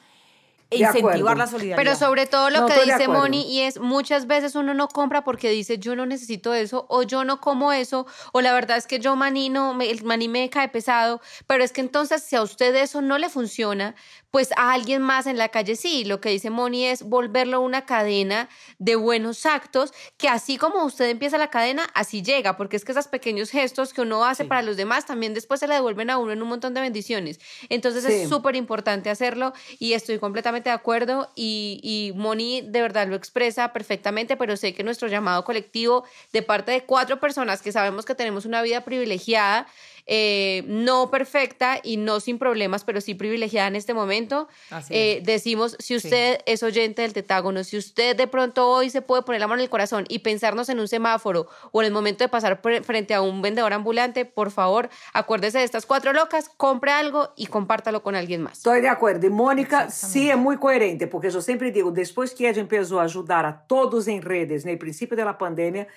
incentivar 0.71 1.37
la 1.37 1.47
solidaridad. 1.47 1.77
Pero 1.77 1.95
sobre 1.95 2.25
todo 2.25 2.49
lo 2.49 2.65
que 2.65 2.81
dice 2.83 3.07
Moni 3.07 3.41
y 3.41 3.61
es 3.61 3.79
muchas 3.79 4.27
veces 4.27 4.55
uno 4.55 4.73
no 4.73 4.87
compra 4.87 5.23
porque 5.23 5.49
dice 5.49 5.77
yo 5.77 5.95
no 5.95 6.05
necesito 6.05 6.53
eso 6.53 6.85
o 6.89 7.03
yo 7.03 7.23
no 7.23 7.41
como 7.41 7.73
eso 7.73 8.07
o 8.31 8.41
la 8.41 8.53
verdad 8.53 8.77
es 8.77 8.87
que 8.87 8.99
yo 8.99 9.15
maní 9.15 9.49
no, 9.49 9.79
el 9.81 10.03
maní 10.03 10.27
me 10.27 10.49
cae 10.49 10.69
pesado, 10.69 11.21
pero 11.47 11.63
es 11.63 11.71
que 11.71 11.81
entonces 11.81 12.23
si 12.23 12.35
a 12.35 12.41
usted 12.41 12.73
eso 12.75 13.01
no 13.01 13.17
le 13.17 13.29
funciona, 13.29 13.95
pues 14.31 14.51
a 14.55 14.71
alguien 14.71 15.01
más 15.01 15.27
en 15.27 15.37
la 15.37 15.49
calle 15.49 15.75
sí. 15.75 16.05
Lo 16.05 16.21
que 16.21 16.29
dice 16.29 16.49
Moni 16.49 16.85
es 16.85 17.03
volverlo 17.03 17.61
una 17.61 17.85
cadena 17.85 18.49
de 18.79 18.95
buenos 18.95 19.45
actos 19.45 19.93
que 20.17 20.29
así 20.29 20.57
como 20.57 20.83
usted 20.85 21.09
empieza 21.09 21.37
la 21.37 21.49
cadena, 21.49 21.87
así 21.93 22.23
llega, 22.23 22.57
porque 22.57 22.77
es 22.77 22.85
que 22.85 22.93
esos 22.93 23.07
pequeños 23.07 23.51
gestos 23.51 23.93
que 23.93 24.01
uno 24.01 24.23
hace 24.23 24.45
para 24.45 24.61
los 24.61 24.77
demás 24.77 25.05
también 25.05 25.33
después 25.33 25.59
se 25.59 25.67
le 25.67 25.75
devuelven 25.75 26.09
a 26.09 26.17
uno 26.17 26.31
en 26.31 26.41
un 26.41 26.47
montón 26.47 26.73
de 26.73 26.81
bendiciones. 26.81 27.39
Entonces 27.69 28.05
es 28.05 28.29
súper 28.29 28.55
importante 28.55 29.09
hacerlo 29.09 29.53
y 29.79 29.93
estoy 29.93 30.17
completamente 30.17 30.69
de 30.69 30.75
acuerdo 30.75 31.29
y, 31.35 31.79
y 31.83 32.17
Moni 32.17 32.61
de 32.61 32.81
verdad 32.81 33.07
lo 33.07 33.15
expresa 33.15 33.73
perfectamente, 33.73 34.37
pero 34.37 34.55
sé 34.55 34.73
que 34.73 34.83
nuestro 34.83 35.09
llamado 35.09 35.43
colectivo 35.43 36.05
de 36.31 36.41
parte 36.41 36.71
de 36.71 36.85
cuatro 36.85 37.19
personas 37.19 37.61
que 37.61 37.71
sabemos 37.73 38.05
que 38.05 38.15
tenemos 38.15 38.45
una 38.45 38.61
vida 38.61 38.85
privilegiada, 38.85 39.67
eh, 40.05 40.63
no 40.67 41.09
perfecta 41.11 41.79
y 41.83 41.97
no 41.97 42.19
sin 42.19 42.39
problemas, 42.39 42.83
pero 42.83 43.01
sí 43.01 43.15
privilegiada 43.15 43.67
en 43.67 43.75
este 43.75 43.93
momento. 43.93 44.47
Eh, 44.89 45.21
decimos, 45.23 45.75
si 45.79 45.95
usted 45.95 46.39
es 46.45 46.63
oyente 46.63 47.01
del 47.01 47.13
tetágono, 47.13 47.63
si 47.63 47.77
usted 47.77 48.15
de 48.15 48.27
pronto 48.27 48.69
hoy 48.69 48.89
se 48.89 49.01
puede 49.01 49.23
poner 49.23 49.41
la 49.41 49.47
mano 49.47 49.61
en 49.61 49.65
el 49.65 49.69
corazón 49.69 50.05
y 50.09 50.19
pensarnos 50.19 50.69
en 50.69 50.79
un 50.79 50.87
semáforo 50.87 51.47
o 51.71 51.81
en 51.81 51.87
el 51.87 51.93
momento 51.93 52.23
de 52.23 52.29
pasar 52.29 52.61
frente 52.83 53.13
a 53.13 53.21
un 53.21 53.41
vendedor 53.41 53.73
ambulante, 53.73 54.25
por 54.25 54.51
favor, 54.51 54.89
acuérdese 55.13 55.59
de 55.59 55.63
estas 55.63 55.85
cuatro 55.85 56.13
locas, 56.13 56.49
compre 56.49 56.91
algo 56.91 57.33
y 57.35 57.47
compártalo 57.47 58.03
con 58.03 58.15
alguien 58.15 58.41
más. 58.41 58.57
Estoy 58.57 58.81
de 58.81 58.89
acuerdo. 58.89 59.27
Y 59.27 59.29
Mónica 59.29 59.89
sí 59.89 60.29
es 60.29 60.37
muy 60.37 60.57
coherente, 60.57 61.07
porque 61.07 61.29
yo 61.29 61.41
siempre 61.41 61.71
digo, 61.71 61.91
después 61.91 62.33
que 62.33 62.49
ella 62.49 62.61
empezó 62.61 62.99
a 62.99 63.03
ayudar 63.03 63.45
a 63.45 63.65
todos 63.67 64.07
en 64.07 64.21
redes 64.21 64.63
en 64.63 64.71
el 64.71 64.77
principio 64.77 65.15
de 65.17 65.25
la 65.25 65.37
pandemia, 65.37 65.87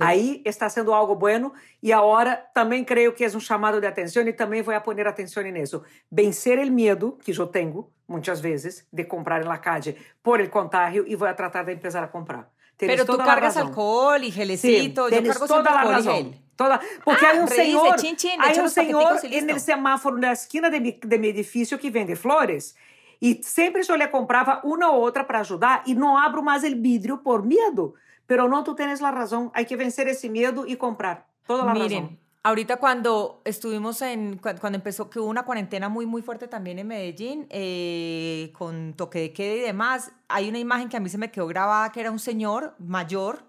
ahí 0.00 0.42
está 0.44 0.66
haciendo 0.66 0.94
algo 0.94 1.16
bueno 1.16 1.54
y 1.80 1.92
ahora 1.92 2.50
también 2.54 2.84
creo 2.84 3.14
que 3.14 3.24
es 3.24 3.33
un 3.34 3.40
chamado 3.40 3.80
de 3.80 3.86
atenção 3.86 4.22
e 4.22 4.32
também 4.32 4.62
vou 4.62 4.74
a 4.74 4.80
poner 4.80 5.06
atenção 5.06 5.42
nisso. 5.42 5.82
Vencer 6.10 6.58
o 6.58 6.72
medo 6.72 7.18
que 7.22 7.32
eu 7.32 7.46
tenho, 7.46 7.88
muitas 8.08 8.40
vezes, 8.40 8.86
de 8.92 9.04
comprar 9.04 9.44
na 9.44 9.58
calle 9.58 9.96
por 10.22 10.40
el 10.40 10.48
contágio 10.48 11.04
e 11.06 11.16
vou 11.16 11.28
a 11.28 11.34
tratar 11.34 11.64
de 11.64 11.72
empezar 11.72 12.02
a 12.02 12.08
comprar. 12.08 12.48
Tienes 12.76 12.96
Pero 12.96 13.16
tú 13.16 13.22
cargas 13.22 13.56
alcohol 13.56 14.24
y 14.24 14.32
gelecito, 14.32 15.08
sí, 15.08 15.14
yo 15.14 15.22
cargo 15.22 15.46
toda 15.46 15.70
la 15.70 15.84
razón. 15.84 16.36
Toda, 16.56 16.80
porque 17.04 17.26
ah, 17.26 17.30
hay 17.32 17.38
un 17.38 17.48
señor, 17.48 17.96
chin, 17.96 18.14
chin, 18.16 18.40
hay 18.40 18.58
un 18.58 18.70
señor 18.70 19.18
en 19.24 19.50
el 19.50 19.58
semáforo 19.58 20.16
na 20.16 20.32
esquina 20.32 20.70
de 20.70 20.80
mi, 20.80 20.92
de 21.02 21.18
mi 21.18 21.28
edificio 21.28 21.80
que 21.80 21.90
vende 21.90 22.14
flores 22.14 22.76
e 23.20 23.40
sempre 23.42 23.82
eu 23.88 23.96
lhe 23.96 24.06
comprava 24.06 24.60
uma 24.64 24.90
ou 24.90 25.00
outra 25.00 25.24
para 25.24 25.40
ajudar 25.40 25.82
e 25.86 25.94
não 25.94 26.16
abro 26.16 26.42
mais 26.42 26.62
o 26.62 26.70
vidro 26.80 27.18
por 27.18 27.42
medo. 27.42 27.94
Pero 28.26 28.48
não, 28.48 28.62
tu 28.62 28.74
tens 28.74 29.02
a 29.02 29.10
razão, 29.10 29.50
há 29.54 29.64
que 29.64 29.76
vencer 29.76 30.06
esse 30.06 30.28
medo 30.28 30.64
e 30.66 30.76
comprar. 30.76 31.26
Toda 31.46 31.62
a 31.62 31.72
razão. 31.72 32.16
Ahorita 32.46 32.76
cuando 32.76 33.40
estuvimos 33.46 34.02
en, 34.02 34.36
cuando 34.36 34.76
empezó, 34.76 35.08
que 35.08 35.18
hubo 35.18 35.28
una 35.28 35.46
cuarentena 35.46 35.88
muy, 35.88 36.04
muy 36.04 36.20
fuerte 36.20 36.46
también 36.46 36.78
en 36.78 36.86
Medellín, 36.86 37.46
eh, 37.48 38.52
con 38.58 38.92
toque 38.92 39.18
de 39.18 39.32
queda 39.32 39.54
y 39.54 39.60
demás, 39.60 40.12
hay 40.28 40.50
una 40.50 40.58
imagen 40.58 40.90
que 40.90 40.98
a 40.98 41.00
mí 41.00 41.08
se 41.08 41.16
me 41.16 41.30
quedó 41.30 41.46
grabada, 41.46 41.90
que 41.90 42.00
era 42.00 42.10
un 42.10 42.18
señor 42.18 42.74
mayor 42.78 43.44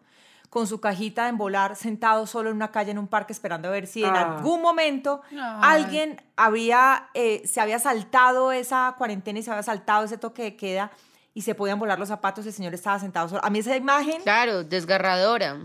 con 0.49 0.65
su 0.65 0.79
cajita 0.79 1.23
de 1.23 1.31
embolar 1.31 1.75
sentado 1.75 2.25
solo 2.25 2.51
en 2.51 2.55
una 2.55 2.71
calle, 2.71 2.91
en 2.91 2.97
un 2.97 3.09
parque, 3.09 3.33
esperando 3.33 3.67
a 3.67 3.71
ver 3.71 3.85
si 3.85 4.01
en 4.01 4.15
ah. 4.15 4.37
algún 4.37 4.61
momento 4.61 5.21
alguien 5.61 6.21
había, 6.37 7.09
eh, 7.15 7.45
se 7.45 7.59
había 7.59 7.79
saltado 7.79 8.53
esa 8.53 8.95
cuarentena 8.97 9.39
y 9.39 9.43
se 9.43 9.51
había 9.51 9.63
saltado 9.63 10.05
ese 10.05 10.17
toque 10.17 10.43
de 10.43 10.55
queda 10.55 10.89
y 11.33 11.41
se 11.41 11.53
podían 11.53 11.79
volar 11.79 11.99
los 11.99 12.07
zapatos, 12.07 12.45
el 12.45 12.53
señor 12.53 12.73
estaba 12.73 12.97
sentado 12.97 13.27
solo. 13.27 13.43
A 13.43 13.49
mí 13.49 13.59
esa 13.59 13.75
imagen... 13.75 14.21
Claro, 14.21 14.63
desgarradora. 14.63 15.55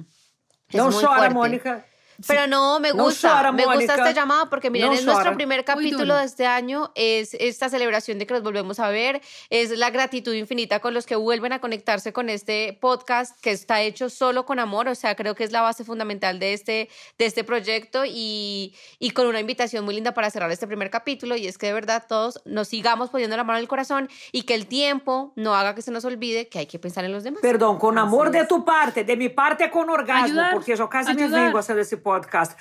no 0.72 0.90
llora, 0.90 1.30
Mónica. 1.30 1.86
Pero 2.26 2.46
no, 2.46 2.80
me 2.80 2.92
gusta, 2.92 3.52
me 3.52 3.64
gusta 3.64 3.94
esta 3.94 4.10
llamada 4.12 4.50
porque 4.50 4.70
miren, 4.70 4.92
es 4.92 5.04
nuestro 5.04 5.34
primer 5.34 5.64
capítulo 5.64 6.16
de 6.16 6.24
este 6.24 6.46
año, 6.46 6.92
es 6.94 7.34
esta 7.34 7.68
celebración 7.68 8.18
de 8.18 8.26
que 8.26 8.34
nos 8.34 8.42
volvemos 8.42 8.78
a 8.80 8.90
ver, 8.90 9.20
es 9.48 9.70
la 9.78 9.90
gratitud 9.90 10.34
infinita 10.34 10.80
con 10.80 10.92
los 10.92 11.06
que 11.06 11.16
vuelven 11.16 11.52
a 11.52 11.60
conectarse 11.60 12.12
con 12.12 12.28
este 12.28 12.76
podcast 12.80 13.38
que 13.40 13.50
está 13.50 13.80
hecho 13.80 14.10
solo 14.10 14.44
con 14.44 14.58
amor, 14.58 14.88
o 14.88 14.94
sea, 14.94 15.14
creo 15.14 15.34
que 15.34 15.44
es 15.44 15.52
la 15.52 15.62
base 15.62 15.84
fundamental 15.84 16.38
de 16.38 16.52
este, 16.52 16.88
de 17.18 17.26
este 17.26 17.44
proyecto 17.44 18.04
y, 18.04 18.74
y 18.98 19.10
con 19.12 19.26
una 19.26 19.40
invitación 19.40 19.84
muy 19.84 19.94
linda 19.94 20.12
para 20.12 20.30
cerrar 20.30 20.50
este 20.50 20.66
primer 20.66 20.90
capítulo 20.90 21.36
y 21.36 21.46
es 21.46 21.58
que 21.58 21.66
de 21.66 21.72
verdad 21.72 22.04
todos 22.08 22.40
nos 22.44 22.68
sigamos 22.68 23.10
poniendo 23.10 23.36
la 23.36 23.44
mano 23.44 23.58
en 23.58 23.62
el 23.62 23.68
corazón 23.68 24.08
y 24.32 24.42
que 24.42 24.54
el 24.54 24.66
tiempo 24.66 25.32
no 25.36 25.54
haga 25.54 25.74
que 25.74 25.82
se 25.82 25.90
nos 25.90 26.04
olvide 26.04 26.48
que 26.48 26.58
hay 26.58 26.66
que 26.66 26.78
pensar 26.78 27.04
en 27.04 27.12
los 27.12 27.24
demás. 27.24 27.40
Perdón, 27.40 27.78
con 27.78 27.98
amor 27.98 28.30
de 28.30 28.44
tu 28.46 28.64
parte, 28.64 29.04
de 29.04 29.16
mi 29.16 29.28
parte 29.28 29.70
con 29.70 29.88
orgasmo, 29.88 30.42
porque 30.52 30.76
yo 30.76 30.88
casi 30.88 31.14
me 31.14 31.28
vengo 31.28 31.56
a 31.56 31.60
hacer 31.60 31.78
ese 31.78 31.96
podcast 31.96 32.09
podcast. 32.10 32.60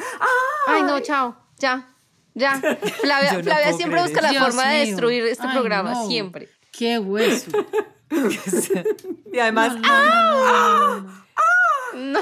¡Ay, 0.67 0.83
no, 0.83 0.99
chao! 0.99 1.35
Ya, 1.57 1.89
ya. 2.35 2.51
Flavia, 3.01 3.41
Flavia 3.41 3.73
siempre 3.73 4.01
busca 4.01 4.21
la 4.21 4.33
forma 4.33 4.67
de 4.67 4.79
destruir 4.85 5.23
este 5.25 5.47
programa, 5.47 6.05
siempre. 6.05 6.49
¡Qué 6.71 6.99
hueso! 6.99 7.51
y 9.33 9.39
además... 9.39 9.75
¡ah! 9.83 11.01
No. 11.93 12.19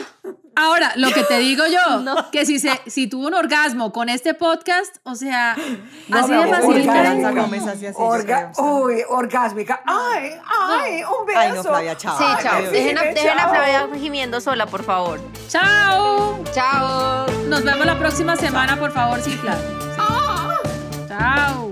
Ahora, 0.56 0.93
lo 0.95 1.12
que 1.12 1.23
te 1.23 1.38
digo 1.38 1.63
yo, 1.67 2.25
que 2.32 2.45
si, 2.45 2.60
se, 2.60 2.71
si 2.88 3.08
tuvo 3.08 3.27
un 3.27 3.34
orgasmo 3.36 3.91
con 3.91 4.10
este 4.10 4.34
podcast, 4.34 4.97
o 5.03 5.13
sea, 5.15 5.51
así 5.53 6.32
de 6.32 6.47
fácil. 6.47 6.89
Orga, 7.95 8.51
uy, 8.58 9.03
orgásmica. 9.08 9.82
Ay, 9.86 10.32
ay, 10.60 11.03
un 11.03 11.25
beso. 11.27 11.39
Ay, 11.39 11.51
no, 11.53 11.63
Flavia, 11.63 11.95
chao. 11.95 12.17
Sí, 12.17 12.23
chao. 12.41 12.62
Dejen, 12.71 12.97
a, 12.97 13.01
dejen 13.03 13.39
a 13.39 13.49
Flavia 13.49 13.88
gimiendo 13.99 14.41
sola, 14.41 14.65
por 14.65 14.84
favor. 14.84 15.19
Chao. 15.47 16.43
Chao. 16.53 17.27
Nos 17.47 17.63
vemos 17.63 17.86
la 17.86 17.99
próxima 17.99 18.36
semana, 18.36 18.77
por 18.77 18.91
favor, 18.91 19.21
sí, 19.21 19.38
claro. 19.38 19.62
Ah. 19.99 20.58
Chao. 21.08 21.71